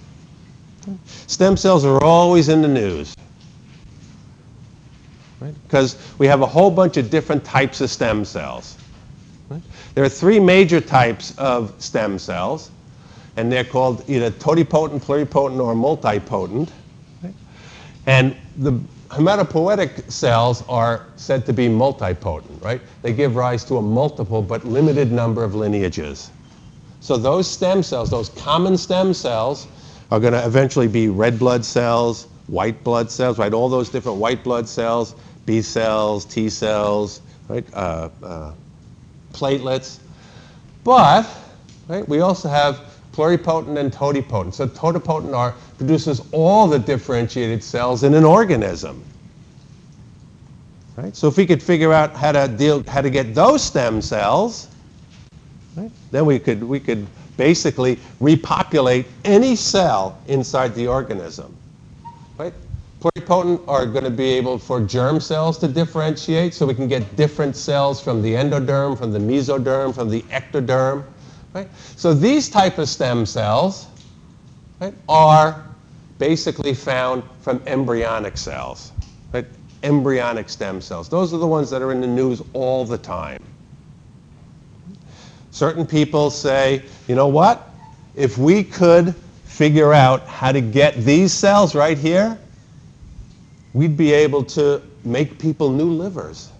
Stem 1.07 1.57
cells 1.57 1.85
are 1.85 2.03
always 2.03 2.49
in 2.49 2.63
the 2.63 2.69
news. 2.69 3.15
Right? 5.41 5.55
Because 5.65 5.97
we 6.19 6.27
have 6.27 6.41
a 6.43 6.47
whole 6.47 6.71
bunch 6.71 6.97
of 6.97 7.11
different 7.11 7.45
types 7.45 7.81
of 7.81 7.91
stem 7.91 8.25
cells. 8.25 8.77
Right? 9.49 9.63
There 9.95 10.05
are 10.05 10.09
three 10.09 10.41
major 10.41 10.81
types 10.81 11.37
of 11.39 11.75
stem 11.79 12.19
cells, 12.19 12.71
and 13.37 13.51
they're 13.51 13.65
called 13.65 14.05
either 14.09 14.31
totipotent, 14.31 15.03
pluripotent, 15.03 15.61
or 15.61 15.75
multipotent. 15.75 16.71
Right? 17.23 17.35
And 18.07 18.37
the 18.57 18.81
hematopoietic 19.09 20.11
cells 20.11 20.65
are 20.69 21.07
said 21.17 21.47
to 21.47 21.53
be 21.53 21.69
multipotent, 21.69 22.63
right? 22.63 22.81
They 23.03 23.13
give 23.13 23.37
rise 23.37 23.65
to 23.65 23.79
a 23.79 23.83
multiple 23.83 24.43
but 24.43 24.65
limited 24.65 25.11
number 25.11 25.45
of 25.45 25.55
lineages. 25.55 26.31
So 27.01 27.17
those 27.17 27.51
stem 27.51 27.83
cells, 27.83 28.11
those 28.11 28.29
common 28.31 28.77
stem 28.77 29.15
cells, 29.15 29.67
are 30.11 30.21
going 30.21 30.33
to 30.33 30.45
eventually 30.45 30.89
be 30.89 31.09
red 31.09 31.39
blood 31.39 31.65
cells, 31.65 32.27
white 32.49 32.83
blood 32.83 33.11
cells, 33.11 33.39
right? 33.39 33.53
All 33.53 33.69
those 33.69 33.89
different 33.89 34.19
white 34.19 34.43
blood 34.43 34.69
cells, 34.69 35.15
B 35.49 35.63
cells, 35.63 36.27
T 36.27 36.51
cells, 36.51 37.23
right? 37.49 37.65
Uh, 37.73 38.11
uh, 38.23 38.53
platelets. 39.33 39.99
But, 40.85 41.27
right, 41.89 42.07
we 42.07 42.21
also 42.21 42.51
have 42.51 42.81
pluripotent 43.13 43.79
and 43.79 43.91
totipotent. 43.91 44.55
So 44.55 44.69
totipotent 44.69 45.35
are, 45.35 45.55
produces 45.79 46.21
all 46.33 46.69
the 46.69 46.79
differentiated 46.79 47.65
cells 47.65 48.05
in 48.05 48.13
an 48.13 48.25
organism. 48.25 49.03
Right? 50.99 51.17
So 51.17 51.29
if 51.29 51.39
we 51.39 51.47
could 51.47 51.63
figure 51.63 51.95
out 51.95 52.13
how 52.13 52.33
to 52.33 52.47
deal, 52.47 52.83
how 52.83 53.01
to 53.01 53.09
get 53.09 53.35
those 53.35 53.63
stem 53.63 54.03
cells, 54.03 54.69
right, 55.79 55.91
then 56.11 56.27
we 56.27 56.39
could, 56.39 56.63
we 56.63 56.79
could 56.79 57.07
basically 57.39 57.99
repopulate 58.21 59.07
any 59.25 59.57
cell 59.57 60.21
inside 60.27 60.75
the 60.75 60.89
organism. 60.89 61.57
Are 63.31 63.85
going 63.85 64.05
to 64.05 64.11
be 64.11 64.31
able 64.31 64.59
for 64.59 64.81
germ 64.81 65.21
cells 65.21 65.59
to 65.59 65.69
differentiate, 65.69 66.55
so 66.55 66.65
we 66.65 66.75
can 66.75 66.89
get 66.89 67.15
different 67.15 67.57
cells 67.57 68.01
from 68.01 68.23
the 68.23 68.33
endoderm, 68.33 68.97
from 68.97 69.13
the 69.13 69.19
mesoderm, 69.19 69.95
from 69.95 70.09
the 70.09 70.23
ectoderm. 70.23 71.05
Right? 71.53 71.69
So 71.97 72.15
these 72.15 72.49
type 72.49 72.79
of 72.79 72.89
stem 72.89 73.27
cells 73.27 73.87
right, 74.81 74.95
are 75.11 75.63
basically 76.19 76.73
found 76.73 77.23
from 77.43 77.63
embryonic 77.67 78.39
cells, 78.39 78.93
right? 79.33 79.45
embryonic 79.83 80.49
stem 80.49 80.81
cells. 80.81 81.09
Those 81.09 81.35
are 81.35 81.39
the 81.39 81.47
ones 81.47 81.69
that 81.71 81.83
are 81.83 81.93
in 81.93 82.01
the 82.01 82.07
news 82.07 82.43
all 82.55 82.85
the 82.85 82.99
time. 82.99 83.43
Certain 85.51 85.87
people 85.87 86.31
say, 86.31 86.83
you 87.09 87.15
know 87.15 87.29
what? 87.29 87.71
If 88.15 88.39
we 88.39 88.65
could 88.65 89.15
figure 89.45 89.93
out 89.93 90.27
how 90.27 90.53
to 90.53 90.61
get 90.61 90.97
these 90.97 91.33
cells 91.33 91.75
right 91.75 91.99
here, 91.99 92.39
we'd 93.79 93.97
be 93.97 94.13
able 94.13 94.43
to 94.43 94.83
make 95.05 95.39
people 95.39 95.71
new 95.71 95.89
livers. 95.89 96.51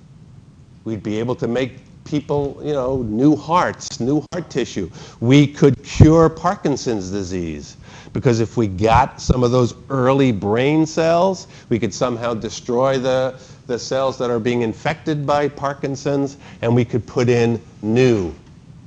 We'd 0.85 1.03
be 1.03 1.19
able 1.19 1.35
to 1.35 1.49
make 1.49 1.73
people, 2.05 2.61
you 2.63 2.73
know, 2.73 3.03
new 3.03 3.35
hearts, 3.35 3.99
new 3.99 4.25
heart 4.33 4.49
tissue. 4.49 4.89
We 5.19 5.45
could 5.45 5.83
cure 5.83 6.29
Parkinson's 6.29 7.11
disease 7.11 7.77
because 8.13 8.39
if 8.39 8.57
we 8.57 8.69
got 8.69 9.21
some 9.21 9.43
of 9.43 9.51
those 9.51 9.75
early 9.91 10.31
brain 10.31 10.87
cells, 10.87 11.49
we 11.71 11.81
could 11.81 11.93
somehow 11.93 12.35
destroy 12.35 13.01
the, 13.01 13.37
the 13.67 13.81
cells 13.81 14.17
that 14.19 14.31
are 14.31 14.39
being 14.39 14.63
infected 14.63 15.27
by 15.27 15.49
Parkinson's 15.49 16.37
and 16.63 16.73
we 16.73 16.85
could 16.85 17.05
put 17.05 17.29
in 17.29 17.61
new 17.83 18.33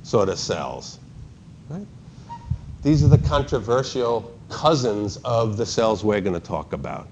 sort 0.04 0.30
of 0.30 0.38
cells. 0.38 0.98
Right? 1.68 1.86
These 2.82 3.04
are 3.04 3.08
the 3.08 3.18
controversial 3.18 4.32
cousins 4.48 5.18
of 5.18 5.58
the 5.58 5.66
cells 5.66 6.02
we're 6.02 6.22
going 6.22 6.32
to 6.32 6.40
talk 6.40 6.72
about. 6.72 7.08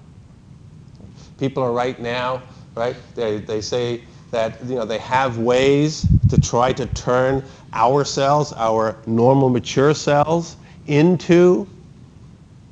People 1.41 1.63
are 1.63 1.71
right 1.73 1.99
now, 1.99 2.43
right? 2.75 2.95
They, 3.15 3.39
they 3.39 3.61
say 3.61 4.03
that 4.29 4.63
you 4.63 4.75
know 4.75 4.85
they 4.85 4.99
have 4.99 5.39
ways 5.39 6.07
to 6.29 6.37
try 6.37 6.71
to 6.71 6.85
turn 6.85 7.43
our 7.73 8.05
cells, 8.05 8.53
our 8.53 8.95
normal 9.07 9.49
mature 9.49 9.95
cells, 9.95 10.55
into 10.85 11.67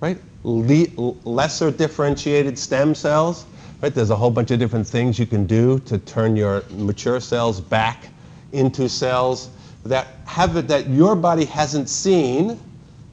right 0.02 0.20
le- 0.44 1.16
lesser 1.26 1.72
differentiated 1.72 2.60
stem 2.60 2.94
cells. 2.94 3.48
Right? 3.82 3.92
There's 3.92 4.12
a 4.12 4.16
whole 4.16 4.30
bunch 4.30 4.52
of 4.52 4.60
different 4.60 4.86
things 4.86 5.18
you 5.18 5.26
can 5.26 5.48
do 5.48 5.80
to 5.80 5.98
turn 5.98 6.36
your 6.36 6.64
mature 6.70 7.20
cells 7.20 7.60
back 7.60 8.10
into 8.52 8.88
cells 8.88 9.50
that 9.84 10.10
have 10.28 10.56
it 10.58 10.68
that 10.68 10.88
your 10.88 11.16
body 11.16 11.46
hasn't 11.46 11.90
seen, 11.90 12.60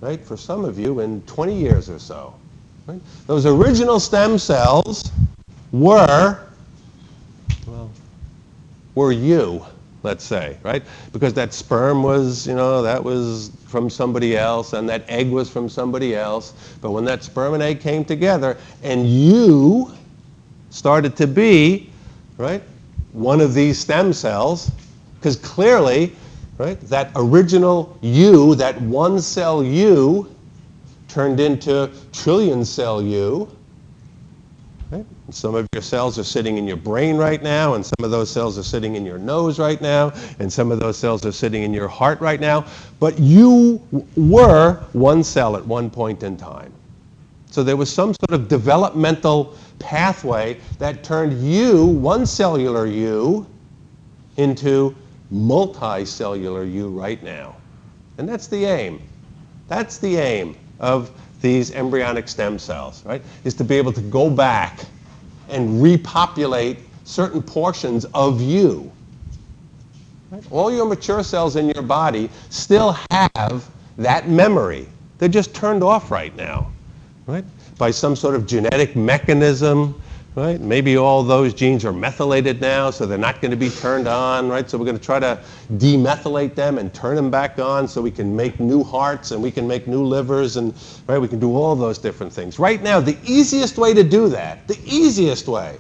right? 0.02 0.20
For 0.22 0.36
some 0.36 0.66
of 0.66 0.78
you 0.78 1.00
in 1.00 1.22
20 1.22 1.59
years 1.59 1.88
or 1.88 1.98
so. 1.98 2.34
Right? 2.86 3.00
Those 3.26 3.46
original 3.46 3.98
stem 3.98 4.36
cells 4.36 5.11
were 5.72 6.40
well, 7.66 7.90
were 8.94 9.12
you, 9.12 9.64
let's 10.02 10.24
say, 10.24 10.56
right? 10.62 10.82
Because 11.12 11.34
that 11.34 11.52
sperm 11.52 12.02
was, 12.02 12.46
you 12.46 12.54
know, 12.54 12.82
that 12.82 13.02
was 13.02 13.50
from 13.66 13.90
somebody 13.90 14.36
else, 14.36 14.72
and 14.72 14.88
that 14.88 15.04
egg 15.08 15.30
was 15.30 15.50
from 15.50 15.68
somebody 15.68 16.14
else. 16.14 16.54
But 16.80 16.92
when 16.92 17.04
that 17.06 17.24
sperm 17.24 17.54
and 17.54 17.62
egg 17.62 17.80
came 17.80 18.04
together, 18.04 18.56
and 18.82 19.06
you 19.06 19.92
started 20.70 21.16
to 21.16 21.26
be, 21.26 21.90
right, 22.38 22.62
one 23.12 23.40
of 23.40 23.52
these 23.52 23.78
stem 23.78 24.12
cells, 24.12 24.70
because 25.18 25.36
clearly, 25.36 26.14
right, 26.58 26.80
that 26.82 27.10
original 27.16 27.98
you, 28.00 28.54
that 28.54 28.80
one 28.82 29.20
cell 29.20 29.62
you, 29.64 30.32
turned 31.08 31.40
into 31.40 31.90
trillion 32.12 32.64
cell 32.64 33.02
you, 33.02 33.50
Right? 34.91 35.05
Some 35.30 35.57
of 35.57 35.66
your 35.72 35.82
cells 35.82 36.16
are 36.16 36.24
sitting 36.24 36.59
in 36.59 36.66
your 36.68 36.76
brain 36.76 37.16
right 37.16 37.43
now, 37.43 37.74
and 37.74 37.84
some 37.84 38.05
of 38.05 38.12
those 38.12 38.30
cells 38.30 38.57
are 38.57 38.62
sitting 38.62 38.95
in 38.95 39.05
your 39.05 39.18
nose 39.18 39.59
right 39.59 39.80
now, 39.80 40.12
and 40.39 40.53
some 40.53 40.70
of 40.70 40.78
those 40.78 40.97
cells 40.97 41.26
are 41.26 41.32
sitting 41.32 41.64
in 41.64 41.74
your 41.74 41.89
heart 41.89 42.20
right 42.20 42.39
now. 42.39 42.64
But 43.01 43.18
you 43.18 43.82
were 44.16 44.74
one 44.93 45.24
cell 45.24 45.57
at 45.57 45.66
one 45.66 45.91
point 45.91 46.22
in 46.22 46.37
time. 46.37 46.72
So 47.51 47.64
there 47.64 47.76
was 47.76 47.93
some 47.93 48.14
sort 48.14 48.32
of 48.32 48.49
developmental 48.49 49.57
pathway 49.80 50.61
that 50.78 51.03
turned 51.03 51.43
you, 51.43 51.84
one 51.87 52.24
cellular 52.24 52.87
you, 52.87 53.47
into 54.37 54.95
multicellular 55.32 56.70
you 56.70 56.89
right 56.89 57.20
now. 57.22 57.57
And 58.18 58.28
that's 58.28 58.47
the 58.47 58.66
aim. 58.66 59.03
That's 59.68 59.99
the 59.99 60.16
aim 60.16 60.57
of 60.78 61.11
these 61.41 61.72
embryonic 61.72 62.28
stem 62.28 62.59
cells, 62.59 63.05
right, 63.05 63.22
is 63.45 63.55
to 63.55 63.64
be 63.64 63.76
able 63.76 63.93
to 63.93 64.01
go 64.01 64.30
back 64.30 64.80
and 65.49 65.82
repopulate 65.82 66.78
certain 67.05 67.43
portions 67.43 68.05
of 68.07 68.41
you. 68.41 68.91
Right? 70.30 70.43
All 70.51 70.72
your 70.72 70.87
mature 70.87 71.22
cells 71.22 71.57
in 71.57 71.68
your 71.68 71.82
body 71.82 72.30
still 72.51 72.97
have 73.11 73.68
that 73.97 74.28
memory. 74.28 74.89
They're 75.18 75.28
just 75.28 75.55
turned 75.55 75.82
off 75.82 76.11
right 76.11 76.34
now, 76.37 76.70
right? 77.26 77.45
By 77.78 77.91
some 77.91 78.16
sort 78.16 78.34
of 78.34 78.47
genetic 78.47 78.97
mechanism 78.97 80.01
right? 80.37 80.61
Maybe 80.61 80.99
all 80.99 81.22
those 81.22 81.55
genes 81.55 81.82
are 81.87 81.95
methylated 81.95 82.61
now, 82.61 82.91
so 82.91 83.07
they're 83.07 83.16
not 83.16 83.41
going 83.41 83.51
to 83.53 83.57
be 83.57 83.70
turned 83.70 84.07
on, 84.07 84.49
right? 84.51 84.68
So 84.68 84.76
we're 84.76 84.84
going 84.84 84.99
to 84.99 85.05
try 85.05 85.18
to 85.18 85.41
demethylate 85.72 86.55
them 86.55 86.76
and 86.76 86.93
turn 86.93 87.16
them 87.16 87.30
back 87.30 87.59
on 87.59 87.89
so 87.89 88.03
we 88.03 88.11
can 88.11 88.37
make 88.37 88.61
new 88.61 88.84
hearts 88.84 89.30
and 89.30 89.43
we 89.43 89.51
can 89.51 89.66
make 89.66 89.89
new 89.89 90.05
livers 90.05 90.59
and, 90.59 90.74
right, 91.09 91.18
we 91.18 91.26
can 91.26 91.41
do 91.41 91.57
all 91.57 91.74
those 91.74 91.97
different 91.97 92.30
things. 92.30 92.59
Right 92.59 92.82
now, 92.82 93.01
the 93.01 93.16
easiest 93.24 93.78
way 93.78 93.95
to 93.95 94.05
do 94.05 94.28
that, 94.28 94.68
the 94.68 94.78
easiest 94.84 95.49
way, 95.49 95.78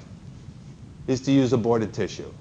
is 1.06 1.20
to 1.20 1.32
use 1.32 1.52
aborted 1.52 1.92
tissue 1.92 2.32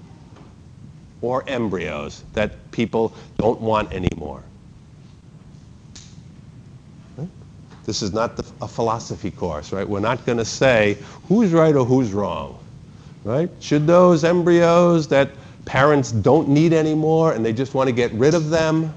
or 1.20 1.44
embryos 1.46 2.24
that 2.32 2.70
people 2.70 3.14
don't 3.36 3.60
want 3.60 3.92
anymore. 3.92 4.42
This 7.86 8.02
is 8.02 8.12
not 8.12 8.36
the, 8.36 8.44
a 8.60 8.66
philosophy 8.66 9.30
course, 9.30 9.72
right? 9.72 9.88
We're 9.88 10.00
not 10.00 10.26
going 10.26 10.38
to 10.38 10.44
say 10.44 10.98
who's 11.28 11.52
right 11.52 11.74
or 11.74 11.84
who's 11.84 12.12
wrong, 12.12 12.58
right? 13.22 13.48
Should 13.60 13.86
those 13.86 14.24
embryos 14.24 15.06
that 15.08 15.30
parents 15.64 16.10
don't 16.10 16.48
need 16.48 16.72
anymore 16.72 17.32
and 17.32 17.46
they 17.46 17.52
just 17.52 17.74
want 17.74 17.86
to 17.88 17.92
get 17.92 18.12
rid 18.12 18.34
of 18.34 18.50
them, 18.50 18.92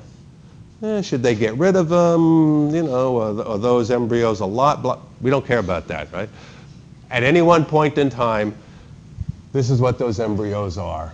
eh, 0.82 1.02
should 1.04 1.22
they 1.22 1.36
get 1.36 1.54
rid 1.56 1.76
of 1.76 1.88
them? 1.90 2.74
You 2.74 2.82
know, 2.82 3.18
are, 3.22 3.48
are 3.48 3.58
those 3.60 3.92
embryos 3.92 4.40
a 4.40 4.46
lot? 4.46 4.82
Blah, 4.82 5.00
we 5.22 5.30
don't 5.30 5.46
care 5.46 5.60
about 5.60 5.88
that, 5.90 6.12
right? 6.12 6.30
At 7.12 7.22
any 7.22 7.44
one 7.44 7.66
point 7.66 8.00
in 8.00 8.10
time, 8.10 8.56
this 9.54 9.70
is 9.70 9.80
what 9.80 10.00
those 10.00 10.20
embryos 10.20 10.80
are. 10.80 11.14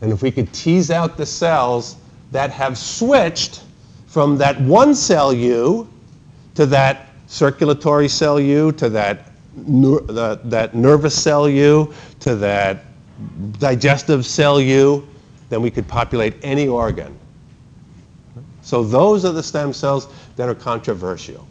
And 0.00 0.10
if 0.10 0.22
we 0.22 0.30
could 0.30 0.50
tease 0.54 0.90
out 0.90 1.18
the 1.18 1.26
cells 1.26 1.96
that 2.32 2.50
have 2.50 2.78
switched 2.78 3.62
from 4.06 4.38
that 4.38 4.58
one 4.62 4.94
cell 4.94 5.34
you 5.34 5.86
to 6.54 6.64
that 6.66 7.09
circulatory 7.30 8.08
cell 8.08 8.40
you 8.40 8.72
to 8.72 8.88
that, 8.88 9.30
the, 9.56 10.40
that 10.44 10.74
nervous 10.74 11.20
cell 11.20 11.48
you 11.48 11.94
to 12.18 12.34
that 12.34 12.84
digestive 13.60 14.26
cell 14.26 14.60
you, 14.60 15.08
then 15.48 15.62
we 15.62 15.70
could 15.70 15.86
populate 15.86 16.34
any 16.42 16.66
organ. 16.66 17.16
So 18.62 18.82
those 18.82 19.24
are 19.24 19.32
the 19.32 19.44
stem 19.44 19.72
cells 19.72 20.08
that 20.34 20.48
are 20.48 20.56
controversial. 20.56 21.46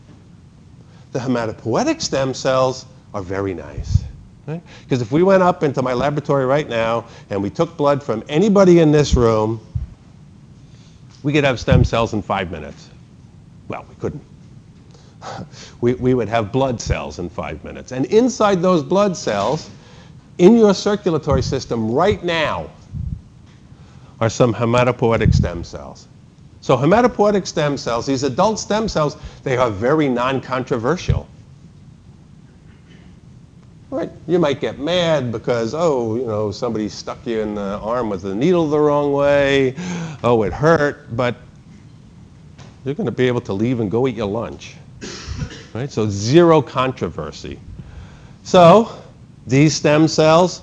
The 1.13 1.19
hematopoietic 1.19 2.01
stem 2.01 2.34
cells 2.34 2.86
are 3.13 3.21
very 3.21 3.53
nice. 3.53 4.03
Right? 4.47 4.61
Because 4.84 5.01
if 5.01 5.13
we 5.13 5.23
went 5.23 5.43
up 5.43 5.63
into 5.63 5.82
my 5.82 5.93
laboratory 5.93 6.45
right 6.45 6.67
now 6.67 7.05
and 7.30 7.41
we 7.41 7.49
took 7.49 7.77
blood 7.77 8.03
from 8.03 8.21
anybody 8.27 8.80
in 8.80 8.91
this 8.91 9.15
room, 9.15 9.61
we 11.23 11.32
could 11.32 11.45
have 11.45 11.57
stem 11.57 11.86
cells 11.86 12.13
in 12.13 12.21
five 12.21 12.51
minutes. 12.51 12.89
Well, 13.69 13.86
we 13.88 13.95
couldn't 13.95 14.23
we, 15.82 15.93
we 15.95 16.13
would 16.13 16.30
have 16.30 16.51
blood 16.51 16.80
cells 16.80 17.20
in 17.20 17.30
five 17.30 17.63
minutes. 17.63 17.91
And 17.91 18.05
inside 18.07 18.61
those 18.61 18.84
blood 18.84 19.15
cells, 19.15 19.70
in 20.38 20.57
your 20.57 20.74
circulatory 20.74 21.41
system 21.41 21.91
right 21.91 22.24
now, 22.24 22.70
are 24.20 24.30
some 24.30 24.53
hematopoietic 24.53 25.34
stem 25.34 25.63
cells. 25.63 26.07
So 26.61 26.76
hematopoietic 26.76 27.47
stem 27.47 27.78
cells, 27.78 28.05
these 28.05 28.24
adult 28.24 28.59
stem 28.59 28.88
cells, 28.88 29.17
they 29.43 29.57
are 29.57 29.70
very 29.70 30.09
non-controversial. 30.09 31.28
Right? 33.89 34.11
You 34.28 34.38
might 34.38 34.59
get 34.59 34.78
mad 34.78 35.32
because, 35.32 35.74
oh, 35.74 36.15
you 36.15 36.26
know, 36.26 36.51
somebody 36.51 36.89
stuck 36.89 37.26
you 37.26 37.39
in 37.41 37.55
the 37.55 37.80
arm 37.80 38.09
with 38.09 38.24
a 38.26 38.36
needle 38.36 38.70
the 38.70 38.80
wrong 38.80 39.13
way. 39.13 39.74
Oh, 40.24 40.43
it 40.43 40.53
hurt. 40.53 41.15
But 41.15 41.36
you're 42.86 42.93
going 42.93 43.05
to 43.05 43.11
be 43.11 43.28
able 43.28 43.41
to 43.41 43.53
leave 43.53 43.80
and 43.80 43.89
go 43.89 44.07
eat 44.07 44.15
your 44.15 44.28
lunch. 44.28 44.76
Right? 45.74 45.91
So 45.91 46.09
zero 46.09 46.61
controversy. 46.61 47.59
So 48.43 48.91
these 49.45 49.76
stem 49.76 50.07
cells, 50.07 50.61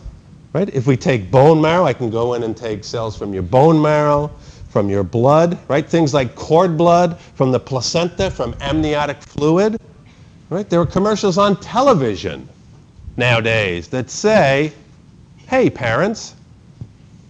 right? 0.52 0.68
If 0.74 0.86
we 0.86 0.96
take 0.96 1.30
bone 1.30 1.60
marrow, 1.60 1.84
I 1.84 1.92
can 1.92 2.10
go 2.10 2.34
in 2.34 2.42
and 2.42 2.56
take 2.56 2.82
cells 2.84 3.16
from 3.16 3.32
your 3.32 3.42
bone 3.42 3.80
marrow, 3.80 4.30
from 4.68 4.88
your 4.88 5.04
blood, 5.04 5.58
right? 5.68 5.86
Things 5.86 6.12
like 6.12 6.34
cord 6.34 6.76
blood, 6.76 7.18
from 7.34 7.52
the 7.52 7.60
placenta, 7.60 8.30
from 8.30 8.54
amniotic 8.60 9.22
fluid, 9.22 9.80
right? 10.50 10.68
There 10.68 10.80
are 10.80 10.86
commercials 10.86 11.38
on 11.38 11.58
television 11.60 12.48
nowadays 13.16 13.88
that 13.88 14.10
say, 14.10 14.72
hey, 15.46 15.70
parents, 15.70 16.34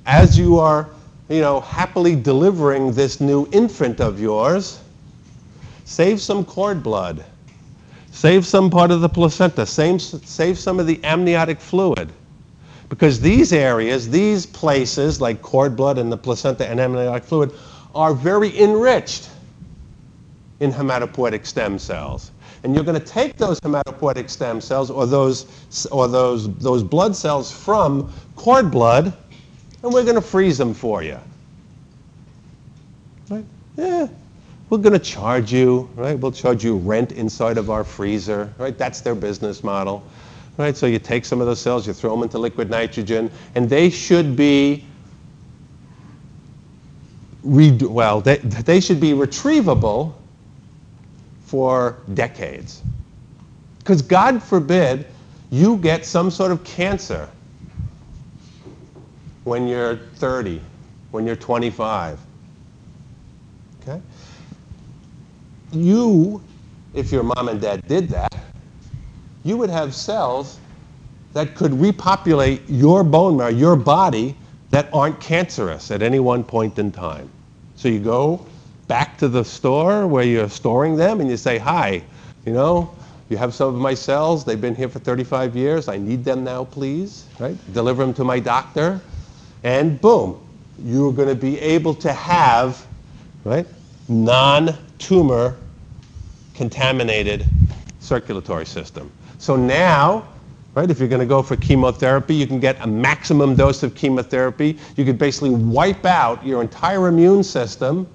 as 0.06 0.38
you 0.38 0.58
are, 0.58 0.88
you 1.28 1.40
know, 1.40 1.60
happily 1.60 2.16
delivering 2.16 2.92
this 2.92 3.20
new 3.20 3.48
infant 3.52 4.00
of 4.00 4.20
yours, 4.20 4.80
save 5.84 6.20
some 6.20 6.44
cord 6.44 6.82
blood 6.82 7.24
Save 8.16 8.46
some 8.46 8.70
part 8.70 8.90
of 8.90 9.02
the 9.02 9.10
placenta. 9.10 9.66
Save, 9.66 10.00
save 10.00 10.58
some 10.58 10.80
of 10.80 10.86
the 10.86 10.98
amniotic 11.04 11.60
fluid. 11.60 12.10
Because 12.88 13.20
these 13.20 13.52
areas, 13.52 14.08
these 14.08 14.46
places, 14.46 15.20
like 15.20 15.42
cord 15.42 15.76
blood 15.76 15.98
and 15.98 16.10
the 16.10 16.16
placenta 16.16 16.66
and 16.66 16.80
amniotic 16.80 17.24
fluid, 17.24 17.52
are 17.94 18.14
very 18.14 18.58
enriched 18.58 19.28
in 20.60 20.72
hematopoietic 20.72 21.44
stem 21.44 21.78
cells. 21.78 22.30
And 22.64 22.74
you're 22.74 22.84
going 22.84 22.98
to 22.98 23.06
take 23.06 23.36
those 23.36 23.60
hematopoietic 23.60 24.30
stem 24.30 24.62
cells 24.62 24.90
or 24.90 25.06
those, 25.06 25.44
or 25.92 26.08
those, 26.08 26.48
those 26.56 26.82
blood 26.82 27.14
cells 27.14 27.52
from 27.52 28.10
cord 28.34 28.70
blood, 28.70 29.12
and 29.82 29.92
we're 29.92 30.04
going 30.04 30.14
to 30.14 30.22
freeze 30.22 30.56
them 30.56 30.72
for 30.72 31.02
you. 31.02 31.18
Right? 33.28 33.44
Yeah. 33.76 34.08
We're 34.68 34.78
going 34.78 34.92
to 34.94 34.98
charge 34.98 35.52
you, 35.52 35.88
right? 35.94 36.18
We'll 36.18 36.32
charge 36.32 36.64
you 36.64 36.76
rent 36.76 37.12
inside 37.12 37.56
of 37.56 37.70
our 37.70 37.84
freezer, 37.84 38.52
right? 38.58 38.76
That's 38.76 39.00
their 39.00 39.14
business 39.14 39.62
model, 39.62 40.02
right? 40.58 40.76
So 40.76 40.86
you 40.86 40.98
take 40.98 41.24
some 41.24 41.40
of 41.40 41.46
those 41.46 41.60
cells, 41.60 41.86
you 41.86 41.92
throw 41.92 42.10
them 42.10 42.24
into 42.24 42.38
liquid 42.38 42.68
nitrogen, 42.68 43.30
and 43.54 43.70
they 43.70 43.90
should 43.90 44.34
be 44.34 44.84
well, 47.46 48.20
they, 48.20 48.38
they 48.38 48.80
should 48.80 49.00
be 49.00 49.12
retrievable 49.12 50.14
for 51.44 51.98
decades. 52.14 52.82
Because 53.78 54.02
God 54.02 54.42
forbid 54.42 55.06
you 55.50 55.76
get 55.76 56.04
some 56.04 56.30
sort 56.30 56.50
of 56.50 56.64
cancer 56.64 57.28
when 59.44 59.68
you're 59.68 59.96
30, 60.16 60.60
when 61.12 61.24
you're 61.24 61.36
25. 61.36 62.18
Okay? 63.82 64.00
You, 65.72 66.42
if 66.94 67.12
your 67.12 67.22
mom 67.22 67.48
and 67.48 67.60
dad 67.60 67.86
did 67.86 68.08
that, 68.10 68.34
you 69.44 69.56
would 69.56 69.70
have 69.70 69.94
cells 69.94 70.58
that 71.32 71.54
could 71.54 71.72
repopulate 71.72 72.62
your 72.68 73.04
bone 73.04 73.36
marrow, 73.36 73.50
your 73.50 73.76
body, 73.76 74.36
that 74.70 74.88
aren't 74.92 75.20
cancerous 75.20 75.90
at 75.90 76.02
any 76.02 76.18
one 76.18 76.42
point 76.42 76.78
in 76.78 76.90
time. 76.90 77.30
So 77.76 77.88
you 77.88 78.00
go 78.00 78.44
back 78.88 79.18
to 79.18 79.28
the 79.28 79.44
store 79.44 80.06
where 80.06 80.24
you're 80.24 80.48
storing 80.48 80.96
them 80.96 81.20
and 81.20 81.30
you 81.30 81.36
say, 81.36 81.58
hi, 81.58 82.02
you 82.44 82.52
know, 82.52 82.94
you 83.28 83.36
have 83.36 83.54
some 83.54 83.74
of 83.74 83.80
my 83.80 83.94
cells. 83.94 84.44
They've 84.44 84.60
been 84.60 84.74
here 84.74 84.88
for 84.88 84.98
35 84.98 85.56
years. 85.56 85.88
I 85.88 85.98
need 85.98 86.24
them 86.24 86.44
now, 86.44 86.64
please. 86.64 87.26
Right? 87.38 87.56
Deliver 87.74 88.04
them 88.04 88.14
to 88.14 88.24
my 88.24 88.38
doctor. 88.38 89.00
And 89.64 90.00
boom, 90.00 90.40
you're 90.82 91.12
going 91.12 91.28
to 91.28 91.34
be 91.34 91.58
able 91.60 91.94
to 91.94 92.12
have 92.12 92.86
right, 93.44 93.66
non-tumor 94.96 95.56
contaminated 96.54 97.44
circulatory 98.00 98.66
system. 98.66 99.10
So 99.38 99.56
now 99.56 100.26
Right? 100.74 100.90
If 100.90 100.98
you're 100.98 101.08
going 101.08 101.20
to 101.20 101.26
go 101.26 101.42
for 101.42 101.56
chemotherapy, 101.56 102.34
you 102.34 102.46
can 102.46 102.60
get 102.60 102.76
a 102.82 102.86
maximum 102.86 103.54
dose 103.56 103.82
of 103.82 103.94
chemotherapy. 103.94 104.76
You 104.96 105.06
could 105.06 105.16
basically 105.16 105.48
wipe 105.48 106.04
out 106.04 106.44
your 106.44 106.60
entire 106.60 107.08
immune 107.08 107.42
system, 107.42 108.06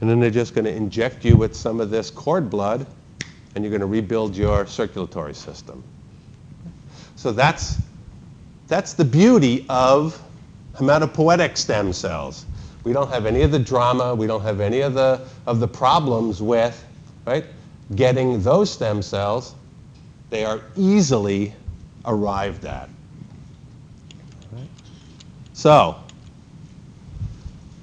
and 0.00 0.08
then 0.08 0.20
they're 0.20 0.30
just 0.30 0.54
going 0.54 0.64
to 0.64 0.72
inject 0.72 1.24
you 1.24 1.36
with 1.36 1.56
some 1.56 1.80
of 1.80 1.90
this 1.90 2.08
cord 2.08 2.48
blood, 2.48 2.86
and 3.56 3.64
you're 3.64 3.70
going 3.72 3.80
to 3.80 3.86
rebuild 3.86 4.36
your 4.36 4.64
circulatory 4.64 5.34
system. 5.34 5.82
So 7.16 7.32
that's, 7.32 7.78
that's 8.68 8.92
the 8.92 9.04
beauty 9.04 9.66
of 9.68 10.22
hematopoietic 10.76 11.56
stem 11.56 11.92
cells. 11.92 12.46
We 12.84 12.92
don't 12.92 13.10
have 13.10 13.26
any 13.26 13.42
of 13.42 13.52
the 13.52 13.58
drama. 13.58 14.14
We 14.14 14.26
don't 14.26 14.42
have 14.42 14.60
any 14.60 14.80
of 14.80 14.94
the, 14.94 15.20
of 15.46 15.60
the 15.60 15.68
problems 15.68 16.42
with 16.42 16.84
right, 17.26 17.44
getting 17.94 18.42
those 18.42 18.70
stem 18.70 19.02
cells 19.02 19.54
they 20.32 20.44
are 20.46 20.62
easily 20.76 21.54
arrived 22.06 22.64
at. 22.64 22.88
Right. 24.50 24.66
So, 25.52 25.96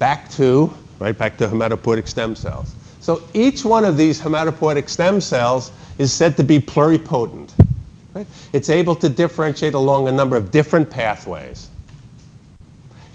back 0.00 0.28
to, 0.32 0.74
right, 0.98 1.16
back 1.16 1.38
to 1.38 1.46
hematopoietic 1.46 2.08
stem 2.08 2.34
cells. 2.34 2.74
So 3.00 3.22
each 3.34 3.64
one 3.64 3.84
of 3.84 3.96
these 3.96 4.20
hematopoietic 4.20 4.88
stem 4.88 5.20
cells 5.20 5.70
is 5.98 6.12
said 6.12 6.36
to 6.36 6.44
be 6.44 6.58
pluripotent. 6.58 7.52
Right? 8.14 8.26
It's 8.52 8.68
able 8.68 8.96
to 8.96 9.08
differentiate 9.08 9.74
along 9.74 10.08
a 10.08 10.12
number 10.12 10.36
of 10.36 10.50
different 10.50 10.90
pathways. 10.90 11.69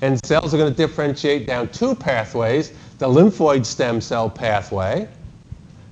And 0.06 0.24
cells 0.24 0.54
are 0.54 0.58
going 0.58 0.72
to 0.72 0.78
differentiate 0.78 1.48
down 1.48 1.68
two 1.70 1.96
pathways, 1.96 2.72
the 3.00 3.08
lymphoid 3.08 3.66
stem 3.66 4.00
cell 4.00 4.30
pathway, 4.30 5.08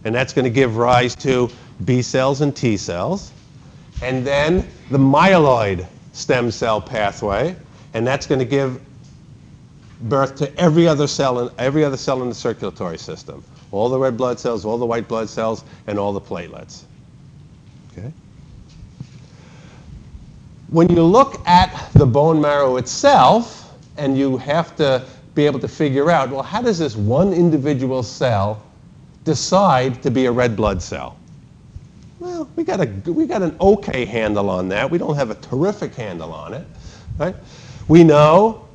and 0.04 0.14
that's 0.14 0.34
going 0.34 0.46
to 0.46 0.52
give 0.52 0.78
rise 0.78 1.16
to 1.16 1.50
B 1.84 2.04
cells 2.04 2.42
and 2.42 2.56
T 2.56 2.78
cells. 2.78 3.32
And 4.04 4.24
then 4.24 4.68
the 4.92 5.00
myeloid 5.00 5.88
stem 6.12 6.52
cell 6.52 6.80
pathway, 6.80 7.56
and 7.96 8.06
that's 8.06 8.28
going 8.28 8.38
to 8.38 8.46
give 8.46 8.80
birth 10.02 10.36
to 10.36 10.60
every 10.60 10.88
other 10.88 11.08
cell 11.08 11.48
in 11.48 11.56
every 11.58 11.84
other 11.84 11.98
cell 11.98 12.22
in 12.22 12.30
the 12.30 12.36
circulatory 12.36 13.00
system. 13.00 13.44
All 13.72 13.90
the 13.90 13.98
red 13.98 14.16
blood 14.16 14.40
cells, 14.40 14.64
all 14.64 14.78
the 14.78 14.86
white 14.86 15.08
blood 15.08 15.28
cells, 15.28 15.64
and 15.88 15.98
all 15.98 16.14
the 16.14 16.22
platelets. 16.22 16.84
Okay? 17.92 18.14
When 20.70 20.88
you 20.96 21.02
look 21.02 21.42
at 21.48 21.92
the 21.94 22.06
bone 22.06 22.40
marrow 22.40 22.78
itself, 22.78 23.63
and 23.98 24.18
you 24.18 24.38
have 24.38 24.76
to 24.78 25.06
be 25.36 25.46
able 25.46 25.60
to 25.60 25.68
figure 25.68 26.12
out, 26.12 26.30
well, 26.30 26.44
how 26.44 26.62
does 26.62 26.80
this 26.80 26.96
one 26.96 27.34
individual 27.34 28.04
cell 28.04 28.62
decide 29.24 30.02
to 30.04 30.12
be 30.12 30.26
a 30.26 30.32
red 30.32 30.56
blood 30.56 30.82
cell? 30.82 31.18
Well, 32.20 32.50
we 32.56 32.64
got, 32.64 32.80
a, 32.80 33.12
we 33.12 33.26
got 33.26 33.42
an 33.42 33.56
okay 33.60 34.06
handle 34.06 34.50
on 34.50 34.70
that. 34.70 34.90
We 34.90 34.98
don't 34.98 35.16
have 35.16 35.30
a 35.30 35.36
terrific 35.36 35.96
handle 35.96 36.32
on 36.32 36.54
it. 36.54 36.66
Right? 37.18 37.36
We 37.88 38.04
know 38.04 38.68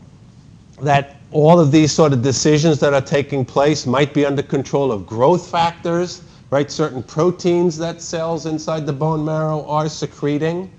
that 0.82 1.16
all 1.30 1.60
of 1.60 1.70
these 1.70 1.92
sort 1.92 2.12
of 2.12 2.22
decisions 2.22 2.80
that 2.80 2.94
are 2.94 3.00
taking 3.00 3.44
place 3.44 3.86
might 3.86 4.14
be 4.14 4.24
under 4.24 4.42
control 4.42 4.92
of 4.92 5.06
growth 5.06 5.50
factors, 5.50 6.22
right? 6.50 6.70
Certain 6.70 7.02
proteins 7.02 7.76
that 7.78 8.00
cells 8.00 8.46
inside 8.46 8.86
the 8.86 8.92
bone 8.92 9.24
marrow 9.24 9.66
are 9.66 9.88
secreting, 9.88 10.70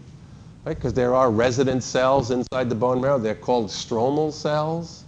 right? 0.69 0.77
Because 0.77 0.93
there 0.93 1.15
are 1.15 1.31
resident 1.31 1.81
cells 1.81 2.29
inside 2.29 2.69
the 2.69 2.75
bone 2.75 3.01
marrow. 3.01 3.17
They're 3.17 3.33
called 3.33 3.69
stromal 3.69 4.31
cells, 4.31 5.03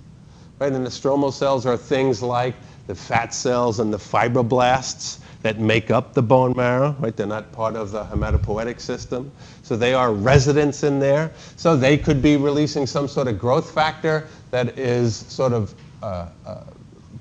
right? 0.57 0.72
And 0.72 0.84
the 0.84 0.89
stromal 0.89 1.32
cells 1.32 1.68
are 1.68 1.78
things 1.78 2.24
like 2.24 2.55
the 2.88 2.95
fat 2.95 3.32
cells 3.32 3.80
and 3.80 3.93
the 3.93 3.97
fibroblasts 3.99 5.20
that 5.43 5.59
make 5.59 5.91
up 5.91 6.16
the 6.16 6.22
bone 6.24 6.53
marrow, 6.57 6.95
right? 6.99 7.16
They're 7.16 7.28
not 7.28 7.51
part 7.51 7.76
of 7.76 7.91
the 7.91 8.03
hematopoietic 8.05 8.80
system. 8.80 9.32
So 9.62 9.78
they 9.78 9.93
are 9.93 10.12
residents 10.12 10.82
in 10.82 10.99
there. 10.99 11.32
So 11.57 11.78
they 11.78 11.95
could 11.95 12.24
be 12.24 12.38
releasing 12.38 12.88
some 12.88 13.07
sort 13.07 13.28
of 13.28 13.38
growth 13.38 13.70
factor 13.70 14.28
that 14.49 14.80
is 14.80 15.16
sort 15.16 15.53
of 15.53 15.76
uh, 16.01 16.28
uh, 16.43 16.64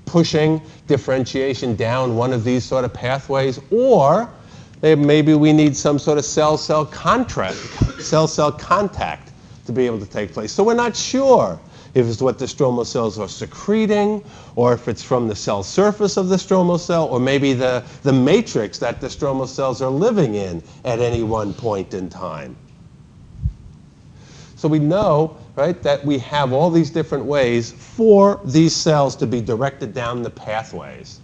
pushing 0.05 0.59
differentiation 0.87 1.75
down 1.75 2.15
one 2.15 2.33
of 2.33 2.43
these 2.43 2.63
sort 2.63 2.85
of 2.85 2.93
pathways. 2.93 3.59
Or 3.69 4.27
maybe 4.81 5.33
we 5.33 5.53
need 5.53 5.75
some 5.75 5.99
sort 5.99 6.17
of 6.17 6.25
cell-cell 6.25 6.85
contract, 6.85 7.57
cell-cell 8.01 8.51
contact 8.51 9.31
to 9.65 9.71
be 9.71 9.85
able 9.85 9.99
to 9.99 10.05
take 10.05 10.33
place. 10.33 10.51
So 10.51 10.63
we're 10.63 10.73
not 10.73 10.95
sure 10.95 11.59
if 11.93 12.07
it's 12.07 12.21
what 12.21 12.39
the 12.39 12.45
stromal 12.45 12.85
cells 12.85 13.19
are 13.19 13.27
secreting, 13.27 14.23
or 14.55 14.73
if 14.73 14.87
it's 14.87 15.03
from 15.03 15.27
the 15.27 15.35
cell 15.35 15.61
surface 15.61 16.17
of 16.17 16.29
the 16.29 16.37
stromal 16.37 16.79
cell, 16.79 17.07
or 17.07 17.19
maybe 17.19 17.53
the, 17.53 17.83
the 18.03 18.13
matrix 18.13 18.79
that 18.79 19.01
the 19.01 19.07
stromal 19.07 19.47
cells 19.47 19.81
are 19.81 19.89
living 19.89 20.35
in 20.35 20.63
at 20.85 20.99
any 20.99 21.23
one 21.23 21.53
point 21.53 21.93
in 21.93 22.09
time. 22.09 22.55
So 24.55 24.67
we 24.67 24.79
know, 24.79 25.37
right, 25.55 25.81
that 25.83 26.05
we 26.05 26.17
have 26.19 26.53
all 26.53 26.69
these 26.69 26.91
different 26.91 27.25
ways 27.25 27.71
for 27.71 28.39
these 28.45 28.75
cells 28.75 29.15
to 29.17 29.27
be 29.27 29.41
directed 29.41 29.93
down 29.93 30.21
the 30.21 30.29
pathways. 30.29 31.19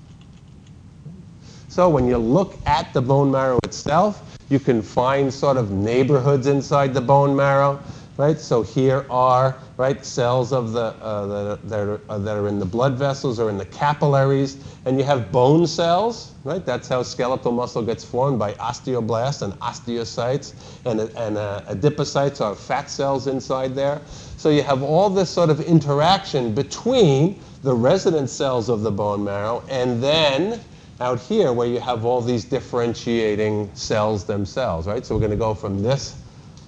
So 1.77 1.87
when 1.87 2.07
you 2.07 2.17
look 2.17 2.57
at 2.65 2.91
the 2.91 3.03
bone 3.03 3.29
marrow 3.29 3.59
itself, 3.63 4.35
you 4.49 4.59
can 4.59 4.81
find 4.81 5.31
sort 5.31 5.57
of 5.57 5.69
neighborhoods 5.69 6.47
inside 6.47 6.91
the 6.91 7.01
bone 7.01 7.35
marrow 7.35 7.79
right? 8.17 8.39
So 8.39 8.63
here 8.63 9.05
are 9.11 9.55
right 9.77 10.03
cells 10.03 10.51
of 10.51 10.71
the 10.71 10.95
uh, 10.99 11.27
that, 11.27 11.69
that, 11.69 11.79
are, 11.79 12.01
uh, 12.09 12.17
that 12.17 12.35
are 12.35 12.47
in 12.47 12.57
the 12.57 12.65
blood 12.65 12.95
vessels 12.95 13.39
or 13.39 13.51
in 13.51 13.59
the 13.59 13.65
capillaries, 13.65 14.57
and 14.85 14.97
you 14.97 15.03
have 15.03 15.31
bone 15.31 15.67
cells, 15.67 16.33
right? 16.43 16.65
That's 16.65 16.87
how 16.87 17.03
skeletal 17.03 17.51
muscle 17.51 17.83
gets 17.83 18.03
formed 18.03 18.39
by 18.39 18.53
osteoblasts 18.53 19.43
and 19.43 19.53
osteocytes, 19.59 20.55
and 20.85 20.99
and 20.99 21.37
uh, 21.37 21.61
adipocytes 21.67 22.41
are 22.41 22.55
fat 22.55 22.89
cells 22.89 23.27
inside 23.27 23.75
there. 23.75 24.01
So 24.37 24.49
you 24.49 24.63
have 24.63 24.81
all 24.81 25.11
this 25.11 25.29
sort 25.29 25.51
of 25.51 25.61
interaction 25.61 26.55
between 26.55 27.39
the 27.61 27.75
resident 27.75 28.31
cells 28.31 28.67
of 28.67 28.81
the 28.81 28.91
bone 28.91 29.23
marrow 29.23 29.61
and 29.69 30.01
then 30.01 30.59
out 30.99 31.19
here 31.19 31.53
where 31.53 31.67
you 31.67 31.79
have 31.79 32.05
all 32.05 32.21
these 32.21 32.43
differentiating 32.43 33.69
cells 33.75 34.25
themselves, 34.25 34.87
right? 34.87 35.05
So 35.05 35.13
we're 35.15 35.21
going 35.21 35.31
to 35.31 35.37
go 35.37 35.53
from 35.53 35.83
this 35.83 36.15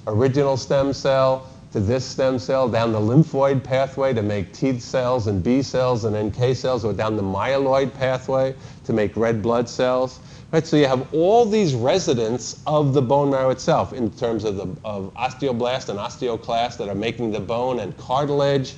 original 0.07 0.55
stem 0.55 0.93
cell 0.93 1.47
to 1.71 1.79
this 1.79 2.03
stem 2.03 2.39
cell, 2.39 2.67
down 2.67 2.91
the 2.91 2.99
lymphoid 2.99 3.63
pathway 3.63 4.13
to 4.13 4.23
make 4.23 4.53
T 4.53 4.79
cells 4.79 5.27
and 5.27 5.43
B 5.43 5.61
cells 5.61 6.05
and 6.05 6.15
NK 6.15 6.55
cells, 6.55 6.83
or 6.83 6.93
down 6.93 7.15
the 7.15 7.23
myeloid 7.23 7.93
pathway 7.93 8.55
to 8.85 8.93
make 8.93 9.15
red 9.15 9.41
blood 9.41 9.69
cells. 9.69 10.19
Right, 10.51 10.65
so 10.65 10.77
you 10.77 10.87
have 10.87 11.13
all 11.13 11.45
these 11.45 11.75
residents 11.75 12.59
of 12.65 12.95
the 12.95 13.03
bone 13.03 13.29
marrow 13.29 13.51
itself 13.51 13.93
in 13.93 14.09
terms 14.09 14.45
of, 14.45 14.55
the, 14.55 14.67
of 14.83 15.13
osteoblast 15.13 15.89
and 15.89 15.99
osteoclast 15.99 16.77
that 16.77 16.89
are 16.89 16.95
making 16.95 17.31
the 17.31 17.39
bone 17.39 17.79
and 17.81 17.95
cartilage. 17.97 18.73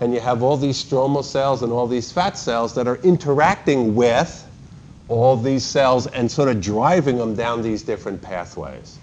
And 0.00 0.14
you 0.14 0.20
have 0.20 0.44
all 0.44 0.56
these 0.56 0.82
stromal 0.82 1.24
cells 1.24 1.64
and 1.64 1.72
all 1.72 1.88
these 1.88 2.12
fat 2.12 2.38
cells 2.38 2.72
that 2.76 2.86
are 2.86 2.98
interacting 2.98 3.96
with 3.96 4.47
all 5.08 5.36
these 5.36 5.64
cells 5.64 6.06
and 6.08 6.30
sort 6.30 6.48
of 6.48 6.60
driving 6.60 7.16
them 7.16 7.34
down 7.34 7.62
these 7.62 7.82
different 7.82 8.20
pathways. 8.20 8.98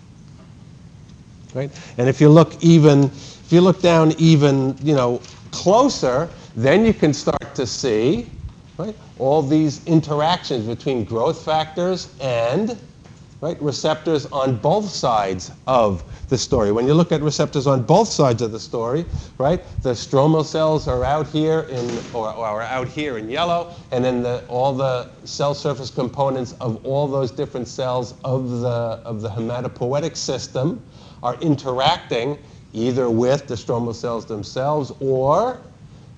Right? 1.53 1.71
And 1.97 2.07
if 2.07 2.21
you 2.21 2.29
look 2.29 2.63
even, 2.63 3.05
if 3.05 3.47
you 3.49 3.61
look 3.61 3.81
down 3.81 4.13
even, 4.17 4.77
you 4.81 4.93
know, 4.93 5.21
closer, 5.51 6.29
then 6.55 6.85
you 6.85 6.93
can 6.93 7.13
start 7.13 7.55
to 7.55 7.65
see, 7.65 8.27
right, 8.77 8.95
all 9.19 9.41
these 9.41 9.85
interactions 9.85 10.65
between 10.65 11.05
growth 11.05 11.43
factors 11.43 12.13
and 12.21 12.77
right, 13.45 13.61
receptors 13.61 14.25
on 14.27 14.57
both 14.57 14.89
sides 14.89 15.51
of 15.67 16.03
the 16.29 16.37
story. 16.37 16.71
When 16.71 16.87
you 16.87 16.95
look 16.95 17.11
at 17.11 17.21
receptors 17.21 17.67
on 17.67 17.83
both 17.83 18.07
sides 18.07 18.41
of 18.41 18.51
the 18.51 18.59
story, 18.59 19.05
right, 19.37 19.61
the 19.83 19.91
stromal 19.91 20.43
cells 20.43 20.87
are 20.87 21.03
out 21.03 21.27
here 21.27 21.59
in, 21.69 21.87
or, 22.11 22.33
or 22.33 22.63
out 22.63 22.87
here 22.87 23.19
in 23.19 23.29
yellow, 23.29 23.71
and 23.91 24.03
then 24.03 24.23
the, 24.23 24.43
all 24.47 24.73
the 24.73 25.11
cell 25.25 25.53
surface 25.53 25.91
components 25.91 26.53
of 26.53 26.83
all 26.83 27.07
those 27.07 27.29
different 27.29 27.67
cells 27.67 28.15
of 28.23 28.49
the, 28.61 28.99
of 29.05 29.21
the 29.21 29.29
hematopoietic 29.29 30.17
system 30.17 30.83
are 31.21 31.35
interacting 31.35 32.39
either 32.73 33.11
with 33.11 33.45
the 33.45 33.53
stromal 33.53 33.93
cells 33.93 34.25
themselves 34.25 34.91
or 34.99 35.61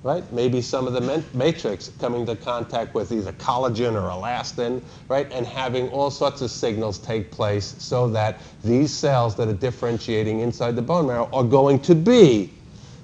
right? 0.03 0.31
Maybe 0.31 0.61
some 0.61 0.87
of 0.87 0.93
the 0.93 1.23
matrix 1.33 1.89
coming 1.99 2.25
to 2.27 2.35
contact 2.35 2.93
with 2.93 3.11
either 3.11 3.33
collagen 3.33 3.93
or 3.93 4.09
elastin, 4.09 4.81
right? 5.09 5.31
And 5.31 5.45
having 5.45 5.89
all 5.89 6.11
sorts 6.11 6.41
of 6.41 6.51
signals 6.51 6.99
take 6.99 7.31
place 7.31 7.75
so 7.79 8.07
that 8.09 8.39
these 8.63 8.93
cells 8.93 9.35
that 9.35 9.47
are 9.47 9.53
differentiating 9.53 10.39
inside 10.39 10.75
the 10.75 10.81
bone 10.81 11.07
marrow 11.07 11.29
are 11.33 11.43
going 11.43 11.79
to 11.81 11.95
be 11.95 12.53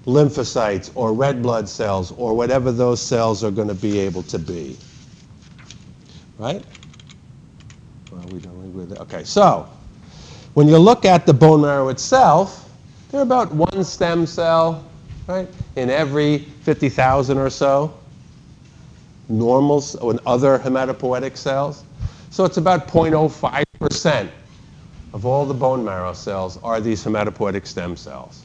lymphocytes 0.06 0.92
or 0.96 1.14
red 1.14 1.42
blood 1.42 1.68
cells 1.68 2.12
or 2.14 2.34
whatever 2.34 2.72
those 2.72 3.02
cells 3.02 3.44
are 3.44 3.52
going 3.52 3.70
to 3.70 3.74
be 3.74 4.00
able 4.00 4.24
to 4.24 4.38
be. 4.38 4.78
Right? 6.38 6.64
Well, 8.12 8.28
we 8.32 8.40
don't 8.40 8.54
with 8.74 8.92
it. 8.92 9.00
Okay, 9.00 9.24
so 9.24 9.70
when 10.54 10.68
you 10.68 10.78
look 10.78 11.06
at 11.06 11.26
the 11.26 11.34
bone 11.34 11.62
marrow 11.62 11.90
itself, 11.90 12.70
there 13.12 13.20
are 13.20 13.24
about 13.24 13.52
one 13.54 13.84
stem 13.84 14.26
cell 14.26 14.84
right? 15.28 15.48
In 15.76 15.90
every 15.90 16.40
50,000 16.40 17.38
or 17.38 17.50
so 17.50 17.98
normal 19.30 19.84
and 20.02 20.20
other 20.26 20.60
hematopoietic 20.60 21.38
cells. 21.38 21.84
So 22.30 22.46
it's 22.46 22.58
about 22.58 22.88
0.05% 22.88 24.30
of 25.14 25.26
all 25.26 25.46
the 25.46 25.54
bone 25.54 25.86
marrow 25.86 26.14
cells 26.14 26.60
are 26.64 26.82
these 26.82 27.04
hematopoietic 27.04 27.66
stem 27.68 27.96
cells. 27.96 28.44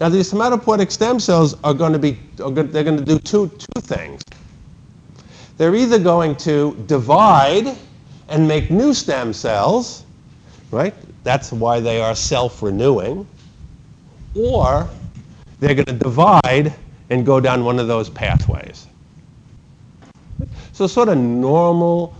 Now 0.00 0.08
these 0.08 0.30
hematopoietic 0.32 0.92
stem 0.92 1.18
cells 1.18 1.56
are 1.64 1.74
going 1.74 1.92
to 1.92 1.98
be, 1.98 2.18
they're 2.36 2.50
going 2.50 2.98
to 2.98 3.04
do 3.04 3.18
two, 3.18 3.48
two 3.48 3.80
things. 3.80 4.22
They're 5.56 5.74
either 5.74 5.98
going 5.98 6.36
to 6.36 6.76
divide 6.86 7.76
and 8.28 8.46
make 8.46 8.70
new 8.70 8.94
stem 8.94 9.32
cells, 9.32 10.04
right? 10.70 10.94
That's 11.24 11.50
why 11.50 11.80
they 11.80 12.00
are 12.00 12.14
self-renewing. 12.14 13.26
Or 14.36 14.88
they're 15.60 15.74
going 15.74 15.86
to 15.86 15.92
divide 15.92 16.74
and 17.10 17.24
go 17.24 17.40
down 17.40 17.64
one 17.64 17.78
of 17.78 17.88
those 17.88 18.08
pathways. 18.08 18.86
So 20.72 20.86
sort 20.86 21.08
of 21.08 21.18
normal 21.18 22.14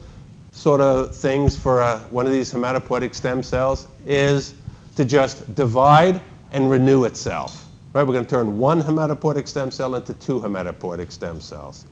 sort 0.51 0.81
of 0.81 1.15
things 1.15 1.57
for 1.57 1.81
a, 1.81 1.99
one 2.11 2.27
of 2.27 2.33
these 2.33 2.53
hematopoietic 2.53 3.15
stem 3.15 3.43
cells 3.43 3.87
is 4.07 4.55
to 4.97 5.05
just 5.05 5.55
divide 5.55 6.21
and 6.51 6.69
renew 6.69 7.05
itself. 7.05 7.67
Right? 7.93 8.03
We're 8.03 8.15
going 8.15 8.25
to 8.25 8.31
turn 8.31 8.59
one 8.59 8.83
hematopoietic 8.83 9.47
stem 9.47 9.71
cell 9.71 9.95
into 9.95 10.15
two 10.15 10.41
hematopoietic 10.41 11.13
stem 11.13 11.41
cells. 11.41 11.87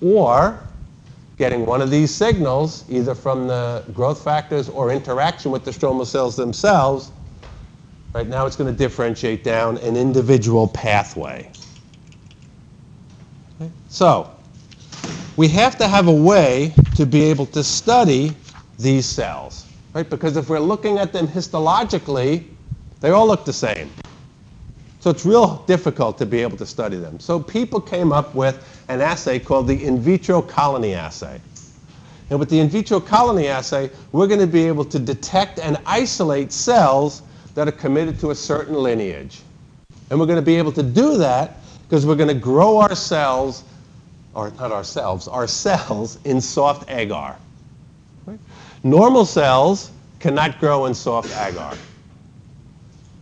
Or 0.00 0.58
getting 1.38 1.64
one 1.64 1.80
of 1.80 1.90
these 1.90 2.12
signals, 2.12 2.84
either 2.90 3.14
from 3.14 3.46
the 3.46 3.84
growth 3.94 4.22
factors 4.22 4.68
or 4.68 4.90
interaction 4.90 5.50
with 5.50 5.64
the 5.64 5.70
stromal 5.70 6.04
cells 6.04 6.36
themselves, 6.36 7.12
Right 8.12 8.26
now 8.26 8.46
it's 8.46 8.56
going 8.56 8.72
to 8.72 8.76
differentiate 8.76 9.44
down 9.44 9.78
an 9.78 9.96
individual 9.96 10.66
pathway. 10.66 11.50
Okay? 13.60 13.70
So 13.88 14.30
we 15.36 15.46
have 15.48 15.78
to 15.78 15.86
have 15.86 16.08
a 16.08 16.12
way 16.12 16.74
to 16.96 17.06
be 17.06 17.22
able 17.22 17.46
to 17.46 17.62
study 17.62 18.34
these 18.78 19.06
cells. 19.06 19.66
Right? 19.94 20.08
Because 20.08 20.36
if 20.36 20.48
we're 20.48 20.58
looking 20.58 20.98
at 20.98 21.12
them 21.12 21.28
histologically, 21.28 22.44
they 23.00 23.10
all 23.10 23.26
look 23.26 23.44
the 23.44 23.52
same. 23.52 23.90
So 25.00 25.10
it's 25.10 25.24
real 25.24 25.64
difficult 25.66 26.18
to 26.18 26.26
be 26.26 26.42
able 26.42 26.58
to 26.58 26.66
study 26.66 26.96
them. 26.96 27.18
So 27.20 27.40
people 27.40 27.80
came 27.80 28.12
up 28.12 28.34
with 28.34 28.84
an 28.88 29.00
assay 29.00 29.38
called 29.38 29.68
the 29.68 29.84
in 29.84 30.00
vitro 30.00 30.42
colony 30.42 30.94
assay. 30.94 31.40
And 32.28 32.38
with 32.38 32.50
the 32.50 32.60
in 32.60 32.68
vitro 32.68 33.00
colony 33.00 33.46
assay, 33.46 33.90
we're 34.12 34.26
going 34.26 34.40
to 34.40 34.46
be 34.46 34.66
able 34.66 34.84
to 34.86 34.98
detect 34.98 35.58
and 35.58 35.78
isolate 35.86 36.52
cells 36.52 37.22
that 37.54 37.68
are 37.68 37.72
committed 37.72 38.18
to 38.20 38.30
a 38.30 38.34
certain 38.34 38.74
lineage. 38.74 39.40
And 40.10 40.18
we're 40.18 40.26
going 40.26 40.36
to 40.36 40.42
be 40.42 40.56
able 40.56 40.72
to 40.72 40.82
do 40.82 41.16
that 41.18 41.56
because 41.82 42.06
we're 42.06 42.16
going 42.16 42.28
to 42.28 42.34
grow 42.34 42.78
our 42.78 42.94
cells, 42.94 43.64
or 44.34 44.50
not 44.52 44.72
ourselves, 44.72 45.28
our 45.28 45.46
cells 45.46 46.18
in 46.24 46.40
soft 46.40 46.90
agar. 46.90 47.36
Right? 48.26 48.38
Normal 48.82 49.24
cells 49.24 49.90
cannot 50.20 50.60
grow 50.60 50.86
in 50.86 50.94
soft 50.94 51.36
agar. 51.36 51.76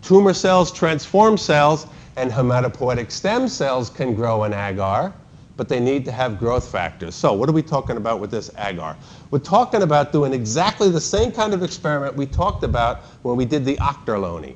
Tumor 0.02 0.34
cells, 0.34 0.72
transform 0.72 1.36
cells, 1.36 1.86
and 2.16 2.30
hematopoietic 2.30 3.10
stem 3.10 3.48
cells 3.48 3.90
can 3.90 4.14
grow 4.14 4.44
in 4.44 4.52
agar 4.52 5.12
but 5.58 5.68
they 5.68 5.80
need 5.80 6.04
to 6.04 6.12
have 6.12 6.38
growth 6.38 6.70
factors. 6.70 7.16
So 7.16 7.32
what 7.32 7.48
are 7.48 7.52
we 7.52 7.62
talking 7.62 7.96
about 7.96 8.20
with 8.20 8.30
this 8.30 8.48
agar? 8.58 8.96
We're 9.32 9.40
talking 9.40 9.82
about 9.82 10.12
doing 10.12 10.32
exactly 10.32 10.88
the 10.88 11.00
same 11.00 11.32
kind 11.32 11.52
of 11.52 11.64
experiment 11.64 12.14
we 12.14 12.26
talked 12.26 12.62
about 12.62 13.00
when 13.22 13.36
we 13.36 13.44
did 13.44 13.64
the 13.64 13.74
Ouchterlony. 13.78 14.54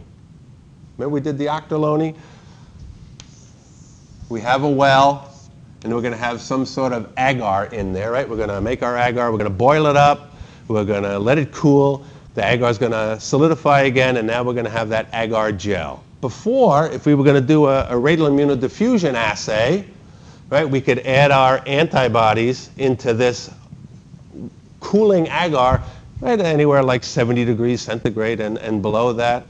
Remember 0.96 1.12
we 1.12 1.20
did 1.20 1.38
the 1.38 1.46
Ouchterlony? 1.46 2.14
We 4.28 4.40
have 4.42 4.62
a 4.62 4.70
well, 4.70 5.28
and 5.82 5.92
we're 5.92 6.03
going 6.03 6.12
to 6.12 6.18
have 6.18 6.40
some 6.40 6.64
sort 6.64 6.92
of 6.92 7.12
agar 7.18 7.64
in 7.72 7.92
there, 7.92 8.12
right? 8.12 8.26
We're 8.26 8.36
going 8.36 8.48
to 8.50 8.61
make 8.61 8.84
our 8.84 8.96
agar, 8.96 9.32
we're 9.32 9.38
going 9.38 9.50
to 9.50 9.57
boil 9.57 9.86
it 9.86 9.96
up, 9.96 10.36
we're 10.68 10.84
going 10.84 11.03
to 11.03 11.18
let 11.18 11.36
it 11.36 11.50
cool, 11.50 12.07
the 12.36 12.48
agar 12.48 12.68
is 12.68 12.78
going 12.78 12.92
to 12.92 13.18
solidify 13.18 13.82
again, 13.82 14.18
and 14.18 14.26
now 14.28 14.44
we're 14.44 14.55
going 14.55 14.66
to 14.66 14.70
have 14.70 14.88
that 14.90 15.09
agar 15.12 15.50
gel. 15.50 16.05
Before, 16.20 16.86
if 16.86 17.07
we 17.07 17.16
were 17.16 17.24
going 17.24 17.40
to 17.42 17.46
do 17.46 17.66
a, 17.66 17.88
a 17.88 17.98
radial 17.98 18.28
immunodiffusion 18.28 19.14
assay, 19.14 19.84
right, 20.53 20.68
we 20.68 20.82
could 20.82 20.98
add 21.00 21.30
our 21.30 21.62
antibodies 21.66 22.68
into 22.76 23.14
this 23.14 23.50
cooling 24.80 25.26
agar 25.28 25.82
right 26.20 26.40
anywhere 26.40 26.82
like 26.82 27.03
70 27.03 27.46
degrees 27.46 27.80
centigrade 27.80 28.38
and, 28.38 28.59
and 28.59 28.82
below 28.82 29.14
that. 29.14 29.46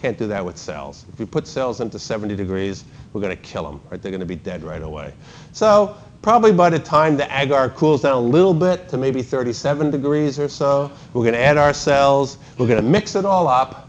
Can't 0.00 0.18
do 0.18 0.26
that 0.26 0.44
with 0.44 0.58
cells. 0.58 1.04
If 1.12 1.20
you 1.20 1.26
put 1.28 1.46
cells 1.46 1.80
into 1.80 1.96
70 1.96 2.34
degrees, 2.34 2.82
we're 3.12 3.20
going 3.20 3.36
to 3.36 3.40
kill 3.40 3.62
them, 3.62 3.80
right? 3.88 4.02
They're 4.02 4.10
going 4.10 4.18
to 4.18 4.26
be 4.26 4.34
dead 4.34 4.64
right 4.64 4.82
away. 4.82 5.14
So 5.52 5.96
probably 6.22 6.50
by 6.50 6.70
the 6.70 6.78
time 6.80 7.16
the 7.16 7.40
agar 7.40 7.68
cools 7.68 8.02
down 8.02 8.14
a 8.14 8.20
little 8.20 8.52
bit 8.52 8.88
to 8.88 8.96
maybe 8.96 9.22
37 9.22 9.92
degrees 9.92 10.40
or 10.40 10.48
so, 10.48 10.90
we're 11.14 11.22
going 11.22 11.34
to 11.34 11.40
add 11.40 11.56
our 11.56 11.72
cells, 11.72 12.38
we're 12.58 12.66
going 12.66 12.82
to 12.82 12.88
mix 12.88 13.14
it 13.14 13.24
all 13.24 13.46
up, 13.46 13.88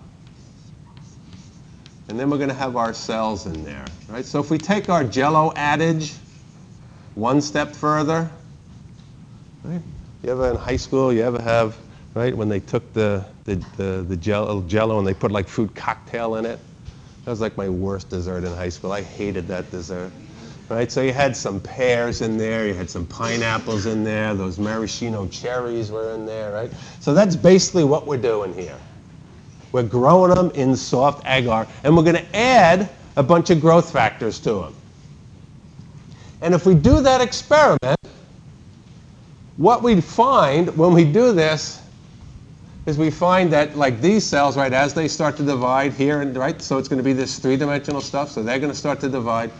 and 2.10 2.20
then 2.20 2.30
we're 2.30 2.38
going 2.38 2.49
to 2.49 2.54
have 2.56 2.76
our 2.76 2.93
cells 2.93 3.47
in 3.47 3.64
there, 3.66 3.86
right? 4.08 4.24
So 4.24 4.39
if 4.39 4.51
we 4.51 4.60
take 4.60 4.88
our 4.88 5.04
jello 5.04 5.51
adage, 5.56 6.14
one 7.16 7.41
step 7.41 7.76
further. 7.76 8.30
Right? 9.64 9.82
You 10.24 10.32
ever 10.32 10.51
in 10.51 10.55
high 10.55 10.78
school, 10.78 11.14
you 11.14 11.22
ever 11.22 11.41
have, 11.41 11.78
right, 12.16 12.36
when 12.36 12.49
they 12.49 12.59
took 12.59 12.91
the, 12.93 13.26
the, 13.45 13.55
the, 13.78 14.05
the 14.07 14.18
jello, 14.18 14.61
jello 14.64 14.97
and 14.99 15.07
they 15.07 15.14
put 15.14 15.32
like 15.32 15.47
fruit 15.47 15.74
cocktail 15.76 16.36
in 16.36 16.45
it? 16.45 16.59
That 17.26 17.32
was 17.32 17.41
like 17.41 17.55
my 17.57 17.70
worst 17.70 18.09
dessert 18.09 18.43
in 18.43 18.53
high 18.53 18.70
school. 18.70 18.91
I 18.91 19.01
hated 19.01 19.47
that 19.47 19.70
dessert. 19.72 20.11
Right? 20.70 20.91
So 20.91 21.01
you 21.01 21.14
had 21.14 21.36
some 21.36 21.59
pears 21.59 22.22
in 22.22 22.38
there, 22.38 22.68
you 22.68 22.74
had 22.74 22.89
some 22.89 23.05
pineapples 23.05 23.86
in 23.86 24.03
there, 24.03 24.34
those 24.34 24.57
maraschino 24.57 25.28
cherries 25.28 25.91
were 25.91 26.14
in 26.16 26.26
there, 26.26 26.51
right? 26.51 26.72
So 26.99 27.14
that's 27.14 27.36
basically 27.36 27.84
what 27.84 28.07
we're 28.07 28.18
doing 28.18 28.53
here. 28.53 28.78
We're 29.72 29.84
growing 29.84 30.34
them 30.34 30.51
in 30.51 30.76
soft 30.76 31.26
agar, 31.28 31.68
and 31.84 31.95
we're 31.95 32.03
going 32.03 32.16
to 32.16 32.36
add 32.36 32.89
a 33.18 33.24
bunch 33.24 33.49
of 33.49 33.59
growth 33.59 33.91
factors 33.91 34.39
to 34.39 34.53
them. 34.53 34.76
And 36.44 36.54
if 36.54 36.66
we 36.66 36.76
do 36.76 37.00
that 37.00 37.22
experiment, 37.22 37.98
what 39.56 39.82
we 39.82 40.02
find 40.02 40.76
when 40.76 40.91
we 40.91 41.06
do 41.06 41.32
this 41.32 41.82
is 42.86 42.98
we 42.98 43.10
find 43.10 43.52
that 43.54 43.78
like 43.78 44.02
these 44.02 44.26
cells, 44.26 44.58
right, 44.58 44.74
as 44.74 44.94
they 44.94 45.08
start 45.08 45.38
to 45.38 45.44
divide 45.44 45.94
here 45.94 46.22
and 46.22 46.36
right, 46.36 46.62
so 46.62 46.78
it's 46.78 46.89
going 46.89 46.98
to 46.98 47.04
be 47.04 47.14
this 47.14 47.39
three-dimensional 47.39 48.02
stuff, 48.02 48.30
so 48.30 48.44
they're 48.44 48.60
going 48.60 48.72
to 48.74 48.78
start 48.78 49.00
to 49.00 49.10
divide. 49.10 49.52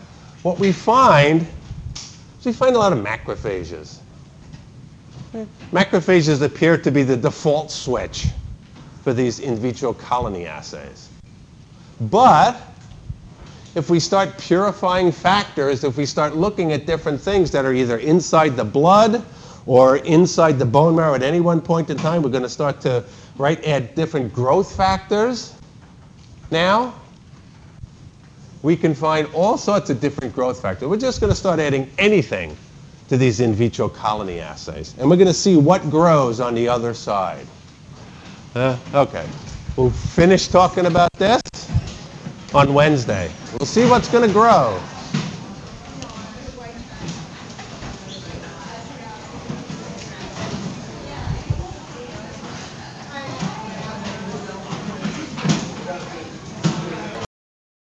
What 0.42 0.58
we 0.58 0.72
find 0.72 1.46
is 1.94 2.44
we 2.44 2.52
find 2.52 2.76
a 2.76 2.78
lot 2.78 2.92
of 2.92 2.98
macrophages. 2.98 4.00
Macrophages 5.72 6.42
appear 6.42 6.76
to 6.76 6.90
be 6.90 7.02
the 7.02 7.16
default 7.16 7.70
switch 7.70 8.26
for 9.02 9.14
these 9.14 9.40
in 9.40 9.56
vitro 9.56 9.94
colony 9.94 10.44
assays. 10.44 11.08
But 12.02 12.60
if 13.74 13.90
we 13.90 13.98
start 13.98 14.36
purifying 14.38 15.10
factors, 15.10 15.84
if 15.84 15.96
we 15.96 16.06
start 16.06 16.36
looking 16.36 16.72
at 16.72 16.86
different 16.86 17.20
things 17.20 17.50
that 17.50 17.64
are 17.64 17.72
either 17.72 17.98
inside 17.98 18.56
the 18.56 18.64
blood 18.64 19.24
or 19.66 19.96
inside 19.98 20.58
the 20.58 20.64
bone 20.64 20.94
marrow 20.94 21.14
at 21.14 21.22
any 21.22 21.40
one 21.40 21.60
point 21.60 21.90
in 21.90 21.96
time. 21.96 22.22
We're 22.22 22.30
going 22.30 22.42
to 22.42 22.48
start 22.48 22.80
to 22.82 23.04
right 23.36 23.62
add 23.64 23.94
different 23.94 24.32
growth 24.32 24.76
factors. 24.76 25.54
Now, 26.50 26.94
we 28.62 28.76
can 28.76 28.94
find 28.94 29.26
all 29.34 29.58
sorts 29.58 29.90
of 29.90 30.00
different 30.00 30.34
growth 30.34 30.60
factors. 30.60 30.88
We're 30.88 30.96
just 30.96 31.20
going 31.20 31.32
to 31.32 31.38
start 31.38 31.58
adding 31.58 31.90
anything 31.98 32.56
to 33.08 33.16
these 33.16 33.40
in 33.40 33.54
vitro 33.54 33.88
colony 33.88 34.40
assays. 34.40 34.94
And 34.98 35.10
we're 35.10 35.16
going 35.16 35.28
to 35.28 35.34
see 35.34 35.56
what 35.56 35.90
grows 35.90 36.40
on 36.40 36.54
the 36.54 36.68
other 36.68 36.94
side. 36.94 37.46
Uh, 38.54 38.78
okay. 38.94 39.26
We'll 39.76 39.90
finish 39.90 40.48
talking 40.48 40.86
about 40.86 41.10
this 41.14 41.42
on 42.54 42.72
Wednesday. 42.72 43.30
We'll 43.58 43.66
see 43.66 43.84
what's 43.88 44.08
going 44.08 44.26
to 44.26 44.32
grow. 44.32 44.80